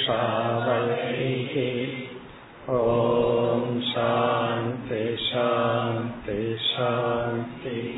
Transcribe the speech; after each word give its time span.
ॐ 2.70 3.80
शान्ति 3.92 5.04
शान्ति 5.28 6.38
शान्तिः 6.68 7.95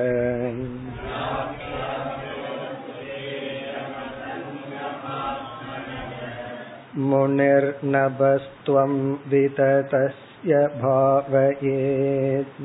मुनिर्नभस्त्वं 7.11 8.93
विततस्य 9.31 10.61
भावयेत् 10.83 12.61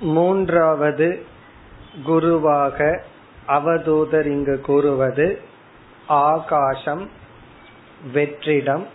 மூன்றாவது 0.00 1.24
குருவாக 2.04 3.02
அவதூதர் 3.48 4.26
இங்கு 4.26 4.60
கூறுவது 4.60 5.40
ஆகாசம் 6.06 7.10
வெற்றிடம். 8.14 8.86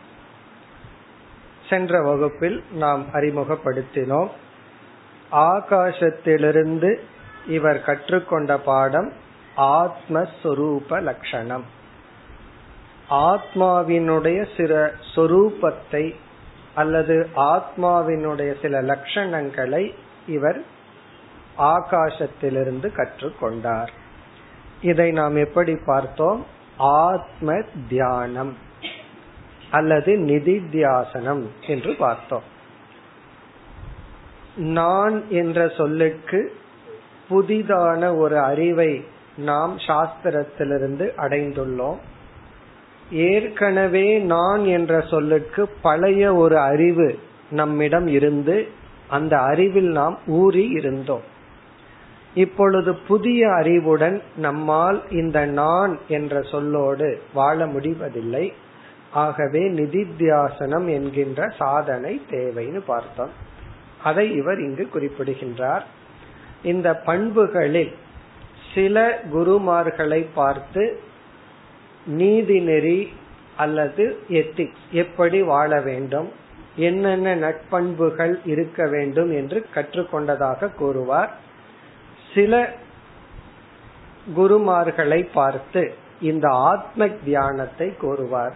சென்ற 1.69 2.01
வகுப்பில் 2.01 2.63
நாம் 2.71 3.05
அறிமுகப்படுத்தினோம். 3.13 4.27
ஆகாசத்திலிருந்து 5.31 6.99
இவர் 7.47 7.81
கற்றுக்கொண்ட 7.81 8.57
பாடம் 8.57 9.13
ஆத்மஸ்வரூப 9.57 11.01
லட்சணம் 11.01 11.65
ஆத்மாவினுடைய 13.09 14.47
சில 14.57 14.91
சொரூபத்தை 15.15 16.15
அல்லது 16.75 17.29
ஆத்மாவினுடைய 17.35 18.55
சில 18.61 18.81
லட்சணங்களை 18.81 19.93
இவர் 20.27 20.65
ஆகாசத்திலிருந்து 21.57 22.91
கற்றுக்கொண்டார். 22.97 23.87
இதை 24.81 25.11
நாம் 25.11 25.35
எப்படி 25.35 25.77
பார்த்தோம்? 25.85 26.45
ஆத்ம 26.77 27.61
தியானம் 27.89 28.57
அல்லது 29.71 30.13
நிதித்தியாசனம் 30.13 31.45
என்று 31.67 31.95
பார்த்தோம். 31.95 32.51
நான் 34.55 35.23
என்ற 35.29 35.67
சொல்லுக்கு 35.67 36.55
புதிதான 37.29 38.17
ஒரு 38.17 38.39
அறிவை 38.39 39.05
நாம் 39.37 39.77
சாஸ்திரத்திலிருந்து 39.77 41.11
அடைந்துள்ளோம். 41.17 41.97
ஏற்கனவே 43.11 44.17
நான் 44.17 44.65
என்ற 44.65 45.01
சொல்லுக்கு 45.01 45.69
பழைய 45.81 46.35
ஒரு 46.35 46.57
அறிவு 46.57 47.19
நம்மிடம் 47.49 48.07
இருந்து 48.07 48.67
அந்த 49.07 49.37
அறிவில் 49.37 49.89
நாம் 49.91 50.19
ஊறி 50.27 50.67
இருந்தோம். 50.67 51.31
இப்பொழுது 52.35 52.95
புதிய 52.95 53.53
அறிவுடன் 53.53 54.21
நம்மால் 54.35 55.03
இந்த 55.09 55.45
நான் 55.45 55.99
என்ற 56.07 56.39
சொல்லோடு 56.39 57.17
வாழ 57.33 57.65
முடிவதில்லை. 57.65 58.53
ஆகவே 59.11 59.69
நிதித்தியாசனம் 59.69 60.89
என்கின்ற 60.89 61.47
சாதனை 61.57 62.21
தேவைன்னு 62.31 62.81
பார்த்தோம். 62.85 63.29
அதை 64.03 64.35
இவர் 64.35 64.59
இங்கு 64.59 64.89
குறிப்பிடுகின்றார். 64.89 65.85
இந்த 66.63 66.95
பண்புகளில் 66.95 67.93
சில 68.75 69.21
குருமார்களை 69.33 70.27
பார்த்து 70.33 70.99
நீதிநெறி 72.17 73.07
அல்லது 73.57 74.19
எத்திக்ஸ் 74.29 74.89
எப்படி 74.91 75.41
வாழ 75.41 75.81
வேண்டும் 75.81 76.31
என்னென்ன 76.75 77.35
நட்பண்புகள் 77.35 78.35
இருக்க 78.45 78.87
வேண்டும் 78.87 79.31
என்று 79.31 79.65
கற்றுக்கொண்டதாக 79.75 80.73
கூறுவார். 80.73 81.42
சில 82.33 82.69
குருமார்களை 84.35 85.27
பார்த்து 85.33 85.93
இந்த 86.21 86.49
ஆத்ம 86.49 87.07
தியானத்தை 87.07 87.87
கூறுவார். 87.97 88.55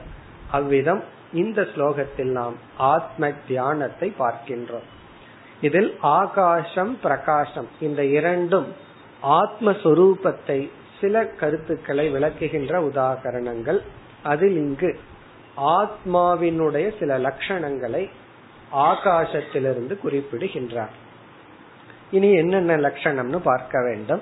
அவ்விதம் 0.52 1.04
இந்த 1.34 1.62
ஸ்லோகத்தில் 1.62 2.32
நாம் 2.32 2.56
ஆத்ம 2.78 3.32
தியானத்தை 3.48 4.14
பார்க்கின்றோம். 4.20 4.88
இதில் 5.62 5.98
ஆகாசம் 6.00 7.00
பிரகாசம் 7.02 7.70
இந்த 7.80 8.06
இரண்டும் 8.06 8.68
ஆத்மஸ்வரூபத்தை 9.24 10.70
சில 11.02 11.26
கருத்துக்களை 11.26 12.06
விளக்குகின்ற 12.14 12.74
உதாகரணங்கள். 12.92 13.80
அதில் 14.24 14.56
இங்கு 14.56 15.00
ஆத்மாவினுடைய 15.58 16.88
சில 17.00 17.18
லட்சணங்களை 17.18 18.10
ஆகாசத்திலிருந்து 18.72 19.96
குறிப்பிடுகின்றார். 20.00 20.96
இனி 22.12 22.34
என்னென்ன 22.34 22.78
லட்சணம்னு 22.78 23.38
பார்க்க 23.38 23.81
வேண்டும். 23.81 24.22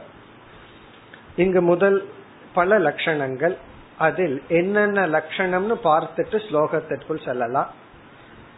இங்கு 1.35 1.61
முதல் 1.61 2.09
பல 2.53 2.79
லட்சணங்கள். 2.79 3.57
அதில் 3.97 4.41
என்னென்ன 4.47 5.07
லட்சணம்னு 5.07 5.75
பார்த்துட்டு 5.83 6.41
ஸ்லோகத்திற்குள் 6.49 7.25
செல்லலாம். 7.25 7.69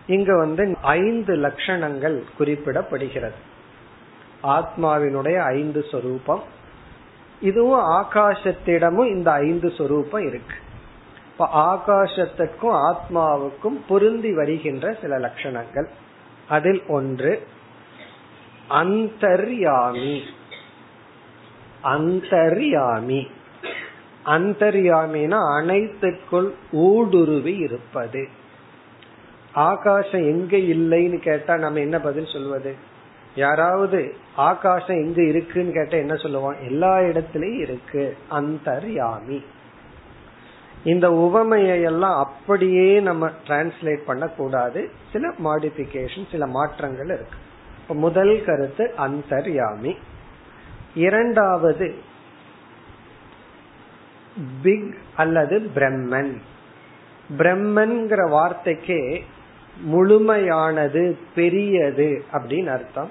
இங்க 0.07 0.37
வந்து 0.37 0.77
ஐந்து 0.81 1.35
லட்சணங்கள் 1.35 2.23
குறிப்பிடப்படுகிறது. 2.39 3.37
ஆத்மாவினுடைய 4.43 5.37
ஐந்து 5.37 5.85
சொரூபம். 5.91 6.43
இதுவும் 7.41 7.79
ஆகாசத்திடமும் 7.79 9.07
இந்த 9.07 9.31
ஐந்து 9.31 9.71
சொரூபம் 9.77 10.27
இருக்கு. 10.27 10.55
இப்ப 11.31 11.49
ஆகாசத்திற்கும் 11.53 12.81
ஆத்மாவுக்கும் 12.89 13.79
பொருந்தி 13.87 14.33
வருகின்ற 14.33 14.97
சில 15.01 15.17
லட்சணங்கள். 15.17 15.87
அதில் 16.49 16.83
ஒன்று 16.87 17.47
அந்தர்யாமி. 18.69 20.21
அந்தர்யாமி. 21.83 23.27
அந்தர்யாமினா 24.25 25.39
அனைத்துக்குள் 25.61 26.51
ஊடுருவி 26.71 27.57
இருப்பது. 27.57 28.27
ஆகாசம் 29.53 30.25
எங்க 30.25 30.57
இல்லைன்னு 30.57 31.19
கேட்டா 31.19 31.57
நம்ம 31.57 31.79
என்ன 31.79 31.99
பதில் 31.99 32.25
சொல்வது? 32.25 32.75
யாராவது 33.35 34.15
ஆகாசம் 34.35 34.97
எங்க 34.97 35.23
இருக்குன்னு 35.23 35.71
கேட்டா 35.71 35.97
என்ன 35.97 36.13
சொல்லுவான் 36.13 36.65
எல்லா 36.65 36.97
இடத்திலயும் 36.97 37.57
இருக்கு. 37.57 38.17
அந்தர்யாமி. 38.31 39.43
இந்த 40.83 41.09
உவமையை 41.09 41.83
எல்லாம் 41.83 42.23
அப்படியே 42.23 42.99
நம்ம 42.99 43.31
டிரான்ஸ்லேட் 43.47 44.05
பண்ண 44.05 44.27
கூடாது 44.27 44.89
சில 45.11 45.33
மாடிபிகேஷன் 45.43 46.31
சில 46.31 46.47
மாற்றங்கள் 46.47 47.05
இருக்கு. 47.05 47.45
முதல் 47.87 48.43
கருத்து 48.45 48.93
அந்தர்யாமி. 48.97 49.97
இரண்டாவது 50.95 51.95
பிக் 54.61 54.97
அல்லது 55.15 55.71
பிரம்மன். 55.75 56.37
பிரம்மன்கிற 57.37 58.29
வார்த்தைக்கே 58.29 59.21
முழுமையானது 59.91 61.17
பெரியது 61.35 62.23
அப்படின்னு 62.33 62.67
அர்த்தம். 62.67 63.09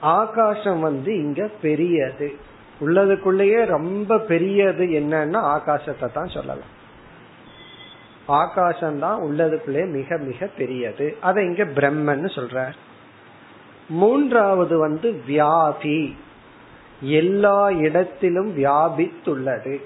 ஆகாசம் 0.00 0.80
வந்து 0.80 1.14
இங்க 1.14 1.48
பெரியது. 1.62 2.34
உள்ளதுக்குள்ளேயே 2.80 3.64
ரொம்ப 3.64 4.18
பெரியது 4.18 4.84
என்னன்னா 4.84 5.36
ஆகாசத்தை 5.36 6.12
தான் 6.12 6.28
சொல்லலாம். 6.28 6.76
ஆகாசம் 8.26 8.98
தான் 8.98 9.20
உள்ளதுக்குள்ளே 9.20 9.90
மிக 9.90 10.16
மிக 10.16 10.46
பெரியது. 10.46 11.16
அதை 11.20 11.44
இங்க 11.44 11.64
பிரம்மன் 11.64 12.34
சொல்ற 12.34 12.72
மூன்றாவது 13.88 14.78
வந்து 14.78 15.22
வியாதி. 15.26 16.16
எல்லா 17.00 17.70
இடத்திலும் 17.70 18.56
வியாபித்துள்ளது. 18.56 19.82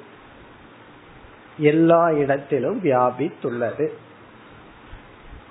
எல்லா 1.58 2.10
இடத்திலும் 2.10 2.81
வியாபித்துள்ளது. 2.82 3.88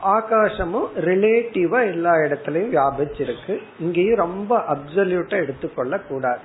ஆகாசமும் 0.04 0.88
ரிலேட்டிவா 0.96 1.88
எல்லா 1.88 2.14
இடத்திலையும் 2.14 2.76
வியாபிச்சிருக்கு. 2.76 3.62
இங்கேயும் 3.80 4.18
ரொம்ப 4.18 4.58
அப்சல்யூட்டா 4.58 5.30
எடுத்துக்கொள்ள 5.30 6.00
கூடாது. 6.00 6.40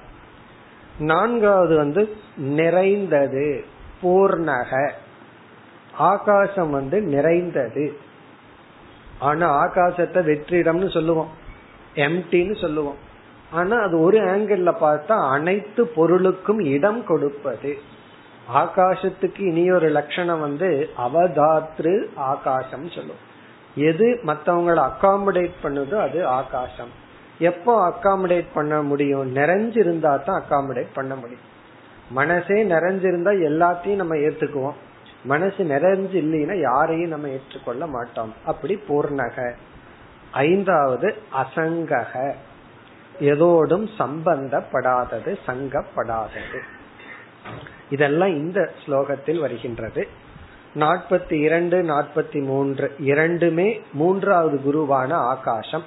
நான்காவது 0.98 1.76
வந்து 1.76 2.16
நிறைந்தது 2.36 3.64
பூர்ணக. 4.02 4.90
ஆகாசம் 5.92 6.70
வந்து 6.70 7.00
நிறைந்தது. 7.00 7.98
ஆனா 9.18 9.66
ஆகாசத்தை 9.66 10.24
வெற்றிடம்னு 10.24 10.90
சொல்லுவோம். 10.90 11.44
எம்டின்னு 11.96 12.60
சொல்லுவோம். 12.60 12.98
ஆனா 13.50 13.76
அது 13.80 14.00
ஒரு 14.00 14.18
ஆங்கிள் 14.20 14.62
பார்த்தா 14.80 15.16
அனைத்து 15.30 15.86
பொருளுக்கும் 15.86 16.58
இடம் 16.58 17.04
கொடுப்பது. 17.04 17.78
ஆகாசத்துக்கு 18.54 19.40
இனி 19.40 19.70
ஒரு 19.70 19.88
லட்சணம் 19.88 20.40
வந்து 20.40 20.68
அவதாத்ரு 20.98 21.94
ஆகாசம் 22.16 22.86
சொல்லுவோம் 22.88 23.24
எது 23.74 24.06
மத்தவங்களை 24.26 24.82
அகாமடேட் 24.90 25.56
பண்ணுதோ 25.62 25.96
அது 26.00 26.26
ஆகாசம். 26.26 26.92
எப்போ 27.38 27.72
அகாமடேட் 27.88 28.46
பண்ண 28.54 28.82
முடியும்? 28.82 29.34
நிறைஞ்சிருந்தா 29.34 30.12
தான் 30.24 30.42
அகாமடேட் 30.42 30.92
பண்ண 30.94 31.14
முடியும். 31.14 31.44
மனசே 32.10 32.64
நிறைஞ்சிருந்தா 32.64 33.32
எல்லாத்தையும் 33.48 34.02
நம்ம 34.02 34.14
ஏத்துக்குவோம். 34.16 34.76
மனசு 35.24 35.64
நிறைஞ்சு 35.64 36.16
இல்லைன்னா 36.24 36.60
யாரையும் 36.60 37.08
நம்ம 37.08 37.28
ஏற்றுக்கொள்ள 37.28 37.86
மாட்டோம். 37.86 38.32
அப்படி 38.46 38.80
பூர்ணக. 38.88 39.52
ஐந்தாவது 40.32 41.14
அசங்கக. 41.34 42.34
எதோடும் 43.20 43.88
சம்பந்தப்படாதது 43.98 45.38
சங்கப்படாதது. 45.46 46.58
இதெல்லாம் 47.90 48.28
இந்த 48.28 48.72
ஸ்லோகத்தில் 48.86 49.40
வருகின்றது. 49.40 50.08
நாற்பத்தி 50.74 51.32
இரண்டு 51.32 51.82
நாற்பத்தி 51.82 52.42
மூன்று 52.42 52.94
இரண்டுமே 52.98 53.82
மூன்றாவது 53.92 54.60
குருவான 54.66 55.12
ஆகாசம். 55.12 55.84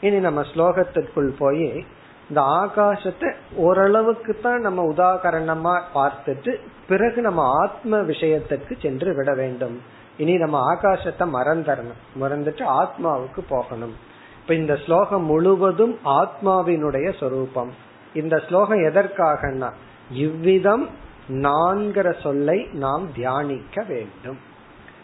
இனி 0.00 0.18
நம்ம 0.18 0.40
ஸ்லோகத்திற்குள் 0.40 1.32
போய் 1.38 1.86
இந்த 2.28 2.40
ஆகாசத்தை 2.40 3.34
ஓரளவுக்கு 3.54 4.38
தான் 4.42 4.60
நம்ம 4.60 4.92
உதாகரணமா 4.92 5.82
பார்த்துட்டு 5.94 6.58
பிறகு 6.88 7.22
நம்ம 7.22 7.50
ஆத்ம 7.62 8.00
விஷயத்திற்கு 8.00 8.76
சென்று 8.82 9.14
விட 9.14 9.34
வேண்டும். 9.34 9.82
இனி 10.16 10.36
நம்ம 10.36 10.74
ஆகாசத்தை 10.74 11.24
மறந்துடணும். 11.32 12.00
மறந்துட்டு 12.20 12.64
ஆத்மாவுக்கு 12.80 13.40
போகணும். 13.48 13.94
இப்ப 14.40 14.54
இந்த 14.54 14.76
ஸ்லோகம் 14.76 15.24
முழுவதும் 15.24 15.98
ஆத்மாவினுடைய 16.04 17.18
சொரூபம். 17.18 17.72
இந்த 18.14 18.42
ஸ்லோகம் 18.48 18.78
எதற்காகனா 18.78 19.72
இவ்விதம் 20.10 20.88
நான்கிற 21.28 22.20
சொல்லை 22.20 22.68
நாம் 22.72 23.12
தியானிக்க 23.12 23.82
வேண்டும். 23.82 24.38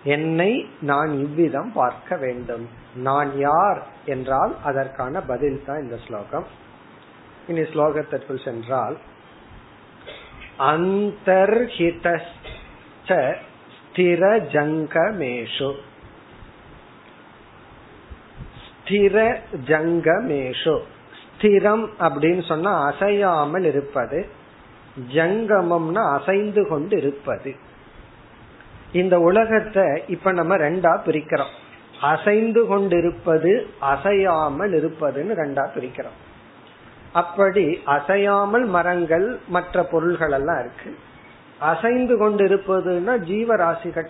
என்னை 0.04 0.68
நான் 0.80 1.18
இவ்விதம் 1.18 1.72
பார்க்க 1.72 2.16
வேண்டும். 2.16 2.68
நான் 2.94 3.38
யார் 3.38 3.82
என்றால் 4.04 4.54
அதற்கான 4.64 5.20
பதில் 5.20 5.62
தான் 5.66 5.82
இந்த 5.82 5.96
ஸ்லோகம். 6.06 6.46
இனி 7.48 7.60
ஸ்லோகத்திற்குள் 7.60 8.44
சென்றால் 8.44 8.96
அந்தர்ஹித 10.58 12.06
ஸ்திர 13.90 14.22
ஜங்கமேஷு. 14.52 15.74
ஸ்திர 18.64 19.36
ஜங்கமேஷு. 19.66 20.80
ஸ்திரம் 21.38 21.88
அப்படின்னு 22.00 22.46
சொன்னா 22.46 22.84
அசையாமல் 22.86 23.64
இருப்பது. 23.64 24.28
ஜங்கமம்னா 25.12 26.18
அசைந்து 26.18 26.68
கொண்டு 26.68 26.96
இருப்பது. 26.96 27.56
இந்த 28.92 29.20
உலகத்தை 29.20 30.02
இப்ப 30.08 30.32
நம்ம 30.32 30.56
ரெண்டா 30.56 31.00
பிரிக்கிறோம். 31.06 31.54
அசைந்து 32.00 32.66
கொண்டிருப்பது 32.66 33.66
அசையாமல் 33.80 34.72
இருப்பதுன்னு 34.72 35.34
ரெண்டா 35.34 35.64
பிரிக்கிறோம். 35.76 36.18
அப்படி 37.12 37.80
அசையாமல் 37.84 38.64
மரங்கள் 38.64 39.40
மற்ற 39.48 39.82
பொருள்கள் 39.82 40.30
எல்லாம் 40.30 40.60
இருக்கு. 40.60 40.96
அசைந்து 41.60 42.30
கொண்டிருப்பதுன்னா 42.30 43.18
ஜீவராசிகள். 43.28 44.06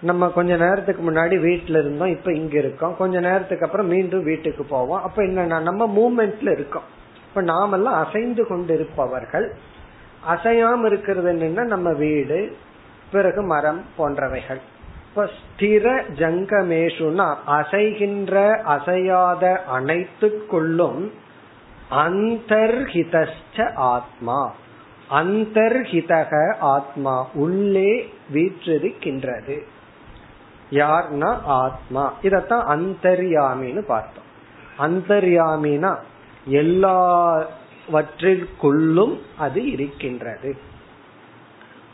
நம்ம 0.00 0.28
கொஞ்ச 0.28 0.56
நேரத்துக்கு 0.56 1.10
முன்னாடி 1.10 1.40
வீட்டுல 1.44 1.78
இருந்தோம் 1.78 2.08
இப்ப 2.08 2.32
இங்க 2.32 2.58
இருக்கோம். 2.58 2.96
கொஞ்ச 2.96 3.20
நேரத்துக்கு 3.20 3.64
அப்புறம் 3.64 3.86
மீண்டும் 3.86 4.24
வீட்டுக்கு 4.24 4.64
போவோம். 4.64 5.02
அப்ப 5.02 5.22
என்னன்னா 5.22 5.60
நம்ம 5.60 5.86
மூமெண்ட்ல 5.86 6.50
இருக்கோம். 6.50 6.82
இப்ப 7.28 7.40
நாமெல்லாம் 7.40 8.06
அசைந்து 8.06 8.46
கொண்டிருப்பவர்கள். 8.46 9.54
அசையாம 10.28 10.84
இருக்கிறது 10.84 11.32
என்னன்னா 11.32 11.64
நம்ம 11.64 11.92
வீடு 11.92 12.56
பிறகு 13.12 13.42
மரம் 13.42 13.84
போன்றவைகள். 13.98 14.60
இப்ப 15.08 15.24
ஸ்திர 15.24 16.02
ஜங்கமேஷுனா 16.14 17.34
அசைகின்ற 17.46 18.62
அசையாத 18.62 19.60
அனைத்துக்குள்ளும் 19.74 21.10
அந்தர்ஹிதஸ்ட 21.90 23.74
ஆத்மா. 23.74 24.52
அந்தர்ஹிதக 25.12 26.60
ஆத்மா 26.60 27.26
உள்ளே 27.34 28.12
வீற்றிருக்கின்றது. 28.32 29.62
யார்னா 30.70 31.38
ஆத்மா. 31.44 32.12
இதத்தான் 32.22 32.74
அந்தர்யாமின்னு 32.74 33.80
பார்த்தோம். 33.80 34.30
அந்தர்யாமினா 34.78 35.96
எல்லாவற்றிற்குள்ளும் 36.50 39.18
அது 39.38 39.70
இருக்கின்றது. 39.70 40.56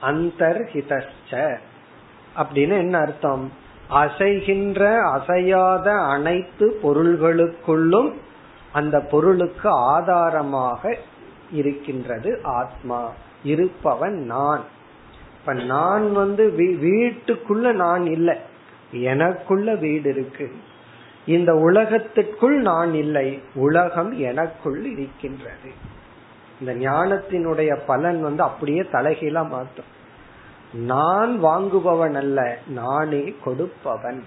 அந்தர்ஹிதஸ்ச 0.03 1.57
அப்படின்னு 2.37 2.55
என்ன 2.55 2.99
அர்த்தம்? 2.99 3.53
அசைகின்ற 3.91 5.01
அசையாத 5.01 6.09
அனைத்து 6.09 6.79
பொருள்களுக்குள்ளும் 6.83 8.13
அந்த 8.73 9.01
பொருளுக்கு 9.01 9.71
ஆதாரமாக 9.71 10.97
இருக்கின்றது 11.51 12.41
ஆத்மா. 12.43 13.13
இருப்பவன் 13.45 14.25
நான். 14.25 14.65
இப்ப 15.41 15.53
நான் 15.53 16.13
வந்து 16.13 16.51
வீட்டுக்குள்ள 16.57 17.73
நான் 17.73 18.07
இல்லை. 18.07 18.39
எனக்குள்ள 18.93 19.75
வீடு 19.75 20.11
இருக்கு. 20.11 20.53
இந்த 21.27 21.55
உலகத்திற்குள் 21.55 22.61
நான் 22.61 22.95
இல்லை. 22.95 23.43
உலகம் 23.55 24.13
எனக்குள் 24.13 24.85
இருக்கின்றது. 24.85 25.71
இந்த 26.61 26.91
ஞானத்தினுடைய 26.91 27.81
பலன் 27.87 28.23
வந்து 28.23 28.43
அப்படியே 28.43 28.81
தலைகீழா 28.81 29.49
மாற்றும். 29.49 29.97
நான் 30.73 31.45
வாங்குபவன் 31.45 32.15
அல்ல 32.15 32.59
நானே 32.69 33.35
கொடுப்பவன். 33.45 34.25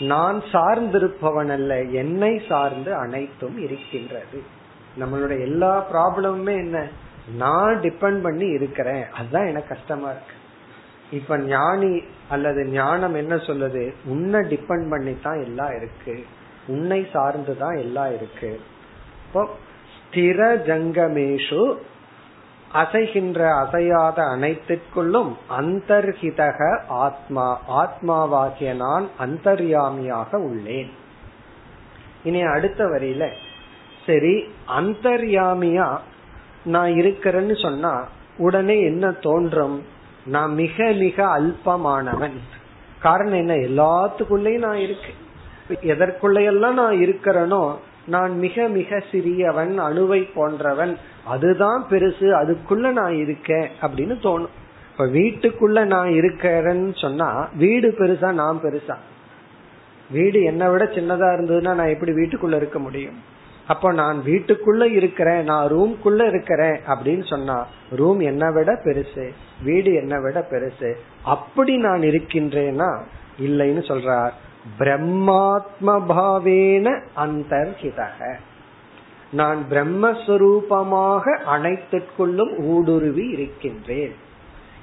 நான் 0.00 0.42
சார்ந்திருப்பவன் 0.52 1.50
அல்ல 1.50 1.82
என்னை 1.82 2.42
சார்ந்து 2.48 2.94
அனைத்தும் 2.94 3.58
இருக்கின்றது. 3.58 4.42
நம்மளுடைய 4.98 5.40
எல்லா 5.40 5.84
ப்ராப்ளமுமே 5.92 6.56
என்ன? 6.56 6.86
நான் 7.36 7.80
டிபெண்ட் 7.80 8.22
பண்ணி 8.22 8.46
இருக்கிறேன். 8.46 9.04
அதுதான் 9.10 9.46
எனக்கு 9.46 9.74
கஷ்டமா 9.74 10.08
இருக்கு. 10.10 10.32
இப்ப 11.12 11.38
ஞானி 11.38 12.02
அல்லது 12.28 12.64
ஞானம் 12.64 13.14
என்ன 13.14 13.34
சொல்லுது? 13.34 13.94
உன்னை 14.04 14.40
டிபெண்ட் 14.40 14.90
பண்ணி 14.90 15.20
தான் 15.22 15.42
எல்லாம் 15.42 15.76
இருக்கு. 15.76 16.24
உன்னை 16.66 17.08
சார்ந்து 17.12 17.56
தான் 17.56 17.76
எல்லாம் 17.76 18.14
இருக்கு. 18.14 18.60
இப்போ 19.26 19.48
ஸ்திர 19.94 20.56
ஜங்கமேஷு 20.56 21.76
அசைகின்ற 22.74 23.66
அசையாத 23.66 24.22
அனைத்திற்குள்ளும் 24.22 25.32
அந்தர்ஹிதக 25.58 26.80
ஆத்மா. 26.88 27.60
ஆத்மாவாகிய 27.68 28.74
நான் 28.74 29.08
அந்தர்யாமியாக 29.18 30.36
உள்ளேன். 30.36 30.90
இனி 32.24 32.42
அடுத்த 32.42 32.84
வரியில 32.84 33.28
சரி 34.10 34.48
அந்தர்யாமியா 34.78 35.98
நான் 36.64 36.90
இருக்கிறேன்னு 36.90 37.62
சொன்னா 37.62 38.08
உடனே 38.36 38.82
என்ன 38.82 39.10
தோன்றும்? 39.10 39.82
நான் 40.26 40.54
மிக 40.54 40.92
மிக 40.92 41.40
அல்பமானவன். 41.40 42.36
காரணம் 43.00 43.32
என்ன? 43.32 43.54
எல்லாத்துக்குள்ளேயும் 43.54 44.58
நான் 44.58 44.76
இருக்கேன். 44.76 45.18
எதற்குள்ளையெல்லாம் 45.70 46.72
நான் 46.72 46.94
இருக்கிறேனோ 46.94 47.76
நான் 48.06 48.38
மிக 48.38 48.68
மிக 48.68 49.02
சிறியவன் 49.12 49.72
அணுவை 49.78 50.28
போன்றவன். 50.34 50.96
அதுதான் 51.24 51.86
பெருசு 51.90 52.28
அதுக்குள்ள 52.42 52.92
நான் 52.92 53.14
இருக்கேன் 53.14 53.70
அப்படின்னு 53.82 54.16
தோணும். 54.22 54.52
இப்ப 54.92 55.06
வீட்டுக்குள்ள 55.06 55.84
நான் 55.84 56.08
இருக்கிறேன்னு 56.08 57.00
சொன்னா 57.00 57.48
வீடு 57.56 57.94
பெருசா 57.98 58.32
நான் 58.32 58.60
பெருசா? 58.62 58.96
வீடு 60.10 60.42
என்னை 60.42 60.68
விட 60.68 60.84
சின்னதா 60.84 61.28
இருந்ததுன்னா 61.36 61.74
நான் 61.74 61.94
எப்படி 61.94 62.12
வீட்டுக்குள்ள 62.12 62.56
இருக்க 62.56 62.78
முடியும்? 62.78 63.38
அப்ப 63.72 63.92
நான் 63.92 64.18
வீட்டுக்குள்ள 64.26 64.84
இருக்கிறேன் 64.98 65.42
நான் 65.42 65.70
ரூம்குள்ள 65.72 66.20
இருக்கிறேன் 66.28 66.76
அப்படின்னு 66.92 67.24
சொன்னா 67.28 67.56
ரூம் 68.00 68.20
என்னை 68.30 68.48
விட 68.52 68.70
பெருசு 68.84 69.26
வீடு 69.62 69.90
என்ன 70.02 70.14
விட 70.20 70.38
பெருசு. 70.50 70.90
அப்படி 71.34 71.74
நான் 71.86 72.02
இருக்கின்றேன்னா 72.10 72.90
இல்லைன்னு 73.46 73.82
சொல்றார். 73.90 74.34
பிரம்மாத்ம 74.78 75.88
பாவேன 76.12 76.88
அந்தர்ஹிதக 77.16 78.30
நான் 79.32 79.60
பிரம்மஸ்வரூபமாக 79.70 81.24
அனைத்திற்குள்ளும் 81.54 82.54
ஊடுருவி 82.74 83.26
இருக்கின்றேன். 83.36 84.14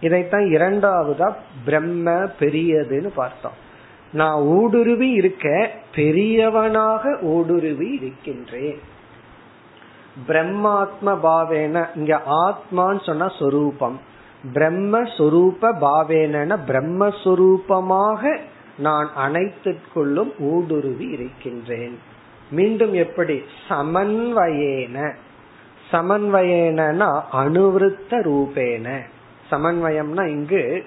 இதைத்தான் 0.02 0.46
இரண்டாவதா 0.58 1.30
பிரம்ம 1.66 2.12
பெரியதுன்னு 2.40 3.10
பார்த்தோம். 3.16 3.58
நான் 4.12 4.42
ஊடுருவி 4.42 5.10
இருக்க 5.10 5.72
பெரியவனாக 5.96 7.18
ஊடுருவி 7.22 7.92
இருக்கின்றேன். 7.92 8.80
பிரம்மாத்ம 10.28 11.06
பாவேன 11.06 11.86
இங்க 11.96 12.22
ஆத்மான்னு 12.30 13.06
சொன்னா 13.06 13.32
சொரூபம். 13.40 14.00
பிரம்மஸ்வரூப 14.54 15.62
பாவேன 15.62 16.58
பிரம்மஸ்வரூபமாக 16.68 18.40
நான் 18.78 19.10
அனைத்திற்குள்ளும் 19.18 20.32
ஊடுருவி 20.40 21.06
இருக்கின்றேன். 21.06 22.00
மீண்டும் 22.52 22.94
எப்படி? 22.94 23.44
சமன்வயேன. 23.70 25.14
சமன்வயேனா 25.92 27.22
அணுவிருத்த 27.32 28.10
ரூபேன. 28.10 29.00
சமன்வயம்னா 29.52 30.28
இங்கு 30.28 30.86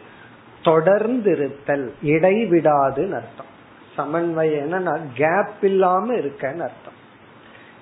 தொடர்ந்திருத்தல் 0.65 1.91
இடைவிடாதுன்னு 2.05 3.21
அர்த்தம். 3.21 3.49
சமன்வயம்னா 3.97 5.01
கேப் 5.15 5.65
இல்லாம 5.65 6.15
இருக்கன்னு 6.15 6.61
அர்த்தம். 6.61 6.99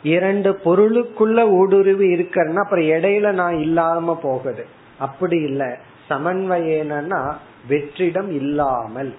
இரண்டு 0.02 0.61
பொருளுக்குள்ள 0.64 1.49
ஊடுருவி 1.49 2.14
இருக்கன்னா 2.14 2.54
அப்புறம் 2.54 2.85
இடையில 2.85 3.32
நான் 3.32 3.58
இல்லாம 3.58 4.18
போகுது. 4.23 4.66
அப்படி 4.99 5.37
இல்ல. 5.37 5.78
சமன்வயனா 6.11 7.35
வெற்றிடம் 7.68 8.28
இல்லாமல். 8.28 9.14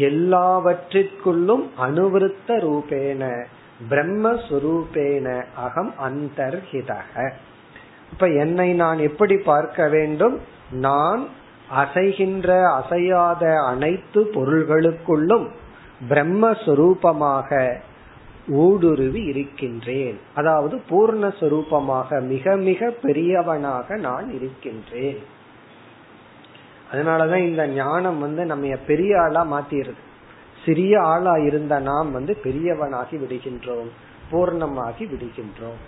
எல்லாவற்றிற்குள்ளும் 0.00 1.68
அனுவருத்த 1.80 2.48
ரூபேன 2.48 3.44
பிரம்மஸ்வரூபேன 3.90 5.44
அகம் 5.56 5.94
அந்தர்ஹிதக. 6.08 7.30
இப்ப 8.12 8.26
என்னை 8.26 8.72
நான் 8.72 8.98
எப்படி 8.98 9.36
பார்க்க 9.36 9.88
வேண்டும்? 9.88 10.40
நான் 10.70 11.28
அசைகின்ற 11.76 12.64
அசையாத 12.72 13.62
அனைத்து 13.62 14.30
பொருள்களுக்குள்ளும் 14.34 15.48
பிரம்மஸ்வரூபமாக 16.08 17.76
ஊடுருவி 18.48 19.24
இருக்கின்றேன். 19.24 20.18
அதாவது 20.34 20.80
பூர்ணஸ்வரூபமாக 20.90 22.22
மிக 22.22 22.56
மிக 22.56 22.90
பெரியவனாக 22.90 23.96
நான் 23.96 24.32
இருக்கின்றேன். 24.34 25.18
அதனாலதான் 26.92 27.46
இந்த 27.48 27.66
ஞானம் 27.66 28.18
வந்து 28.18 28.44
நம்ம 28.44 28.76
பெரிய 28.86 29.20
ஆளா 29.20 29.46
மாத்திருது. 29.52 30.02
சிறிய 30.64 31.02
ஆளா 31.02 31.36
இருந்த 31.36 31.78
நாம் 31.78 32.12
வந்து 32.12 32.38
பெரியவனாகி 32.42 33.16
விடுகின்றோம் 33.16 33.88
பூர்ணமாகி 34.32 35.04
விடுகின்றோம். 35.04 35.80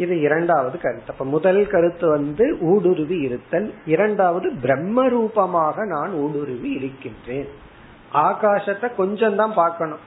இது 0.00 0.14
இரண்டாவது 0.20 0.76
கருத்து. 0.78 1.12
அப்ப 1.12 1.24
முதல் 1.24 1.60
கருத்து 1.66 2.06
வந்து 2.08 2.44
ஊடுருவி 2.60 3.18
இருத்தல் 3.26 3.68
இரண்டாவது 3.86 4.48
பிரம்ம 4.62 5.08
ரூபமாக 5.08 5.84
நான் 5.84 6.12
ஊடுருவி 6.12 6.70
இருக்கின்றேன். 6.70 7.50
ஆகாசத்தை 8.14 8.88
கொஞ்சம் 8.96 9.36
தான் 9.36 9.54
பார்க்கணும். 9.54 10.02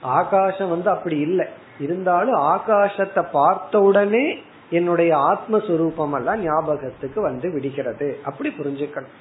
ஆகாசம் 0.00 0.68
வந்து 0.68 0.90
அப்படி 0.90 1.18
இல்லை. 1.28 1.46
இருந்தாலும் 1.80 2.38
ஆகாசத்தை 2.54 3.22
பார்த்த 3.32 3.80
உடனே 3.80 4.26
என்னுடைய 4.70 5.12
ஆத்மஸ்வரூபம் 5.30 6.14
எல்லாம் 6.14 6.42
ஞாபகத்துக்கு 6.42 7.20
வந்து 7.20 7.52
விடுகிறது. 7.52 8.08
அப்படி 8.24 8.48
புரிஞ்சுக்கணும். 8.58 9.14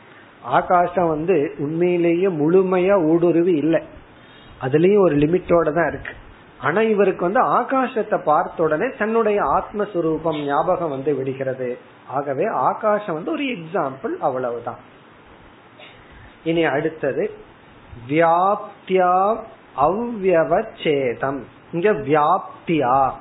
ஆகாசம் 0.57 1.07
வந்து 1.07 1.38
உண்மையிலேயே 1.57 2.27
முழுமையா 2.41 2.95
ஊடுருவி 3.12 3.53
இல்லை. 3.63 3.81
அதுலயும் 4.62 5.05
ஒரு 5.05 5.15
லிமிட்டோட 5.15 5.69
தான் 5.74 5.89
இருக்கு. 5.91 6.13
ஆனா 6.65 6.81
இவருக்கு 6.81 7.24
வந்து 7.25 7.43
ஆகாசத்தை 7.45 8.17
பார்த்த 8.24 8.63
உடனே 8.63 8.88
தன்னுடைய 8.98 9.39
ஆத்மஸ்வரூபம் 9.41 10.45
ஞாபகம் 10.45 10.89
வந்து 10.89 11.15
விடுகிறது. 11.15 11.77
ஆகவே 12.07 12.45
ஆகாசம் 12.45 13.15
வந்து 13.15 13.31
ஒரு 13.31 13.43
எக்ஸாம்பிள் 13.43 14.13
அவ்வளவுதான். 14.19 14.81
இனி 16.43 16.63
அடுத்தது 16.63 17.24
வியாப்தியா 18.10 19.38
அவ்வவச்சேதம். 19.77 21.39
இங்க 21.72 21.91
வியாப்தியா. 21.91 23.12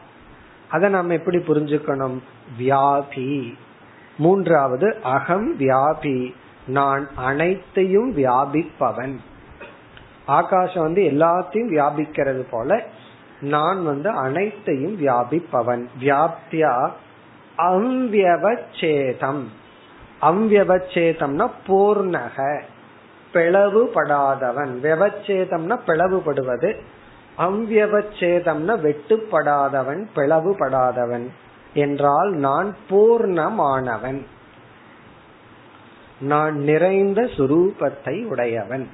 அதை 0.69 0.91
நம்ம 0.91 1.13
எப்படி 1.13 1.39
புரிஞ்சுக்கணும்? 1.39 2.19
வியாபி 2.59 3.55
மூன்றாவது 4.19 4.89
அகம் 5.03 5.59
வியாபி 5.59 6.35
நான் 6.67 7.09
அனைத்தையும் 7.15 8.17
வியாபிப்பவன். 8.17 9.17
ஆகாசம் 10.27 10.83
வந்து 10.83 11.03
எல்லாத்தையும் 11.03 11.71
வியாபிக்கிறது 11.75 12.45
போல 12.51 12.85
நான் 13.45 13.85
வந்து 13.85 14.11
அனைத்தையும் 14.11 14.97
வியாபிப்பவன். 15.01 15.85
வியாப்தியா 16.01 16.91
அவ்யவச்சேதம் 17.59 19.45
அவ்யவச்சேதம்னா 20.23 21.51
பூர்ணக 21.67 22.63
பிளவுபடாதவன். 23.33 24.73
விவச்சேதம்னா 24.81 25.79
பிளவுபடுவது. 25.87 26.77
அவ்யவச்சேதம்னா 27.39 28.75
வெட்டுப்படாதவன் 28.77 30.03
பிளவுபடாதவன். 30.17 31.27
என்றால் 31.75 32.33
நான் 32.33 32.77
பூர்ணமானவன். 32.91 34.21
நான் 36.21 36.57
நிறைந்த 36.57 37.23
சுரூபத்தை 37.23 38.27
உடையவன். 38.27 38.89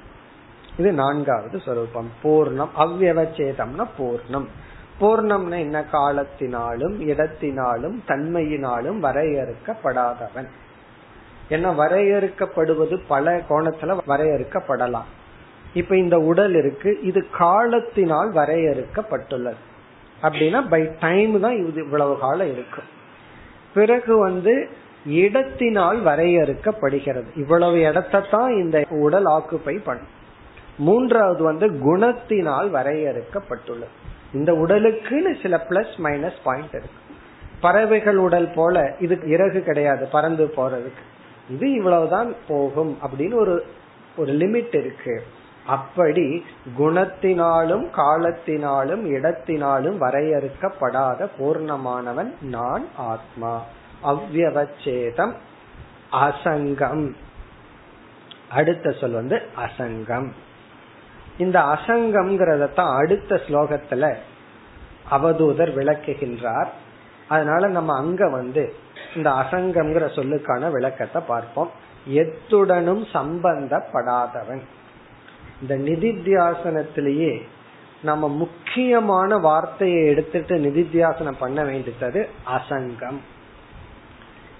இது 0.81 0.91
நான்காவது 0.91 1.59
சொரூபம். 1.59 2.11
பூர்ணம் 2.23 2.69
அவ்வச்சேதம்னா 2.77 3.85
பூர்ணம். 3.99 4.47
பூர்ணம்னா 4.99 5.57
என்ன? 5.59 5.85
காலத்தினாலும் 5.91 6.95
இடத்தினாலும் 7.11 7.97
தன்மையினாலும் 8.07 8.99
வரையறுக்கப்படாதவன். 8.99 10.47
என்ன 11.49 11.71
வரையறுக்கப்படுவது 11.73 13.01
பல 13.07 13.41
கோணத்துல 13.49 13.97
வரையறுக்கப்படலாம். 14.07 15.09
இப்ப 15.73 15.97
இந்த 15.97 16.17
உடல் 16.17 16.55
இருக்கு 16.55 16.99
இது 17.01 17.29
காலத்தினால் 17.29 18.33
வரையறுக்கப்பட்டுள்ளது. 18.33 19.61
அப்படின்னா 20.21 20.67
பை 20.69 20.89
டைம் 20.99 21.39
தான் 21.39 21.67
இது 21.67 21.83
இவ்வளவு 21.83 22.19
காலம் 22.19 22.51
இருக்கும். 22.51 22.89
பிறகு 23.73 24.17
வந்து 24.17 24.69
இடத்தினால் 25.05 26.03
வரையறுக்கப்படுகிறது. 26.03 27.29
இவ்வளவு 27.35 27.75
இடத்தான் 27.75 28.49
இந்த 28.49 28.85
உடல் 28.89 29.25
ஆக்குப்பை 29.25 29.79
பண்ணும். 29.83 30.19
மூன்றாவது 30.77 31.43
வந்து 31.43 31.67
குணத்தினால் 31.67 32.69
வரையறுக்கப்பட்டுள்ளது. 32.69 34.09
இந்த 34.33 34.53
உடலுக்குன்னு 34.53 35.41
சில 35.41 35.65
பிளஸ் 35.69 35.93
மைனஸ் 36.03 36.41
பாயிண்ட் 36.43 36.69
இருக்கு. 36.69 36.99
பறவைகள் 37.61 38.17
உடல் 38.17 38.51
போல 38.55 38.95
இதுக்கு 38.99 39.29
இறகு 39.29 39.63
கிடையாது 39.63 40.07
பறந்து 40.07 40.53
போறதுக்கு. 40.57 41.01
இது 41.49 41.71
இவ்வளவுதான் 41.71 42.35
போகும் 42.47 42.97
அப்படின்னு 43.01 43.33
ஒரு 43.33 43.65
ஒரு 44.17 44.33
லிமிட் 44.33 44.75
இருக்கு. 44.75 45.23
அப்படி 45.65 46.45
குணத்தினாலும் 46.77 47.87
காலத்தினாலும் 47.95 49.05
இடத்தினாலும் 49.05 49.97
வரையறுக்கப்படாத 49.99 51.27
பூர்ணமானவன் 51.39 52.33
நான் 52.41 52.85
ஆத்மா. 52.97 53.63
அவ்வச்சேதம் 54.03 55.33
அசங்கம். 56.11 57.13
அடுத்த 58.49 58.91
சொல் 58.91 59.11
வந்து 59.11 59.41
அசங்கம். 59.57 60.31
இந்த 61.41 61.59
அசங்கம்ங்கிறதான் 61.59 62.95
அடுத்த 62.95 63.41
ஸ்லோகத்துல 63.47 64.15
அவதூதர் 65.11 65.73
விளக்குகின்றார். 65.73 66.67
அதனால 67.27 67.67
நம்ம 67.67 67.97
அங்க 67.97 68.29
வந்து 68.29 68.73
இந்த 69.15 69.29
அசங்கம்ங்கிற 69.29 70.05
சொல்லுக்கான 70.15 70.71
விளக்கத்தை 70.71 71.21
பார்ப்போம். 71.27 71.71
எத்துடனும் 72.09 73.03
சம்பந்தப்படாதவன். 73.13 74.61
இந்த 75.61 75.75
நிதித்தியாசனத்திலேயே 75.77 77.41
நம்ம 78.01 78.27
முக்கியமான 78.27 79.37
வார்த்தையை 79.37 80.05
எடுத்துட்டு 80.05 80.55
நிதித்தியாசனம் 80.57 81.39
பண்ண 81.39 81.63
வேண்டியது 81.63 82.29
அசங்கம். 82.47 83.19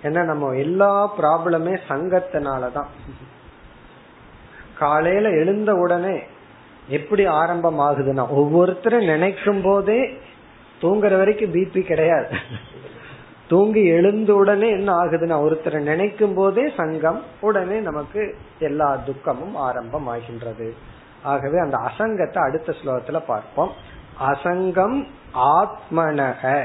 ஏன்னா 0.04 0.24
நம்ம 0.24 0.52
எல்லா 0.52 1.18
ப்ராப்ளமே 1.18 1.80
சங்கத்தினாலதான். 1.90 2.92
காலையில 4.78 5.30
எழுந்த 5.30 5.74
உடனே 5.74 6.22
எப்படி 6.88 7.26
ஆரம்பம் 7.26 7.80
ஆகுதுன்னா 7.80 8.28
ஒவ்வொருத்தரும் 8.28 9.06
நினைக்கும் 9.06 9.62
போதே 9.62 10.18
தூங்குற 10.82 11.18
வரைக்கும் 11.18 11.54
பிபி 11.54 11.82
கிடையாது. 11.82 12.30
தூங்கி 13.48 13.86
எழுந்த 13.86 14.34
உடனே 14.34 14.70
என்ன 14.70 14.94
ஆகுதுன்னா 14.94 15.36
ஒருத்தரை 15.48 15.80
நினைக்கும் 15.82 16.34
போதே 16.34 16.74
சங்கம் 16.78 17.22
உடனே 17.40 17.80
நமக்கு 17.80 18.36
எல்லா 18.60 18.96
துக்கமும் 18.96 19.56
ஆரம்பம் 19.56 20.08
ஆகின்றது 20.08 20.76
ஆகவே 21.24 21.58
அந்த 21.58 21.78
அசங்கத்தை 21.78 22.44
அடுத்த 22.44 22.74
ஸ்லோகத்துல 22.84 23.22
பார்ப்போம். 23.28 23.72
அசங்கம் 24.20 25.08
ஆத்மனக. 25.36 26.64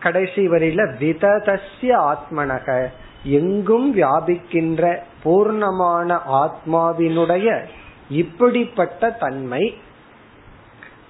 கடைசி 0.00 0.48
வரியில 0.48 0.80
விததசிய 0.98 2.14
ஆத்மனக. 2.14 2.88
எங்கும் 3.24 3.96
வியாபிக்கின்ற 3.96 4.98
பூர்ணமான 5.24 6.18
ஆத்மாவினுடைய 6.32 7.62
இப்படிப்பட்ட 8.08 9.10
தன்மை 9.10 9.78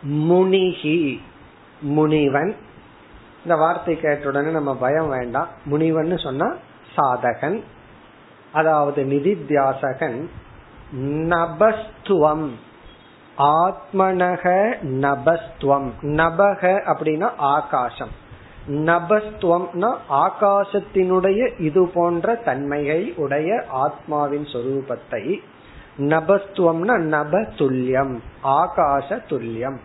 முனிகி 0.02 1.20
முனிவன். 1.80 2.56
இந்த 3.42 3.56
வார்த்தை 3.56 4.00
கேட்ட 4.00 4.28
உடனே 4.28 4.50
நம்ம 4.50 4.74
பயம் 4.74 5.08
வேண்டாம். 5.08 5.48
முனிவன் 5.64 6.18
சொன்னா 6.18 6.54
சாதகன். 6.96 7.62
அதாவது 8.52 9.04
நிதித்தியாசகன். 9.04 10.26
நபஸ்துவம். 11.04 12.50
ஆத்மனக 13.38 14.74
நபஸ்துவம். 14.82 15.90
நபக 16.02 16.80
அப்படின்னா 16.94 17.30
ஆகாசம். 17.36 18.24
நபஸ்துவம்னா 18.68 19.94
ஆகாசத்தினுடைய 20.10 21.60
இது 21.60 21.88
போன்ற 21.88 22.34
தன்மையை 22.34 23.14
உடைய 23.16 23.64
ஆத்மாவின் 23.68 24.44
சொரூபத்தை 24.44 25.38
நபஸ்துவம்னா 25.98 26.98
நப 26.98 27.38
துல்லியம் 27.40 28.18
ஆகாச 28.44 29.22
துல்லியம் 29.28 29.76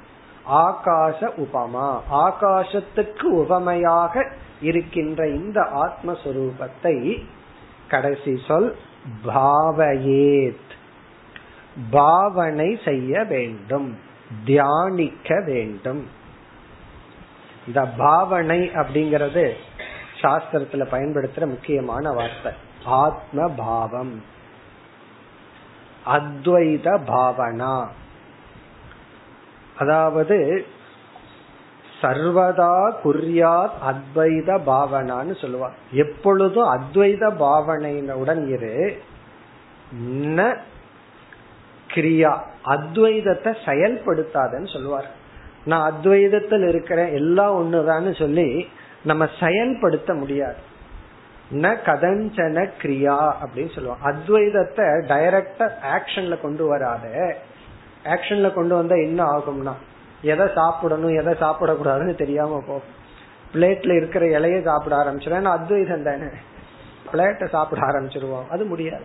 ஆகாச 0.50 1.30
உபமா. 1.38 2.00
ஆகாசத்துக்கு 2.12 3.24
உபமையாக 3.24 4.32
இருக்கின்ற 4.62 5.28
இந்த 5.28 5.62
ஆத்மஸ்வரூபத்தை 5.62 7.24
கடைசி 7.88 8.40
சொல் 8.48 8.76
பாவயேத். 9.26 10.70
பாவனை 11.90 12.80
செய்ய 12.86 13.24
வேண்டும் 13.24 13.98
தியானிக்க 14.46 15.42
வேண்டும். 15.46 16.08
இந்த 17.68 17.86
பாவனை 17.86 18.70
அப்படிங்கறது 18.70 19.52
சாஸ்திரத்துல 20.22 20.86
பயன்படுத்துற 20.92 21.46
முக்கியமான 21.46 22.12
வார்த்தை. 22.12 22.52
ஆத்ம 22.86 23.48
பாவம் 23.48 24.24
அத்வைத 26.06 26.98
பாவனா. 27.08 27.88
அதாவது 29.78 30.66
சர்வதா 32.02 32.94
குறியாத் 33.04 33.70
அத்வைத 33.86 34.60
பாவனான்னு 34.66 35.42
சொல்லுவார். 35.42 35.74
எப்பொழுதும் 35.92 36.70
அத்வைத 36.70 37.34
பாவனையுடன் 37.40 38.48
இரு. 38.48 39.02
கிரியா. 41.88 42.38
அத்வைதத்தை 42.66 43.56
செயல்படுத்தாதன்னு 43.66 44.74
சொல்லுவார். 44.74 45.12
நான் 45.66 45.94
அத்வைதத்தில் 45.94 46.68
இருக்கிறேன் 46.68 47.14
எல்லாம் 47.14 47.56
ஒண்ணுதான்னு 47.56 48.18
சொல்லி 48.20 48.68
நம்ம 49.02 49.28
செயல்படுத்த 49.40 50.14
முடியாது. 50.14 50.70
ந 51.54 51.78
கதஞ்சன 51.86 52.70
கிரியா 52.82 53.34
அப்படின்னு 53.44 53.74
சொல்லுவோம் 53.76 53.98
அத்வைதத்தை 54.04 54.86
டைரக்டா 55.08 55.72
ஆக்ஷன்ல 56.00 56.42
கொண்டு 56.42 56.68
வராத. 56.68 57.36
ஆக்ஷன்ல 58.04 58.54
கொண்டு 58.54 58.76
வந்தா 58.76 58.96
என்ன 58.96 59.24
ஆகும்னா 59.24 59.72
எதை 60.22 60.48
சாப்பிடணும் 60.56 61.18
எதை 61.18 61.34
சாப்பிடக்கூடாதுன்னு 61.34 62.16
தெரியாம 62.16 62.64
போகும். 62.68 63.00
பிளேட்ல 63.54 63.96
இருக்கிற 63.96 64.40
இலைய 64.40 64.64
சாப்பிட 64.64 64.96
ஆரம்பிச்சிடும் 64.96 65.44
அத்வைதம் 65.44 66.04
தானே. 66.04 66.24
பிளேட்டை 67.14 67.50
சாப்பிட 67.50 67.82
ஆரம்பிச்சிருவோம். 67.82 68.48
அது 68.50 68.66
முடியாது. 68.66 69.04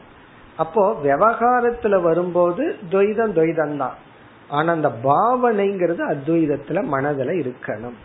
அப்போ 0.57 1.01
விவகாரத்துல 1.05 2.03
வரும்போது 2.03 2.77
துவைதம் 2.91 3.33
துவைதம் 3.33 3.77
தான். 3.77 3.95
ஆனா 4.49 4.73
அந்த 4.73 4.89
பாவனைங்கிறது 4.89 6.03
அத்வைதத்துல 6.11 6.85
மனதுல 6.93 7.47
இருக்கணும். 7.47 7.97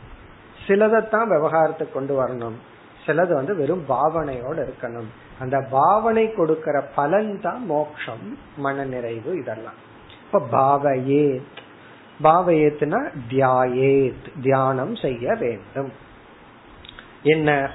சிலதைத்தான் 0.68 1.30
விவகாரத்துக்கு 1.30 1.92
கொண்டு 1.92 2.28
வரணும். 2.28 2.54
சிலது 3.06 3.34
வந்து 3.34 3.56
வெறும் 3.56 3.84
பாவனையோட 3.90 4.68
இருக்கணும். 4.68 5.10
அந்த 5.40 5.62
பாவனை 5.62 6.34
கொடுக்கிற 6.34 6.82
பலன் 6.82 7.42
தான் 7.42 7.66
மோக்ஷம் 7.66 8.38
மன 8.58 8.84
நிறைவு 8.84 9.38
இதெல்லாம். 9.38 9.90
இப்ப 10.26 10.48
பாவையே 10.52 11.42
பாவையேத்னா 12.24 13.10
தியாயேத் 13.30 14.42
தியானம் 14.42 14.96
செய்ய 14.96 15.36
வேண்டும். 15.36 15.92
என்ன? 17.24 17.72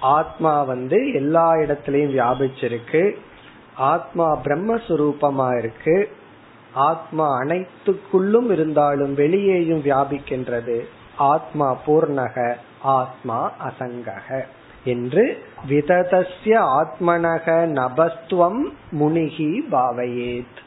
ஆத்மா 0.00 0.62
வந்து 0.62 1.12
எல்லா 1.12 1.54
இடத்திலையும் 1.54 2.12
வியாபிச்சிருக்கு. 2.12 3.16
ஆத்மா 3.74 4.38
பிரம்மஸ்வரூபமா 4.44 5.58
இருக்கு. 5.58 6.16
ஆத்மா 6.72 7.38
அனைத்துக்குள்ளும் 7.38 8.50
இருந்தாலும் 8.50 9.14
வெளியேயும் 9.14 9.82
வியாபிக்கின்றது. 9.82 10.84
ஆத்மா 11.16 11.76
பூர்ணக 11.86 12.54
ஆத்மா 12.82 13.52
அசங்கக. 13.68 14.44
என்று 14.84 15.42
விததஸ்ய 15.68 16.80
ஆத்மனக 16.80 17.46
நபஸ்துவம் 17.68 18.62
முனிகி 18.90 19.60
பாவையேத். 19.72 20.58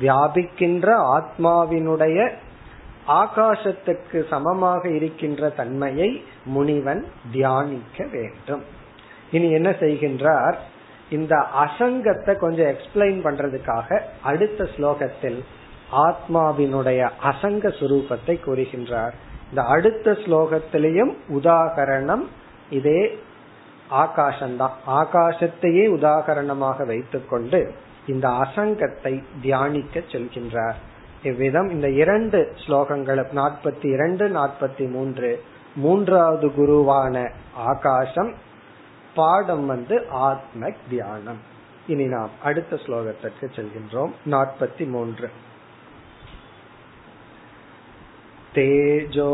வியாபிக்கின்ற 0.00 1.16
ஆத்மாவினுடைய 1.16 2.30
ஆகாசத்துக்கு 3.08 4.28
சமமாக 4.28 4.88
இருக்கின்ற 4.88 5.48
தன்மையை 5.48 6.24
முனிவன் 6.44 7.04
தியானிக்க 7.32 8.06
வேண்டும். 8.12 8.62
இனி 9.30 9.50
என்ன 9.50 9.70
செய்கின்றார்? 9.70 10.54
இந்த 11.10 11.36
அசங்கத்தை 11.36 12.36
கொஞ்சம் 12.36 12.66
எக்ஸ்பிளைன் 12.66 13.24
பண்றதுக்காக 13.24 14.00
அடுத்த 14.22 14.68
ஸ்லோகத்தில் 14.76 15.38
ஆத்மாவினுடைய 15.92 17.10
அசங்க 17.22 17.68
சுரூபத்தை 17.68 18.40
கூறுகின்றார். 18.46 19.12
இந்த 19.48 19.62
அடுத்த 19.62 20.12
ஸ்லோகத்திலையும் 20.12 21.14
உதாகரணம் 21.28 22.26
இதே 22.70 23.18
ஆகாசம்தான் 23.90 24.70
ஆகாசத்தையே 24.86 25.88
உதாகரணமாக 25.88 26.86
வைத்துக்கொண்டு 26.86 27.74
இந்த 28.06 28.28
அசங்கத்தை 28.28 29.22
தியானிக்க 29.42 30.00
செல்கின்றார். 30.00 30.74
இவ்விதம் 31.22 31.68
இந்த 31.68 31.90
இரண்டு 31.90 32.54
ஸ்லோகங்கள் 32.66 33.24
நாற்பத்தி 33.34 33.86
இரண்டு 33.86 34.28
நாற்பத்தி 34.28 34.90
மூன்று 34.90 35.42
மூன்றாவது 35.76 36.48
குருவான 36.48 37.30
ஆகாசம் 37.54 38.34
பாடம் 39.14 39.66
வந்து 39.66 40.06
ஆத்ம 40.08 40.70
தியானம். 40.90 41.38
இனி 41.86 42.04
நாம் 42.04 42.30
அடுத்த 42.42 42.76
ஸ்லோகத்திற்கு 42.76 43.48
செல்கின்றோம். 43.54 44.10
நாற்பத்தி 44.30 44.88
மூன்று. 44.88 45.30
तेजो 48.55 49.33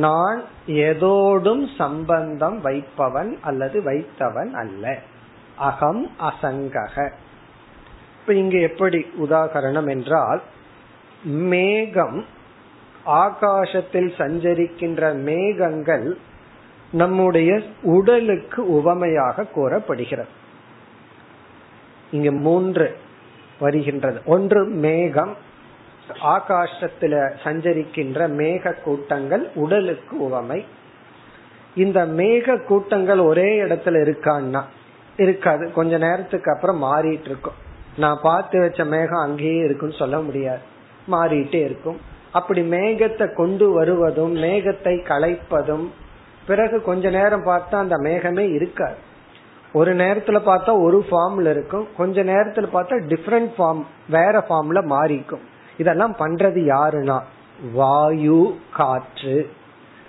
நான் 0.00 0.42
எதோடும் 0.86 1.64
சம்பந்தம் 1.78 2.60
வைப்பவன் 2.60 3.40
அல்லது 3.40 3.82
வைத்தவன் 3.82 4.54
அல்ல 4.54 4.98
அகம் 5.62 6.10
அசங்கக 6.20 7.12
இப்ப 8.21 8.33
இங்க 8.33 8.57
எப்படி 8.57 9.05
உதாகரணம் 9.19 9.89
என்றால் 9.89 10.41
மேகம் 11.23 12.25
ஆகாசத்தில் 13.05 14.13
சஞ்சரிக்கின்ற 14.17 15.15
மேகங்கள் 15.15 16.17
நம்முடைய 16.91 17.61
உடலுக்கு 17.81 18.67
உவமையாக 18.67 19.45
கூறப்படுகிறது. 19.45 20.27
இங்க 22.11 22.31
மூன்று 22.31 22.97
வருகின்றது. 23.59 24.21
ஒன்று 24.25 24.65
மேகம் 24.65 25.35
ஆகாசத்துல 26.23 27.33
சஞ்சரிக்கின்ற 27.43 28.27
மேக 28.27 28.81
கூட்டங்கள் 28.81 29.49
உடலுக்கு 29.55 30.17
உவமை. 30.17 30.65
இந்த 31.75 32.05
மேக 32.05 32.63
கூட்டங்கள் 32.63 33.19
ஒரே 33.19 33.61
இடத்துல 33.61 33.97
இருக்கான்னா 34.05 34.63
இருக்காது. 35.17 35.71
கொஞ்ச 35.71 35.97
நேரத்துக்கு 35.97 36.53
அப்புறம் 36.53 36.83
மாறிட்டு 36.83 37.25
இருக்கும். 37.25 37.69
நான் 37.97 38.19
பார்த்து 38.21 38.59
வச்ச 38.59 38.85
மேகம் 38.85 39.19
அங்கேயே 39.19 39.57
இருக்குன்னு 39.57 39.95
சொல்ல 39.95 40.19
முடியாது. 40.19 40.59
மாறிட்டே 41.11 41.55
இருக்கும். 41.55 41.99
அப்படி 42.31 42.61
மேகத்தை 42.61 43.33
கொண்டு 43.33 43.71
வருவதும் 43.71 44.35
மேகத்தை 44.35 45.03
களைப்பதும் 45.09 45.87
பிறகு 46.47 46.81
கொஞ்ச 46.81 47.09
நேரம் 47.09 47.45
பார்த்தா 47.45 47.75
அந்த 47.75 47.95
மேகமே 47.95 48.53
இருக்காது. 48.53 48.95
ஒரு 49.73 49.95
நேரத்துல 49.95 50.41
பார்த்தா 50.45 50.81
ஒரு 50.81 51.05
ஃபார்ம்ல 51.11 51.49
இருக்கும். 51.49 51.87
கொஞ்ச 51.97 52.23
நேரத்துல 52.23 52.67
பார்த்தா 52.73 53.01
டிஃப்ரெண்ட் 53.07 53.49
ஃபார்ம் 53.57 53.83
வேற 54.09 54.45
ஃபார்ம்ல 54.49 54.85
மாறிக்கும். 54.85 55.41
இதெல்லாம் 55.77 56.15
பண்றது 56.19 56.59
யாருன்னா? 56.67 57.19
வாயு 57.73 58.57
காற்று. 58.73 59.49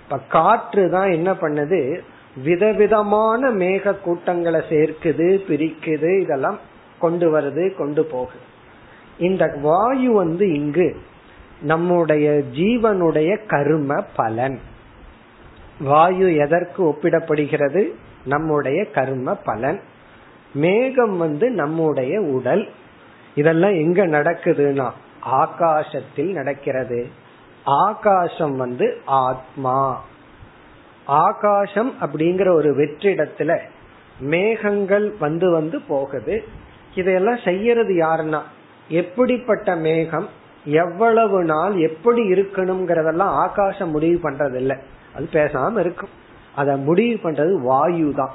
இப்ப 0.03 0.19
காற்று 0.29 0.89
தான் 0.89 1.11
என்ன 1.11 1.31
பண்ணுது? 1.31 1.99
விதவிதமான 2.43 3.49
மேக 3.49 3.99
கூட்டங்களை 3.99 4.61
சேர்க்குது 4.69 5.41
பிரிக்குது 5.49 6.21
இதெல்லாம் 6.21 6.59
கொண்டு 7.03 7.27
வருது 7.39 7.75
கொண்டு 7.75 8.05
போகுது. 8.05 8.39
இந்த 9.17 9.55
வாயு 9.61 10.13
வந்து 10.13 10.53
இங்கு 10.53 10.97
நம்முடைய 11.61 12.41
ஜீவனுடைய 12.53 13.45
கரும 13.45 14.03
பலன். 14.15 14.59
வாயு 15.79 16.35
எதற்கு 16.35 16.83
ஒப்பிடப்படுகிறது? 16.85 17.83
நம்முடைய 18.25 18.85
கர்ம 18.85 19.35
பலன். 19.35 19.81
மேகம் 20.53 21.17
வந்து 21.17 21.49
நம்முடைய 21.49 22.21
உடல். 22.21 22.69
இதெல்லாம் 23.35 23.73
எங்க 23.73 24.07
நடக்குதுன்னா 24.07 24.91
ஆகாசத்தில் 25.25 26.31
நடக்கிறது. 26.31 27.07
ஆகாசம் 27.63 28.57
வந்து 28.57 29.01
ஆத்மா. 29.05 30.03
ஆகாசம் 31.05 31.93
அப்படிங்கிற 32.01 32.53
ஒரு 32.53 32.71
வெற்றிடத்துல 32.73 33.59
மேகங்கள் 34.19 35.15
வந்து 35.19 35.51
வந்து 35.51 35.81
போகுது. 35.81 36.43
இதையெல்லாம் 36.95 37.37
செய்யறது 37.43 37.93
யாருன்னா? 37.93 38.41
எப்படிப்பட்ட 38.87 39.75
மேகம் 39.75 40.29
எவ்வளவு 40.65 41.43
நாள் 41.43 41.75
எப்படி 41.75 42.21
இருக்கணுங்கிறதெல்லாம் 42.31 43.33
ஆகாசம் 43.45 43.89
முடிவு 43.89 44.29
பண்றது 44.29 44.55
இல்லை 44.55 44.77
அது 45.15 45.29
பேசாம 45.31 45.79
இருக்கும். 45.79 46.09
அத 46.55 46.77
முடிவு 46.77 47.31
பண்றது 47.31 47.53
வாயு 47.53 48.13
தான். 48.15 48.33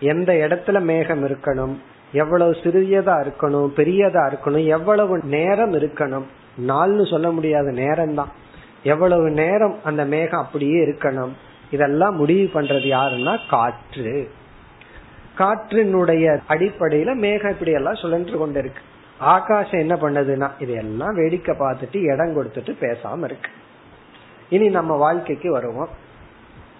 எந்த 0.00 0.32
இடத்துல 0.32 0.80
மேகம் 0.80 1.26
இருக்கணும் 1.26 1.76
எவ்வளவு 2.12 2.50
சிறியதா 2.50 3.26
இருக்கணும் 3.26 3.70
பெரியதா 3.76 4.32
இருக்கணும் 4.32 4.66
எவ்வளவு 4.66 5.20
நேரம் 5.24 5.74
இருக்கணும். 5.74 6.24
நாள்னு 6.66 7.10
சொல்ல 7.10 7.30
முடியாத 7.30 7.70
நேரம் 7.70 8.14
தான். 8.14 8.32
எவ்வளவு 8.82 9.30
நேரம் 9.30 9.74
அந்த 9.84 10.04
மேகம் 10.04 10.40
அப்படியே 10.40 10.86
இருக்கணும். 10.86 11.30
இதெல்லாம் 11.70 12.16
முடிவு 12.16 12.60
பண்றது 12.60 12.88
யாருன்னா? 12.90 13.38
காற்று. 13.48 14.30
காற்றினுடைய 15.40 16.40
அடிப்படையில 16.48 17.14
மேகம் 17.14 17.50
இப்படி 17.50 17.70
எல்லாம் 17.70 17.94
சுழன்று 17.94 18.46
கொண்டிருக்கு. 18.46 18.80
ஆகாசம் 19.18 19.80
என்ன 19.80 19.94
பண்ணதுன்னா 19.94 20.50
இதையெல்லாம் 20.58 21.14
வேடிக்கை 21.14 21.56
பார்த்துட்டு 21.56 21.96
இடம் 21.96 22.36
கொடுத்துட்டு 22.36 22.76
பேசாம 22.80 23.24
இருக்கு. 23.24 23.50
இனி 24.48 24.68
நம்ம 24.68 24.96
வாழ்க்கைக்கு 24.96 25.50
வருவோம். 25.50 25.88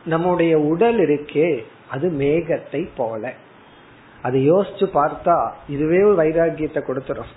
நம்முடைய 0.05 0.59
உடல் 0.59 0.99
இருக்கே 0.99 1.65
அது 1.91 2.11
மேகத்தை 2.11 2.89
போல. 2.97 3.33
அது 4.23 4.39
யோசிச்சு 4.39 4.89
பார்த்தா 4.95 5.51
இதுவே 5.69 6.03
ஒரு 6.03 6.23
வைராகியத்தை 6.23 6.81
கொடுத்துரும். 6.81 7.31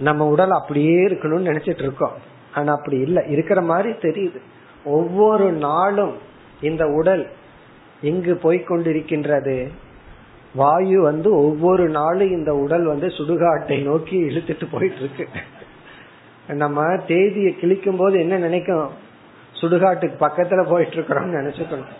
நம்ம 0.00 0.26
உடல் 0.26 0.50
அப்படியே 0.50 1.06
இருக்கணும்னு 1.06 1.50
நினைச்சிட்டு 1.50 1.82
இருக்கோம். 1.82 2.12
ஆனா 2.54 2.72
அப்படி 2.72 2.98
இல்லை. 2.98 3.30
இருக்கிற 3.30 3.60
மாதிரி 3.60 3.92
தெரியுது. 3.92 4.40
ஒவ்வொரு 4.84 5.52
நாளும் 5.52 6.16
இந்த 6.60 6.86
உடல் 6.86 7.30
எங்கு 8.00 8.34
போய்கொண்டிருக்கின்றது 8.42 9.68
வாயு 10.58 10.98
வந்து 11.08 11.28
ஒவ்வொரு 11.44 11.84
நாளும் 11.98 12.32
இந்த 12.38 12.52
உடல் 12.64 12.86
வந்து 12.92 13.08
சுடுகாட்டை 13.18 13.78
நோக்கி 13.88 14.16
இழுத்துட்டு 14.28 14.66
போயிட்டு 14.72 15.00
இருக்கு 15.02 15.26
நம்ம 16.62 16.84
தேதியை 17.06 17.50
கிழிக்கும் 17.60 17.98
போது 17.98 18.16
என்ன 18.18 18.34
நினைக்கும்? 18.38 18.88
சுடுகாட்டுக்கு 19.60 20.16
பக்கத்துல 20.24 20.60
போயிட்டு 20.70 20.94
இருக்கிறோம் 20.94 21.34
நினைச்சுக்கணும். 21.34 21.90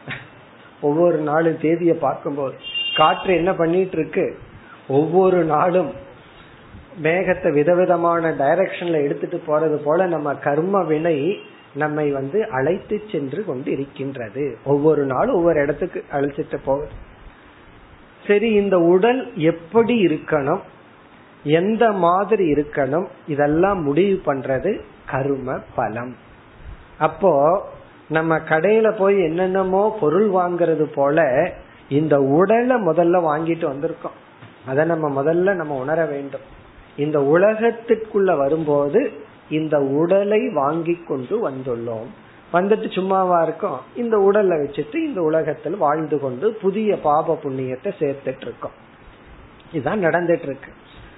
ஒவ்வொரு 0.81 1.18
நாளும் 1.29 1.59
தேதியை 1.62 1.97
பார்க்கும்போது. 2.05 2.55
காற்று 2.97 3.33
என்ன 3.35 3.51
பண்ணிட்டு 3.55 3.97
இருக்கு 3.99 4.27
ஒவ்வொரு 4.99 5.40
நாளும் 5.55 5.90
மேகத்தை 7.03 7.51
விதவிதமான 7.53 8.31
டைரக்ஷன்ல 8.38 9.03
எடுத்துட்டு 9.07 9.38
போறது 9.49 9.77
போல 9.85 10.07
நம்ம 10.14 10.35
கர்ம 10.47 10.83
வினை 10.90 11.16
நம்மை 11.75 12.07
வந்து 12.11 12.38
அழைத்து 12.59 12.97
சென்று 13.12 13.40
கொண்டு 13.44 13.68
இருக்கின்றது 13.77 14.44
ஒவ்வொரு 14.64 15.03
நாளும் 15.12 15.35
ஒவ்வொரு 15.35 15.59
இடத்துக்கு 15.62 16.01
அழைச்சிட்டு 16.12 16.59
போகுது. 16.64 16.94
சரி 18.29 18.53
இந்த 18.53 18.79
உடல் 18.79 19.37
எப்படி 19.37 20.07
இருக்கணும்? 20.07 20.61
எந்த 21.43 21.93
மாதிரி 21.93 22.53
இருக்கணும்? 22.53 23.07
இதெல்லாம் 23.27 23.83
முடிவு 23.83 24.21
பண்றது 24.27 24.81
கரும 25.07 25.59
பலம். 25.75 26.17
அப்போ 26.99 27.62
நம்ம 28.09 28.38
கடையில 28.38 28.97
போய் 28.99 29.23
என்னென்னமோ 29.23 29.97
பொருள் 30.01 30.31
வாங்குறது 30.31 30.83
போல 30.83 31.51
இந்த 31.88 32.21
உடலை 32.21 32.77
முதல்ல 32.77 33.17
வாங்கிட்டு 33.31 33.67
வந்திருக்கோம். 33.73 34.19
அதை 34.67 34.85
நம்ம 34.85 35.23
முதல்ல 35.23 35.55
நம்ம 35.55 35.77
உணர 35.77 36.05
வேண்டும். 36.05 36.47
இந்த 36.97 37.19
உலகத்திற்குள்ள 37.19 38.37
வரும்போது 38.37 39.12
இந்த 39.51 39.81
உடலை 39.81 40.49
வாங்கி 40.49 40.95
கொண்டு 41.09 41.51
வந்துள்ளோம். 41.51 42.11
வந்துட்டு 42.53 42.93
சும்மாவா 42.93 43.43
இருக்கும். 43.43 43.81
இந்த 43.97 44.19
உடலை 44.19 44.57
வச்சுட்டு 44.57 44.95
இந்த 44.95 45.21
உலகத்தில் 45.23 45.77
வாழ்ந்து 45.77 46.21
கொண்டு 46.21 46.53
புதிய 46.53 47.01
பாப 47.01 47.39
புண்ணியத்தை 47.43 47.93
சேர்த்துட்டு 47.99 48.41
இருக்கோம். 48.41 48.73
இதுதான் 49.73 50.05
நடந்துட்டு 50.05 50.43
இருக்கு 50.43 50.73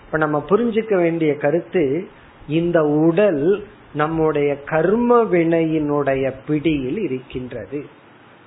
இப்ப 0.05 0.19
நம்ம 0.19 0.45
புரிஞ்சுக்க 0.49 0.95
வேண்டிய 0.95 1.35
கருத்து 1.35 2.09
இந்த 2.49 2.83
உடல் 2.83 3.67
நம்முடைய 3.95 4.63
கர்ம 4.63 5.25
வினையினுடைய 5.25 6.35
பிடியில் 6.47 6.99
இருக்கின்றது. 6.99 7.87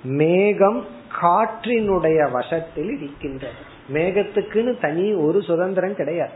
மேகம் 0.03 0.85
காற்றினுடைய 1.21 2.31
வசத்தில் 2.31 2.91
இருக்கின்றது. 2.97 3.71
மேகத்துக்குன்னு 3.93 4.79
தனி 4.81 5.13
ஒரு 5.13 5.41
சுதந்திரம் 5.41 5.95
கிடையாது. 5.95 6.31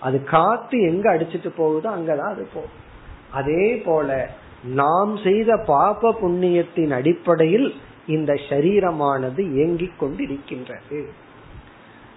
அது 0.00 0.24
காத்து 0.24 0.78
எங்க 0.80 1.16
அடிச்சிட்டு 1.16 1.50
போகுதோ 1.56 1.90
அங்கதான் 1.90 2.32
அது 2.32 2.48
போகும். 2.54 2.84
அதே 3.30 3.76
போல 3.76 4.28
நாம் 4.62 5.16
செய்த 5.16 5.56
பாப 5.56 6.12
புண்ணியத்தின் 6.20 6.90
அடிப்படையில் 6.90 7.74
இந்த 8.06 8.32
சரீரமானது 8.32 9.38
இயங்கிக் 9.38 9.98
கொண்டிருக்கின்றது. 10.00 11.06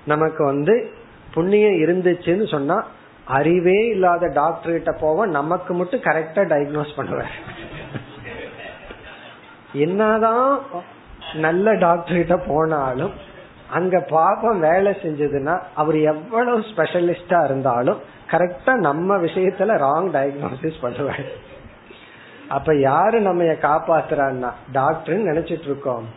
நமக்கு 0.05 0.43
வந்து 0.43 0.89
புண்ணியம் 1.33 1.71
இருந்துச்சுன்னு 1.71 2.49
சொன்னா 2.49 2.85
அறிவே 3.25 3.87
இல்லாத 3.87 4.27
டாக்டர் 4.27 4.71
கிட்ட 4.71 4.91
போவோம் 4.91 5.29
நமக்கு 5.29 5.73
மட்டும் 5.73 6.01
கரெக்டா 6.01 6.43
டயக்னோஸ் 6.53 6.97
பண்ணுவார். 6.97 7.35
என்னதான் 9.73 10.59
நல்ல 11.35 11.73
டாக்டர் 11.73 12.15
கிட்ட 12.15 12.37
போனாலும் 12.37 13.11
அங்க 13.71 13.99
பாப்பம் 14.09 14.59
வேலை 14.59 14.91
செஞ்சதுன்னா 15.01 15.61
அவர் 15.75 15.97
எவ்வளவு 15.97 16.59
ஸ்பெஷலிஸ்டா 16.59 17.43
இருந்தாலும் 17.43 17.99
கரெக்டா 18.29 18.75
நம்ம 18.75 19.17
விஷயத்துல 19.17 19.75
ராங் 19.85 20.09
டயக்னோசிஸ் 20.15 20.81
பண்ணுவார். 20.81 21.25
அப்ப 22.49 22.75
யாரு 22.75 23.21
நம்ம 23.21 23.43
காப்பாத்துறான்னா? 23.43 24.51
டாக்டர் 24.71 25.17
நினைச்சிட்டு 25.17 25.67
இருக்கோம். 25.71 26.07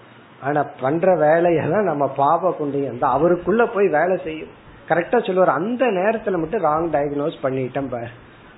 ஆனா 0.43 0.63
பண்ற 0.81 1.17
வேலையெல்லாம் 1.17 1.85
நம்ம 1.85 2.09
பாப 2.09 2.53
புண்ணியம் 2.53 2.99
தான் 2.99 3.13
அவருக்குள்ள 3.13 3.67
போய் 3.67 3.89
வேலை 3.89 4.17
செய்யும். 4.25 4.49
கரெக்டா 4.89 5.27
சொல்லுவார். 5.27 5.49
அந்த 5.49 5.87
நேரத்துல 5.87 6.39
மட்டும் 6.39 6.65
ராங் 6.65 6.95
டயக்னோஸ் 6.95 7.39
பண்ணிட்டோம் 7.43 7.91
பார். 7.91 8.11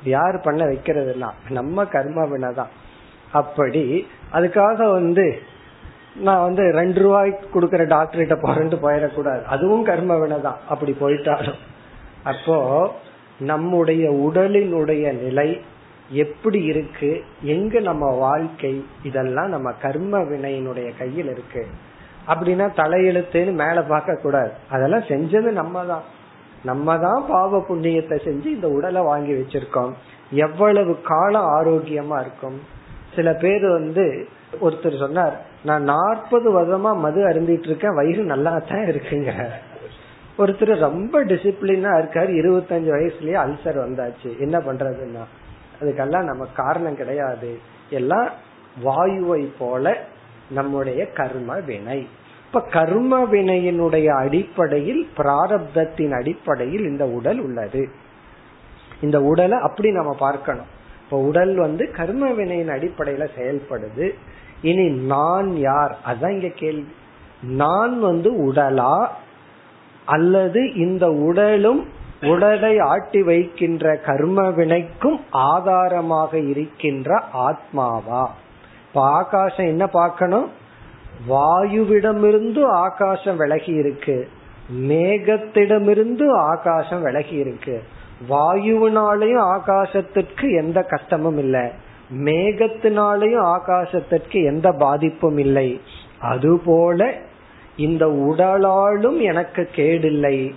யார் 0.04 0.40
பண்ண 0.40 0.64
வைக்கிறதுனா 0.64 1.30
நம்ம 1.48 1.84
கர்ம 1.84 2.24
வினதான் 2.24 2.72
அப்படி 3.32 4.06
அதுக்காக 4.32 4.90
வந்து 4.90 5.38
நான் 6.16 6.42
வந்து 6.42 6.70
ரெண்டு 6.72 7.00
ரூபாய்க்கு 7.00 7.60
கொடுக்கற 7.60 7.86
டாக்டர் 7.86 8.26
கிட்ட 8.26 8.34
போறேன்ட்டு 8.34 8.78
போயிடக்கூடாது. 8.82 9.44
அதுவும் 9.44 9.84
கர்ம 9.84 10.16
வினதான் 10.16 10.60
அப்படி 10.68 10.96
போயிட்டாலும். 11.00 11.60
அப்போ 12.24 12.58
நம்முடைய 13.38 14.10
உடலினுடைய 14.10 15.22
நிலை 15.22 15.60
எப்படி 16.08 16.64
இருக்கு 16.64 17.24
எங்க 17.42 17.80
நம்ம 17.80 18.10
வாழ்க்கை 18.16 18.84
இதெல்லாம் 19.02 19.48
நம்ம 19.48 19.72
கர்ம 19.72 20.18
வினையினுடைய 20.18 20.96
கையில் 20.98 21.28
இருக்கு. 21.28 21.66
அப்படின்னா 22.28 22.66
தலையெழுத்துன்னு 22.76 23.52
மேல 23.52 23.82
பார்க்க 23.82 24.16
கூடாது. 24.16 24.50
அதெல்லாம் 24.70 25.02
செஞ்சது 25.02 25.50
நம்ம 25.50 25.84
தான் 25.84 26.02
நம்ம 26.62 26.98
தான் 26.98 27.24
பாவ 27.28 27.64
புண்ணியத்தை 27.68 28.18
செஞ்சு 28.24 28.44
இந்த 28.44 28.68
உடலை 28.68 29.02
வாங்கி 29.02 29.32
வச்சிருக்கோம். 29.32 29.92
எவ்வளவு 30.30 31.00
காலம் 31.00 31.48
ஆரோக்கியமா 31.58 32.20
இருக்கும். 32.20 32.60
சில 33.14 33.32
பேர் 33.32 33.68
வந்து 33.68 34.28
ஒருத்தர் 34.60 34.98
சொன்னார் 34.98 35.40
நான் 35.64 35.82
நாற்பது 35.82 36.60
வருஷமா 36.60 36.96
மது 36.96 37.28
அருந்திட்டு 37.28 37.62
இருக்கேன் 37.62 37.94
வயிறு 37.94 38.24
நல்லா 38.24 38.58
தான் 38.58 38.84
இருக்குங்க. 38.84 39.32
ஒருத்தர் 40.38 40.78
ரொம்ப 40.78 41.24
டிசிப்ளினா 41.24 41.90
இருக்காரு. 42.00 42.30
இருபத்தஞ்சு 42.40 42.90
வயசுலயே 42.96 43.36
அல்சர் 43.44 43.84
வந்தாச்சு. 43.86 44.38
என்ன 44.38 44.58
பண்றதுன்னா 44.58 45.24
அதுக்கெல்லாம் 45.80 46.22
நம்ம 46.22 46.46
காரணம் 46.54 46.96
கிடையாது. 46.96 47.58
எல்லாம் 47.90 48.28
வாயுவை 48.84 49.48
போல 49.58 50.04
நம்முடைய 50.50 51.06
கர்ம 51.06 51.58
வினை. 51.58 52.08
இப்ப 52.46 52.60
கர்ம 52.60 53.24
வினையினுடைய 53.24 54.06
அடிப்படையில் 54.06 55.08
பிராரப்தத்தின் 55.16 56.12
அடிப்படையில் 56.12 56.80
இந்த 56.80 57.06
உடல் 57.06 57.38
உள்ளது. 57.38 57.88
இந்த 59.00 59.22
உடலை 59.22 59.58
அப்படி 59.58 59.90
நம்ம 59.90 60.14
பார்க்கணும். 60.14 60.66
இப்ப 61.04 61.18
உடல் 61.18 61.54
வந்து 61.54 61.90
கர்ம 61.90 62.30
வினையின் 62.30 62.68
அடிப்படையில 62.68 63.28
செயல்படுது. 63.38 64.10
இனி 64.62 64.88
நான் 64.88 65.56
யார்? 65.56 65.98
அதான் 66.06 66.30
இங்க 66.30 66.48
கேள்வி. 66.48 66.92
நான் 67.42 68.00
வந்து 68.00 68.52
உடலா? 68.52 69.08
அல்லது 70.04 70.74
இந்த 70.74 71.12
உடலும் 71.12 71.86
உடலை 72.26 72.78
ஆட்டி 72.78 73.22
வைக்கின்ற 73.22 73.96
கர்ம 73.96 74.48
வினைக்கும் 74.48 75.20
ஆதாரமாக 75.30 76.38
இருக்கின்ற 76.38 77.22
ஆத்மாவா? 77.34 78.26
இப்ப 78.88 79.02
ஆகாசம் 79.02 79.66
என்ன 79.66 79.86
பார்க்கணும்? 79.86 80.50
வாயுவிடமிருந்து 81.28 82.64
ஆகாசம் 82.64 83.36
விலகி 83.36 83.72
இருக்கு 83.72 84.28
மேகத்திடமிருந்து 84.88 86.30
ஆகாசம் 86.30 87.02
விலகி 87.02 87.34
இருக்கு 87.34 87.82
வாயுவினாலையும் 88.30 89.56
ஆகாசத்திற்கு 89.56 90.56
எந்த 90.56 90.82
கஷ்டமும் 90.82 91.38
இல்லை. 91.38 91.70
மேகத்தினாலையும் 92.24 93.56
ஆகாசத்திற்கு 93.56 94.44
எந்த 94.44 94.72
பாதிப்பும் 94.72 95.38
இல்லை. 95.38 95.80
அதுபோல 96.20 97.14
இந்த 97.76 98.06
உடலாலும் 98.06 99.20
எனக்கு 99.20 99.68
கேடில்லை. 99.76 100.54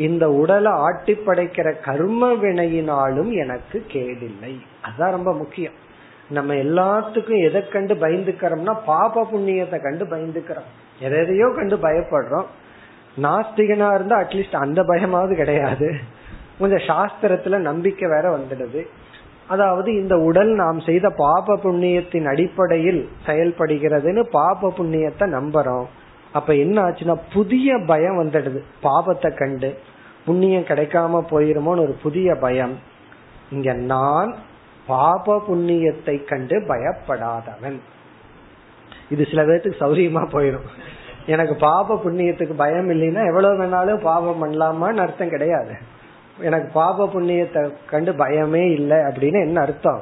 இந்த 0.00 0.24
உடலை 0.30 0.72
ஆட்டி 0.72 1.14
படைக்கிற 1.26 1.68
கர்ம 1.84 2.32
வினையினாலும் 2.32 3.30
எனக்கு 3.42 3.78
கேடில்லை. 3.92 4.52
அதுதான் 4.82 5.10
ரொம்ப 5.10 5.32
முக்கியம். 5.32 5.76
நம்ம 6.30 6.54
எல்லாத்துக்கும் 6.54 7.42
எதை 7.44 7.60
கண்டு 7.68 7.94
பயந்துக்கிறோம்னா 7.94 8.74
பாப 8.86 9.26
புண்ணியத்தை 9.32 9.78
கண்டு 9.82 10.04
பயந்துக்கிறோம். 10.04 10.68
எதையோ 11.00 11.46
கண்டு 11.56 11.76
பயப்படுறோம். 11.76 12.48
நாஸ்திகனா 13.22 13.88
இருந்தா 13.94 14.16
அட்லீஸ்ட் 14.20 14.56
அந்த 14.56 14.82
பயமாவது 14.82 15.34
கிடையாது. 15.34 15.88
கொஞ்சம் 16.58 16.86
சாஸ்திரத்துல 16.88 17.58
நம்பிக்கை 17.58 18.08
வேற 18.08 18.26
வந்துடுது. 18.36 18.82
அதாவது 19.46 19.90
இந்த 19.94 20.14
உடல் 20.18 20.50
நாம் 20.54 20.80
செய்த 20.80 21.06
பாப 21.10 21.56
புண்ணியத்தின் 21.62 22.26
அடிப்படையில் 22.28 23.08
செயல்படுகிறதுன்னு 23.26 24.22
பாப 24.30 24.72
புண்ணியத்தை 24.78 25.26
நம்புறோம். 25.36 25.88
அப்ப 26.32 26.54
என்ன 26.54 26.76
ஆச்சுன்னா 26.82 27.16
புதிய 27.32 27.78
பயம் 27.86 28.18
வந்துடுது. 28.20 28.60
பாபத்தை 28.82 29.30
கண்டு. 29.36 29.70
புண்ணியம் 30.24 30.62
கிடைக்காம 30.62 31.24
போயிருமோன்னு 31.30 31.84
ஒரு 31.86 31.96
புதிய 32.02 32.34
பயம். 32.34 32.78
இங்க 33.50 33.72
நான் 33.72 34.36
பாப 34.86 35.42
புண்ணியத்தை 35.48 36.24
கண்டு 36.24 36.56
பயப்படாதவன். 36.60 37.78
இது 39.10 39.26
சில 39.26 39.42
பேர்த்துக்கு 39.44 39.80
சௌரியமா 39.80 40.22
போயிடும் 40.32 40.68
எனக்கு 41.26 41.54
பாப 41.54 42.00
புண்ணியத்துக்கு 42.04 42.52
பயம் 42.56 42.90
இல்லைன்னா 42.90 43.26
எவ்வளவு 43.26 43.62
வேணாலும் 43.62 44.02
பாபம் 44.02 44.40
பண்ணலாமான்னு 44.42 44.96
அர்த்தம் 44.96 45.28
கிடையாது. 45.28 45.74
எனக்கு 46.40 46.68
பாப 46.72 47.06
புண்ணியத்தை 47.06 47.72
கண்டு 47.90 48.12
பயமே 48.12 48.72
இல்லை 48.72 48.96
அப்படின்னு 48.96 49.40
என்ன 49.46 49.60
அர்த்தம்? 49.60 50.00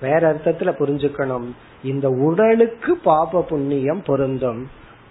வேற 0.00 0.34
அர்த்தத்துல 0.34 0.72
புரிஞ்சுக்கணும். 0.78 1.48
இந்த 1.82 2.08
உடலுக்கு 2.08 2.96
பாப 2.96 3.42
புண்ணியம் 3.42 4.02
பொருந்தும். 4.06 4.68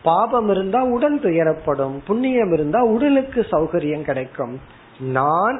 பாபம் 0.09 0.49
இருந்தா 0.49 0.79
உடல் 0.95 1.19
துயரப்படும் 1.19 1.95
புண்ணியம் 2.07 2.53
இருந்தா 2.53 2.79
உடலுக்கு 2.95 3.41
சௌகரியம் 3.51 4.07
கிடைக்கும். 4.09 4.55
நான் 4.99 5.57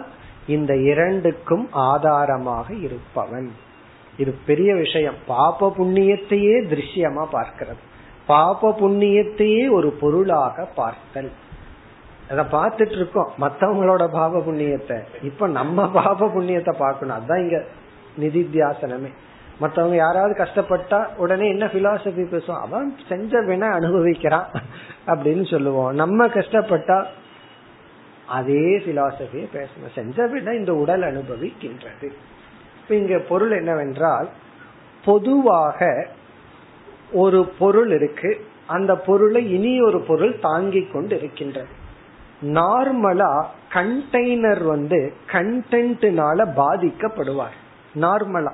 இந்த 0.48 0.74
இரண்டுக்கும் 0.92 1.66
ஆதாரமாக 1.90 2.68
இருப்பவன். 2.86 3.50
இது 4.18 4.32
பெரிய 4.46 4.70
விஷயம். 4.76 5.18
பாப 5.28 5.74
புண்ணியத்தையே 5.78 6.56
திருஷ்யமா 6.72 7.24
பார்க்கிறது. 7.32 7.84
பாப 8.28 8.72
புண்ணியத்தையே 8.80 9.64
ஒரு 9.72 9.90
பொருளாக 10.02 10.66
பார்த்தல். 10.80 11.32
அத 12.32 12.42
பார்த்துட்டு 12.56 12.96
இருக்கோம் 12.96 13.30
மத்தவங்களோட 13.40 14.04
பாப 14.12 14.40
புண்ணியத்தை. 14.48 14.98
இப்ப 15.24 15.48
நம்ம 15.60 15.88
பாப 16.00 16.20
புண்ணியத்தை 16.28 16.74
பார்க்கணும். 16.78 17.16
அதுதான் 17.18 17.44
இங்க 17.46 17.60
நிதித்தியாசனமே. 18.20 19.12
மற்றவங்க 19.62 19.96
யாராவது 19.96 20.43
கஷ்டப்பட்டா 20.43 21.15
உடனே 21.15 21.48
என்ன 21.50 21.65
பிலாசபி 21.65 22.24
பேசுவோம் 22.32 22.60
அவன் 22.60 22.96
செஞ்ச 23.10 23.41
வினை 23.41 23.67
அனுபவிக்கிறான் 23.67 24.46
அப்படின்னு 25.08 25.50
சொல்லுவோம். 25.50 25.93
நம்ம 25.93 26.28
கஷ்டப்பட்டா 26.28 27.06
அதே 28.28 28.78
பிலாசபியை 28.78 29.46
பேசணும். 29.54 29.93
செஞ்ச 29.96 30.28
விட 30.28 30.56
இந்த 30.56 30.74
உடல் 30.74 31.02
அனுபவிக்கின்றது. 31.02 32.12
இங்க 32.88 33.20
பொருள் 33.20 33.52
என்னவென்றால் 33.52 34.30
பொதுவாக 35.06 36.08
ஒரு 37.12 37.46
பொருள் 37.60 37.91
இருக்கு. 37.91 38.46
அந்த 38.67 38.96
பொருளை 38.96 39.52
இனி 39.52 39.82
ஒரு 39.82 40.00
பொருள் 40.02 40.39
தாங்கி 40.39 40.86
கொண்டு 40.86 41.17
இருக்கின்றது 41.17 41.86
நார்மலா 42.41 43.46
கண்டெய்னர் 43.74 44.63
வந்து 44.63 45.13
கண்டென்ட்னால 45.32 46.48
பாதிக்கப்படுவார். 46.56 47.56
நார்மலா 47.96 48.52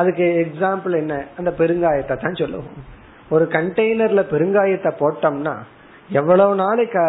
அதுக்கு 0.00 0.26
எக்ஸாம்பிள் 0.44 0.94
என்ன? 1.02 1.14
அந்த 1.38 1.50
பெருங்காயத்தை 1.58 2.16
தான் 2.16 2.40
சொல்லுவோம். 2.40 2.78
ஒரு 3.34 3.44
கண்டெய்னர்ல 3.52 4.22
பெருங்காயத்தை 4.32 4.90
போட்டோம்னா 5.00 5.54
எவ்வளவு 6.10 6.52
நாளைக்கு 6.54 7.02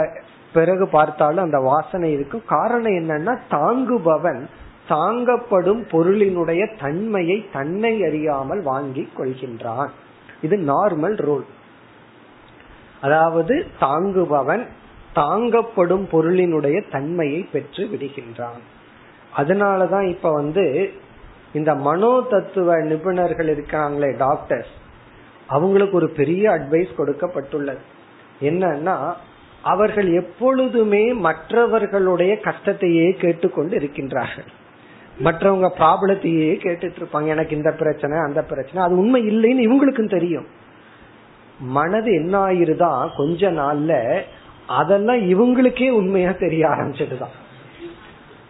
பிறகு 0.54 0.86
பார்த்தாலும் 0.88 1.46
அந்த 1.48 1.60
வாசனை 1.72 2.10
இருக்கும். 2.12 2.44
காரணம் 2.56 2.98
என்னன்னா 3.02 3.34
தாங்குபவன் 3.52 4.42
தாங்கப்படும் 4.90 5.82
பொருளினுடைய 5.92 6.62
தன்மையை 6.80 7.38
தன்னை 7.52 7.94
அறியாமல் 8.08 8.62
வாங்கி 8.62 9.04
கொள்கின்றான். 9.18 9.92
இது 10.42 10.56
நார்மல் 10.72 11.18
ரூல் 11.28 11.48
அதாவது 13.02 13.56
தாங்குபவன் 13.82 14.64
தாங்கப்படும் 15.16 16.06
பொருளினுடைய 16.14 16.78
தன்மையை 16.92 17.42
பெற்று 17.54 17.84
விடுகின்றான். 17.92 18.64
அதனாலதான் 19.38 20.08
இப்ப 20.10 20.32
வந்து 20.32 20.66
இந்த 21.54 21.76
மனோ 21.76 22.22
தத்துவ 22.30 22.78
நிபுணர்கள் 22.78 23.48
இருக்காங்களே 23.48 24.18
டாக்டர்ஸ் 24.18 24.74
அவங்களுக்கு 25.48 25.96
ஒரு 25.96 26.10
பெரிய 26.10 26.50
அட்வைஸ் 26.50 26.90
கொடுக்கப்பட்டுள்ளது. 26.98 27.78
என்னன்னா 28.42 29.14
அவர்கள் 29.62 30.14
எப்பொழுதுமே 30.14 31.14
மற்றவர்களுடைய 31.14 32.40
கஷ்டத்தையே 32.44 33.12
கேட்டுக்கொண்டு 33.12 33.78
இருக்கின்றார்கள். 33.78 34.48
மற்றவங்க 35.24 35.70
ப்ராப்ளத்தையே 35.80 36.52
கேட்டுட்டு 36.64 36.96
இருப்பாங்க 37.00 37.26
எனக்கு 37.26 37.56
இந்த 37.56 37.72
பிரச்சனை 37.72 38.18
அந்த 38.18 38.44
பிரச்சனை 38.44 38.84
அது 38.84 38.98
உண்மை 38.98 39.24
இல்லைன்னு 39.28 39.72
இவங்களுக்கும் 39.72 40.10
தெரியும். 40.10 40.46
மனது 41.60 42.14
என்ன 42.14 42.48
ஆயிருதா? 42.48 43.10
கொஞ்ச 43.18 43.52
நாள்ல 43.52 44.22
அதெல்லாம் 44.68 45.18
இவங்களுக்கே 45.18 45.90
உண்மையா 45.90 46.32
தெரிய 46.32 46.68
ஆரம்பிச்சதுதான். 46.68 47.36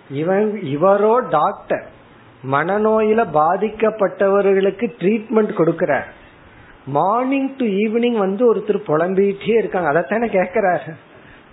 இவன் 0.10 0.60
இவரோ 0.64 1.30
டாக்டர். 1.30 1.98
மனநோயில 2.43 3.21
பாதிக்கப்பட்டவர்களுக்கு 3.34 4.86
ட்ரீட்மெண்ட் 4.99 5.52
கொடுக்கிறார். 5.58 6.08
மார்னிங் 6.86 7.56
டு 7.56 7.65
ஈவினிங் 7.65 8.17
வந்து 8.17 8.56
ஒருத்தர் 8.56 8.88
புலம்பிட்டே 8.88 9.58
இருக்காங்க. 9.58 9.89
அதைத்தானே 9.91 10.28
கேக்குறாரு 10.38 10.93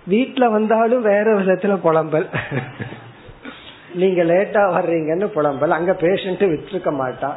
வீட்டுல 0.09 0.51
வந்தாலும் 0.51 1.01
வேற 1.01 1.39
விதத்துல 1.39 1.73
புலம்பல். 1.83 2.27
நீங்க 3.93 4.23
லேட்டா 4.23 4.63
வர்றீங்கன்னு 4.75 5.27
புலம்பல். 5.35 5.75
அங்க 5.77 5.91
பேஷண்ட் 5.91 6.43
விட்டுருக்க 6.53 6.91
மாட்டான் 6.91 7.35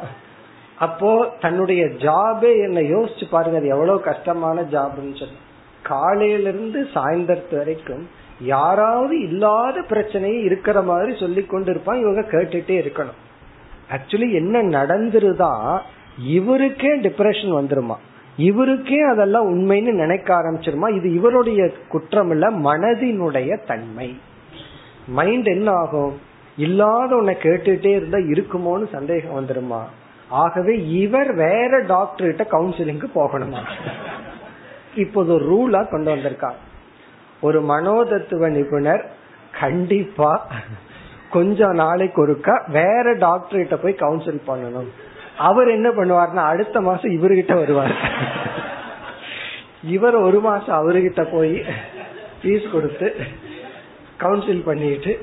அப்போ 0.77 1.33
தன்னுடைய 1.39 1.85
ஜாபே 1.85 2.51
என்ன 2.63 2.79
யோசிச்சு 2.79 3.25
பாருங்க 3.29 3.57
அது 3.57 3.67
எவ்வளவு 3.67 4.01
கஷ்டமான 4.01 4.61
ஜாப்னு 4.61 5.17
சொல்லி. 5.19 5.37
காலையில 5.83 6.49
இருந்து 6.49 6.87
சாயந்தரத்து 6.93 7.55
வரைக்கும் 7.57 8.09
யாராவது 8.39 9.19
இல்லாத 9.19 9.79
பிரச்சனையே 9.89 10.41
இருக்கிற 10.43 10.81
மாதிரி 10.81 11.17
சொல்லி 11.19 11.43
கொண்டு 11.43 11.71
இருப்பான் 11.71 11.99
இவங்க 11.99 12.21
கேட்டுட்டே 12.21 12.75
இருக்கணும். 12.83 13.19
ஆக்சுவலி 13.91 14.31
என்ன 14.31 14.63
நடந்துருதா 14.63 15.79
இவருக்கே 16.27 16.91
டிப்ரெஷன் 16.99 17.53
வந்துருமா? 17.59 17.95
இவருக்கே 18.37 18.99
அதெல்லாம் 19.01 19.47
உண்மைன்னு 19.49 19.91
நினைக்க 19.91 20.35
ஆரம்பிச்சிருமா? 20.35 20.95
இது 20.95 21.13
இவருடைய 21.13 21.71
குற்றம் 21.89 22.31
இல்ல 22.31 22.51
மனதினுடைய 22.51 23.65
தன்மை. 23.65 24.17
மைண்ட் 25.07 25.45
என்ன 25.45 25.71
ஆகும்? 25.71 26.19
இல்லாத 26.57 27.15
உன்னை 27.15 27.33
கேட்டுட்டே 27.33 27.85
இருந்தா 27.85 28.17
இருக்குமோன்னு 28.17 28.89
சந்தேகம் 28.91 29.35
வந்துருமா? 29.39 29.81
ஆகவே 30.29 30.87
இவர் 30.87 31.33
வேற 31.33 31.79
டாக்டர் 31.87 32.35
கிட்ட 32.35 32.57
கவுன்சிலிங்க்கு 32.57 33.07
போகணுமா? 33.15 33.61
இப்போது 34.95 35.33
ஒரு 35.33 35.45
ரூலா 35.45 35.89
கொண்டு 35.89 36.15
வந்திருக்காங்க 36.15 36.61
ஒரு 37.41 37.61
மனோதத்துவ 37.61 38.49
நிபுணர் 38.49 39.05
கண்டிப்பா 39.59 40.47
கொஞ்சம் 41.33 41.75
நாளைக்கு 41.83 42.19
ஒருக்கா 42.25 42.55
வேற 42.71 43.13
டாக்டர் 43.25 43.61
கிட்ட 43.61 43.77
போய் 43.83 44.01
கவுன்சில் 44.03 44.47
பண்ணணும். 44.47 44.89
அவர் 45.49 45.69
என்ன 45.77 45.89
பண்ணுவார்னா 45.89 46.43
அடுத்த 46.53 46.81
மாசம் 46.87 47.15
இவர்கிட்ட 47.17 47.53
வருவார். 47.59 47.95
இவர் 49.95 50.17
ஒரு 50.27 50.39
மாசம் 50.39 50.77
அவர்கிட்ட 50.79 51.21
போய் 51.31 51.55
ஃபீஸ் 52.41 52.67
கொடுத்து 52.71 53.07
கவுன்சில் 54.23 54.67
பண்ணிட்டு 54.67 55.13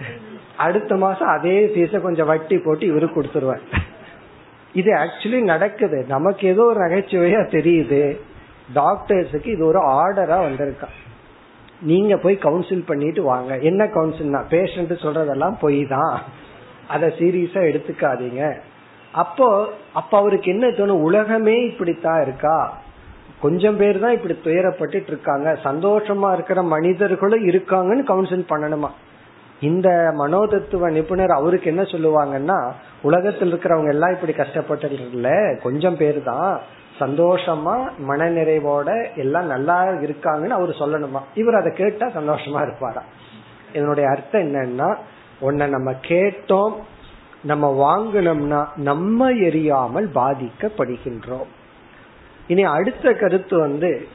அடுத்த 0.67 0.93
மாசம் 0.97 1.29
அதே 1.29 1.57
ஃபீஸ 1.73 2.01
கொஞ்சம் 2.07 2.31
வட்டி 2.33 2.57
போட்டு 2.59 2.85
இவரு 2.93 3.09
கொடுத்துருவார். 3.17 3.67
இது 4.73 4.91
ஆக்சுவலி 5.03 5.41
நடக்குது. 5.53 5.99
நமக்கு 6.09 6.47
ஏதோ 6.49 6.63
ஒரு 6.63 6.81
நகைச்சுவையா 6.87 7.43
தெரியுது. 7.57 8.03
டாக்டர்ஸுக்கு 8.81 9.51
இது 9.57 9.65
ஒரு 9.67 9.81
ஆர்டரா 9.99 10.39
வந்திருக்கான் 10.47 10.97
நீங்க 11.81 12.17
போய் 12.17 12.37
கவுன்சில் 12.37 12.87
பண்ணிட்டு 12.87 13.23
வாங்க. 13.23 13.59
என்ன 13.59 13.85
கவுன்சில்னா 13.85 14.43
பேஷண்ட் 14.51 14.93
சொல்றதெல்லாம் 15.03 15.55
பொய் 15.61 15.87
தான். 15.87 16.23
அதை 16.89 17.09
சீரியஸா 17.09 17.61
எடுத்துக்காதீங்க. 17.71 18.59
அப்போ 19.13 19.73
அப்ப 19.93 20.19
அவருக்கு 20.19 20.51
என்ன 20.51 20.67
தோணும் 20.67 21.05
உலகமே 21.05 21.65
இப்படித்தான் 21.65 22.23
இருக்கா? 22.23 22.79
கொஞ்சம் 23.41 23.77
பேர் 23.77 24.01
தான் 24.01 24.13
இப்படி 24.13 24.39
துயரப்பட்டு 24.45 25.03
இருக்காங்க. 25.07 25.59
சந்தோஷமா 25.65 26.33
இருக்கிற 26.33 26.63
மனிதர்களும் 26.63 27.47
இருக்காங்கன்னு 27.47 28.05
கவுன்சில் 28.05 28.51
பண்ணணுமா? 28.51 28.89
இந்த 29.61 30.15
மனோதத்துவ 30.19 30.91
நிபுணர் 30.91 31.31
அவருக்கு 31.31 31.71
என்ன 31.71 31.83
சொல்லுவாங்கன்னா 31.83 32.71
உலகத்தில் 33.03 33.53
இருக்கிறவங்க 33.53 33.89
எல்லாம் 33.89 34.11
இப்படி 34.11 34.33
கஷ்டப்பட்டு 34.33 35.11
இல்ல 35.13 35.57
கொஞ்சம் 35.63 35.97
பேர் 35.97 36.23
தான். 36.23 36.61
சந்தோஷமா 37.01 37.89
மனநிறைவோட 38.09 39.17
எல்லாம் 39.17 39.47
நல்லா 39.47 39.85
இருக்காங்கன்னு 39.85 40.49
அவர் 40.49 40.69
சொல்லணுமா? 40.69 41.21
இவர் 41.35 41.55
அதை 41.55 41.73
கேட்டா 41.73 42.07
சந்தோஷமா 42.07 42.63
இருப்பாரா? 42.63 43.05
இதனுடைய 43.73 44.11
அர்த்தம் 44.11 44.55
என்னன்னா 44.55 44.97
உன்னை 45.41 45.67
நம்ம 45.67 45.93
கேட்டோம் 45.93 46.73
நம்ம 47.43 47.67
வாங்கினோம்னா 47.79 48.67
நம்ம 48.77 49.31
எரியாமல் 49.31 50.09
பாதிக்கப்படுகின்றோம். 50.15 51.49
இனி 52.47 52.65
அடுத்த 52.65 53.13
கருத்து 53.13 53.59
வந்து 53.59 54.09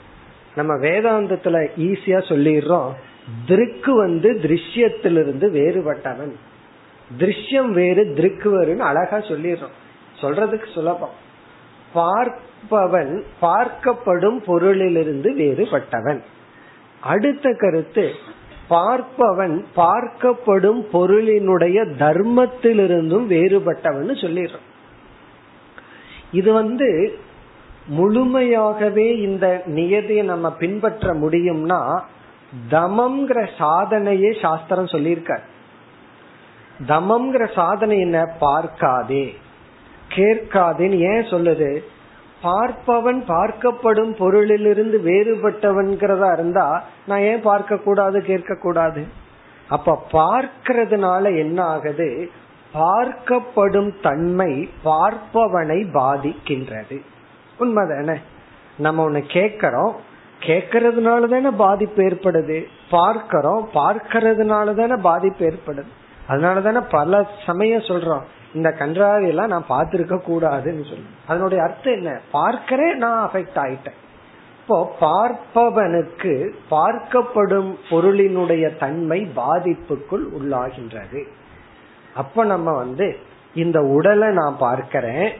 நம்ம 0.56 0.74
வேதாந்தத்துல 0.74 1.68
ஈஸியா 1.78 2.20
சொல்லிடுறோம் 2.30 2.92
திருக்கு 3.48 3.92
வந்து 3.92 4.40
திருஷ்யத்திலிருந்து 4.44 5.52
வேறுபட்டவன். 5.52 6.34
திருஷ்யம் 7.18 7.72
வேறு 7.72 8.04
திருக்கு 8.04 8.48
வேறுன்னு 8.48 8.78
அழகா 8.78 9.18
சொல்லிடுறோம். 9.18 9.76
சொல்றதுக்கு 10.22 10.74
சுலபம். 10.74 11.22
பார்ப்பவன் 11.94 13.24
பார்க்கப்படும் 13.42 14.40
பொருளிலிருந்து 14.48 15.30
வேறுபட்டவன். 15.34 16.22
அடுத்த 17.02 17.54
கருத்து 17.60 18.12
பார்ப்பவன் 18.70 19.66
பார்க்கப்படும் 19.76 20.82
பொருளினுடைய 20.94 21.78
தர்மத்திலிருந்தும் 22.00 23.26
வேறுபட்டவன் 23.30 24.22
சொல்லிடுறான் 24.24 24.68
இது 26.32 26.54
வந்து 26.54 27.20
முழுமையாகவே 27.98 29.18
இந்த 29.18 29.62
நியதியை 29.66 30.26
நம்ம 30.26 30.52
பின்பற்ற 30.52 31.14
முடியும்னா 31.14 32.02
தமம்ங்கிற 32.72 33.48
சாதனையே 33.58 34.42
சாஸ்திரம் 34.42 34.86
சொல்லியிருக்கார். 34.86 35.42
தமம்ங்கிற 36.88 37.54
சாதனை 37.54 38.00
என்ன? 38.00 38.26
பார்க்காதே. 38.40 39.38
கேட்காதுன்னு 40.10 40.98
ஏன் 40.98 41.24
சொல்லுது? 41.24 41.84
பார்ப்பவன் 42.44 43.24
பார்க்கப்படும் 43.28 44.14
பொருளிலிருந்து 44.20 44.98
வேறுபட்டவன்கிறதா 45.06 46.34
இருந்தா 46.34 46.84
நான் 47.06 47.20
ஏன் 47.20 47.42
பார்க்க 47.42 47.78
கூடாது 47.78 48.22
கேட்க 48.22 48.56
கூடாது 48.56 49.08
அப்ப 49.70 50.06
பார்க்கிறதுனால 50.12 51.38
என்ன 51.38 51.64
ஆகுது? 51.64 52.30
பார்க்கப்படும் 52.74 54.02
தன்மை 54.02 54.70
பார்ப்பவனை 54.86 55.86
பாதிக்கின்றது. 55.94 57.02
உண்மைதானே? 57.60 58.22
நம்ம 58.78 59.10
ஒண்ணு 59.10 59.24
கேக்கிறோம் 59.34 59.92
கேக்கிறதுனால 60.40 61.28
தானே 61.28 61.50
பாதிப்பு 61.50 62.04
ஏற்படுது. 62.04 62.64
பார்க்கிறோம் 62.90 63.70
பார்க்கறதுனால 63.74 64.74
தானே 64.74 65.02
பாதிப்பு 65.02 65.46
ஏற்படுது. 65.46 65.88
அதனால 66.28 66.62
தானே 66.62 66.80
பல 66.90 67.28
சமயம் 67.46 67.82
சொல்றோம் 67.82 68.22
இந்த 68.54 68.76
கன்றாவி 68.80 69.28
எல்லாம் 69.28 69.48
நான் 69.48 69.66
பார்த்திருக்க 69.70 70.20
கூடாதுன்னு 70.28 70.84
சொல்லி. 70.90 71.06
அதனுடைய 71.28 71.64
அர்த்தம் 71.64 71.94
என்ன? 71.94 72.20
பார்க்கிறேன் 72.32 72.98
நான் 72.98 73.30
அஃபெக்ட் 73.30 73.56
ஆயிட்டேன். 73.56 74.00
இப்போ 74.60 74.96
பார்ப்பவனுக்கு 75.02 76.50
பார்க்கப்படும் 76.72 77.76
பொருளினுடைய 77.90 78.78
தன்மை 78.78 79.28
பாதிப்புக்குள் 79.36 80.26
உள்ளாகின்றது. 80.40 81.24
அப்ப 82.16 82.44
நம்ம 82.44 82.72
வந்து 82.72 83.18
இந்த 83.56 83.82
உடலை 83.82 84.30
நான் 84.30 84.56
பார்க்கிறேன் 84.58 85.32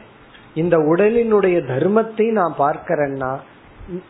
இந்த 0.54 0.76
உடலினுடைய 0.78 1.56
தர்மத்தை 1.66 2.32
நான் 2.32 2.54
பார்க்கிறேன்னா 2.58 3.38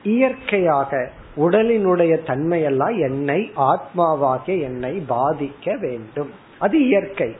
இயற்கையாக 0.03 1.11
உடலினுடைய 1.37 2.19
தன்மையெல்லாம் 2.27 3.01
என்னை 3.01 3.53
ஆத்மாவாகிய 3.57 4.61
என்னை 4.61 5.05
பாதிக்க 5.09 5.79
வேண்டும். 5.81 6.31
அது 6.59 6.87
இயற்கை. 6.87 7.37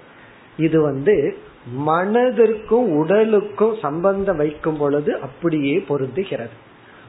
இது 0.57 0.83
வந்து 0.83 1.39
மனதிற்கும் 1.87 2.89
உடலுக்கும் 2.95 3.75
சம்பந்தம் 3.81 4.37
வைக்கும் 4.37 4.77
பொழுது 4.77 5.21
அப்படியே 5.21 5.85
பொருந்துகிறது. 5.89 6.55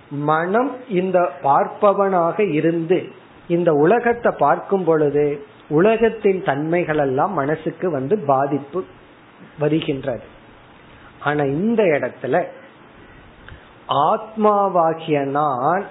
மனம் 0.09 0.75
இந்த 0.89 1.31
பார்ப்பவனாக 1.43 2.51
இருந்து 2.51 3.09
இந்த 3.47 3.73
உலகத்தை 3.73 4.31
பார்க்கும் 4.37 4.83
பொழுது 4.83 5.45
உலகத்தின் 5.69 6.43
தன்மைகள் 6.43 6.97
எல்லாம் 6.97 7.33
மனசுக்கு 7.33 7.91
வந்து 7.91 8.19
பாதிப்பு 8.19 8.83
வருகின்றது. 9.59 10.23
ஆனா 11.19 11.43
இந்த 11.43 11.83
இடத்துல 11.83 12.43
ஆத்மாவாகிய 13.87 15.25
நான் 15.25 15.85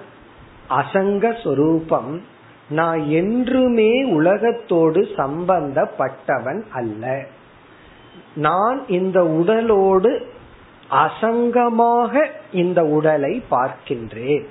அசங்க 0.69 1.43
சொரூபம் 1.43 2.21
நான் 2.69 3.09
என்றுமே 3.09 4.03
உலகத்தோடு 4.03 5.01
சம்பந்தப்பட்டவன் 5.01 6.61
அல்ல. 6.71 7.25
நான் 8.35 8.87
இந்த 8.87 9.23
உடலோடு 9.23 10.11
அசங்கமாக 10.89 12.25
இந்த 12.51 12.83
உடலை 12.85 13.43
பார்க்கின்றேன். 13.49 14.45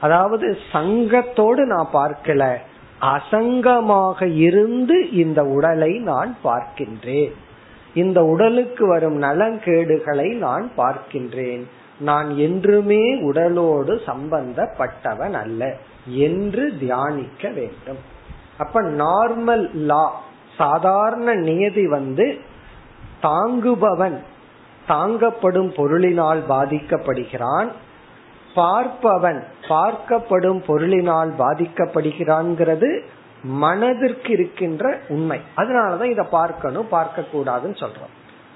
அதாவது 0.00 0.58
சங்கத்தோடு 0.72 1.62
நான் 1.66 1.90
பார்க்கல 1.92 2.56
அசங்கமாக 3.00 4.26
இருந்து 4.26 5.10
இந்த 5.10 5.44
உடலை 5.44 5.98
நான் 5.98 6.36
பார்க்கின்றேன். 6.44 7.32
இந்த 7.94 8.24
உடலுக்கு 8.24 8.86
வரும் 8.86 9.22
நலங்கேடுகளை 9.22 10.36
நான் 10.36 10.70
பார்க்கின்றேன். 10.76 11.62
நான் 11.98 12.36
என்றுமே 12.36 13.02
உடலோடு 13.20 14.00
சம்பந்தப்பட்டவன் 14.06 15.32
அல்ல 15.32 15.76
என்று 16.06 16.76
தியானிக்க 16.78 17.48
வேண்டும். 17.48 17.98
அப்ப 18.58 18.82
நார்மல் 18.82 19.70
லா 19.72 20.06
சாதாரண 20.56 21.34
நியதி 21.34 21.86
வந்து 21.86 22.40
தாங்குபவன் 23.22 24.18
தாங்கப்படும் 24.88 25.70
பொருளினால் 25.76 26.42
பாதிக்கப்படுகிறான் 26.48 27.68
பார்ப்பவன் 28.54 29.42
பார்க்கப்படும் 29.68 30.60
பொருளினால் 30.66 31.32
பாதிக்கப்படுகிறான்ங்கிறது 31.38 33.00
மனதிற்கு 33.42 34.32
இருக்கின்ற 34.32 34.98
உண்மை. 35.08 35.40
அதனாலதான் 35.56 36.10
இதை 36.10 36.26
பார்க்கணும் 36.30 36.88
பார்க்க 36.88 37.24
கூடாதுன்னு 37.32 37.84
சொல்றோம். 37.84 38.14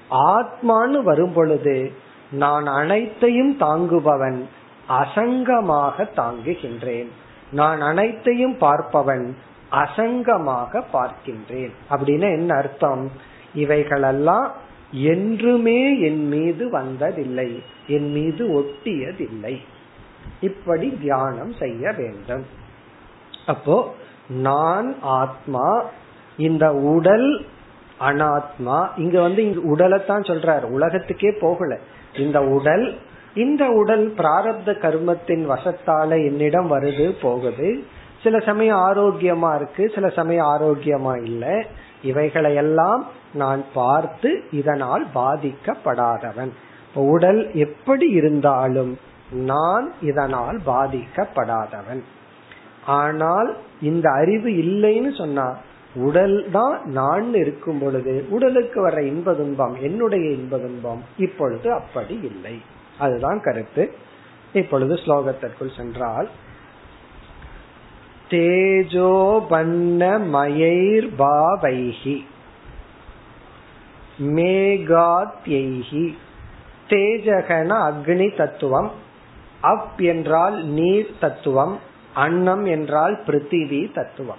ஆத்மான்னு 0.09 1.03
வரும் 1.03 1.33
பொழுது 1.33 1.91
நான் 2.31 2.65
அனைத்தையும் 2.65 3.57
தாங்குபவன் 3.59 4.45
அசங்கமாக 4.89 6.09
தாங்குகின்றேன். 6.15 7.07
நான் 7.51 7.81
அனைத்தையும் 7.81 8.57
பார்ப்பவன் 8.57 9.35
அசங்கமாக 9.71 10.83
பார்க்கின்றேன். 10.93 11.71
அப்படின்னு 11.89 12.31
என்ன 12.31 12.57
அர்த்தம்? 12.57 13.11
இவைகளெல்லாம் 13.55 14.51
என்றுமே 14.91 15.99
என் 15.99 16.27
மீது 16.27 16.65
வந்ததில்லை 16.71 17.49
என் 17.87 18.11
மீது 18.11 18.43
ஒட்டியதில்லை. 18.59 19.55
இப்படி 20.41 20.97
தியானம் 21.01 21.53
செய்ய 21.53 21.91
வேண்டும். 21.97 22.45
அப்போ 23.45 23.93
நான் 24.29 24.95
ஆத்மா 25.01 25.83
இந்த 26.37 26.73
உடல் 26.73 27.45
அனாத்மா 27.99 28.87
இங்க 28.97 29.21
வந்து 29.21 29.41
இங்க 29.43 29.59
உடலைத்தான் 29.75 30.27
சொல்றாரு 30.29 30.63
உலகத்துக்கே 30.63 31.31
போகல. 31.41 31.79
இந்த 32.17 32.39
உடல் 32.41 32.97
இந்த 33.35 33.69
உடல் 33.69 34.13
பிராரப்த 34.17 34.73
கர்மத்தின் 34.77 35.43
வசத்தால 35.49 36.09
என்னிடம் 36.09 36.71
வருது 36.71 37.15
போகுது. 37.21 37.83
சில 38.23 38.39
சமயம் 38.39 38.77
ஆரோக்கியமா 38.77 39.55
இருக்கு 39.55 39.91
சில 39.95 40.09
சமயம் 40.09 40.45
ஆரோக்கியமா 40.45 41.23
இல்லை. 41.23 41.65
இவைகளையெல்லாம் 42.09 43.03
நான் 43.41 43.61
பார்த்து 43.73 44.29
இதனால் 44.59 45.03
பாதிக்கப்படாதவன். 45.15 46.51
உடல் 47.13 47.41
எப்படி 47.65 48.07
இருந்தாலும் 48.19 48.91
நான் 49.51 49.87
இதனால் 50.01 50.57
பாதிக்கப்படாதவன். 50.67 52.03
ஆனால் 52.99 53.49
இந்த 53.81 54.07
அறிவு 54.19 54.49
இல்லைன்னு 54.63 55.11
சொன்னா 55.17 55.47
உடல் 55.95 56.37
தான் 56.51 56.77
நான் 56.97 57.27
இருக்கும் 57.41 57.79
பொழுது 57.79 58.13
உடலுக்கு 58.29 58.79
வர 58.81 58.97
இன்ப 59.11 59.33
துன்பம் 59.33 59.75
என்னுடைய 59.87 60.25
இன்ப 60.37 60.57
துன்பம் 60.63 61.01
இப்பொழுது 61.25 61.67
அப்படி 61.79 62.15
இல்லை. 62.31 62.55
அதுதான் 63.03 63.39
கருத்து. 63.47 63.83
இப்பொழுது 64.53 64.93
ஸ்லோகத்திற்குள் 65.03 65.77
சென்றால் 65.77 66.27
தேஜோ 68.29 69.39
பன்ன 69.49 70.19
மேகாத்யைஹி. 74.19 76.13
தேஜகன 76.89 77.93
அக்னி 77.93 78.37
தத்துவம். 78.37 78.91
அப் 79.61 80.01
என்றால் 80.01 80.65
நீர் 80.65 81.11
தத்துவம். 81.19 81.79
அன்னம் 82.13 82.65
என்றால் 82.65 83.23
பிருத்திவி 83.27 83.93
தத்துவம். 83.93 84.37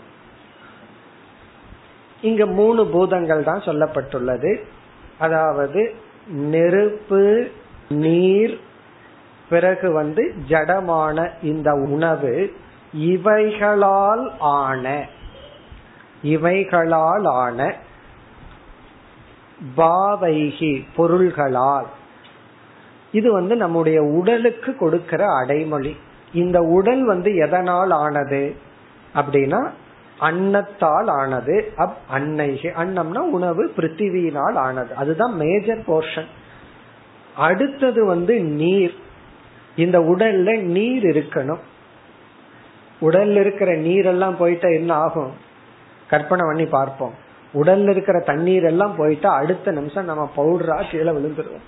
இங்க 2.21 2.47
மூணு 2.47 2.87
பூதங்கள் 2.87 3.43
தான் 3.43 3.63
சொல்லப்பட்டுள்ளது. 3.63 4.61
அதாவது 5.19 5.95
நெருப்பு 6.29 7.51
நீர் 7.89 8.61
பிறகு 9.49 9.93
வந்து 9.93 10.35
ஜடமான 10.49 11.31
இந்த 11.43 11.75
உணவு. 11.75 12.53
இவைகளால் 12.97 14.33
ஆன 14.39 15.07
இவைகளால் 16.23 17.25
ஆன 17.25 17.75
பாவைகி 19.77 20.85
பொருள்களால். 20.97 21.87
இது 23.13 23.33
வந்து 23.33 23.57
நம்முடைய 23.57 24.03
உடலுக்கு 24.03 24.77
கொடுக்கிற 24.77 25.25
அடைமொழி. 25.37 25.97
இந்த 26.33 26.61
உடல் 26.61 27.05
வந்து 27.05 27.37
எதனால் 27.37 27.91
ஆனது? 27.91 28.57
அப்படின்னா 29.15 29.71
அன்னத்தால் 30.19 31.09
ஆனது. 31.09 31.73
அப் 31.77 31.97
அன்னைகி. 32.13 32.69
அன்னம்னா 32.79 33.19
உணவு 33.19 33.73
பிருத்திவியினால் 33.77 34.55
ஆனது. 34.55 34.95
அதுதான் 34.95 35.37
மேஜர் 35.37 35.83
போர்ஷன் 35.87 36.27
அடுத்தது 37.37 38.05
வந்து 38.05 38.41
நீர். 38.41 38.95
இந்த 39.77 40.01
உடல்ல 40.01 40.61
நீர் 40.61 41.05
இருக்கணும். 41.05 41.61
உடல்ல 43.07 43.41
இருக்கிற 43.41 43.73
நீரெல்லாம் 43.73 44.37
போயிட்டா 44.37 44.69
என்ன 44.69 44.95
ஆகும்? 44.95 45.33
கற்பனை 46.09 46.47
பண்ணி 46.47 46.67
பார்ப்போம். 46.67 47.15
உடல்ல 47.55 47.91
இருக்கிற 47.91 48.19
தண்ணீர் 48.21 48.65
எல்லாம் 48.65 48.95
போயிட்டா 48.97 49.31
அடுத்த 49.35 49.71
நிமிஷம் 49.71 50.05
நம்ம 50.05 50.31
பவுடரா 50.37 50.91
கீழே 50.91 51.11
விழுந்துருவோம். 51.11 51.67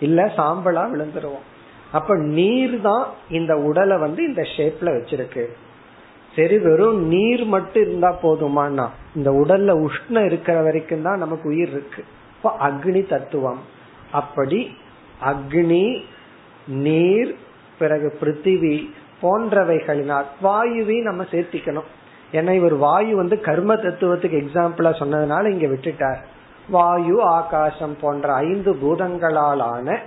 இல்ல 0.00 0.32
சாம்பலா 0.36 0.82
விழுந்துருவோம். 0.94 1.46
அப்ப 1.92 2.16
நீர் 2.16 2.80
தான் 2.80 3.06
இந்த 3.30 3.56
உடலை 3.56 3.96
வந்து 3.98 4.24
இந்த 4.24 4.42
ஷேப்ல 4.56 4.88
வச்சிருக்கு. 4.96 5.44
சரி 6.36 6.58
வெறும் 6.58 7.06
நீர் 7.06 7.44
மட்டும் 7.44 7.82
இருந்தா 7.82 8.16
போதுமானா 8.22 8.86
இந்த 9.14 9.30
உடல்ல 9.30 9.86
உஷ்ணம் 9.86 10.24
இருக்கிற 10.24 10.62
வரைக்கும் 10.62 11.02
தான் 11.02 11.18
நமக்கு 11.18 11.48
உயிர் 11.48 11.70
இருக்கு. 11.70 12.04
இப்ப 12.36 12.56
அக்னி 12.60 13.08
தத்துவம். 13.08 13.60
அப்படி 14.12 14.76
அக்னி 15.24 16.02
நீர் 16.66 17.36
பிறகு 17.78 18.16
பிருத்திவி 18.20 18.90
போன்றவைகளினால் 19.22 20.26
வாயுவையும் 20.42 21.08
நம்ம 21.10 21.22
சேர்த்திக்கணும். 21.22 21.88
ஏன்னா 22.32 22.52
இவர் 22.52 22.74
வாயு 22.74 23.16
வந்து 23.16 23.40
கர்ம 23.40 23.74
தத்துவத்துக்கு 23.74 24.36
எக்ஸாம்பிளா 24.40 24.90
சொன்னதுனால 25.00 25.50
இங்க 25.50 25.66
விட்டுட்டார். 25.66 26.20
வாயு 26.68 27.22
ஆகாசம் 27.22 27.96
போன்ற 28.00 28.32
ஐந்து 28.32 28.72
பூதங்களாலான 28.74 29.98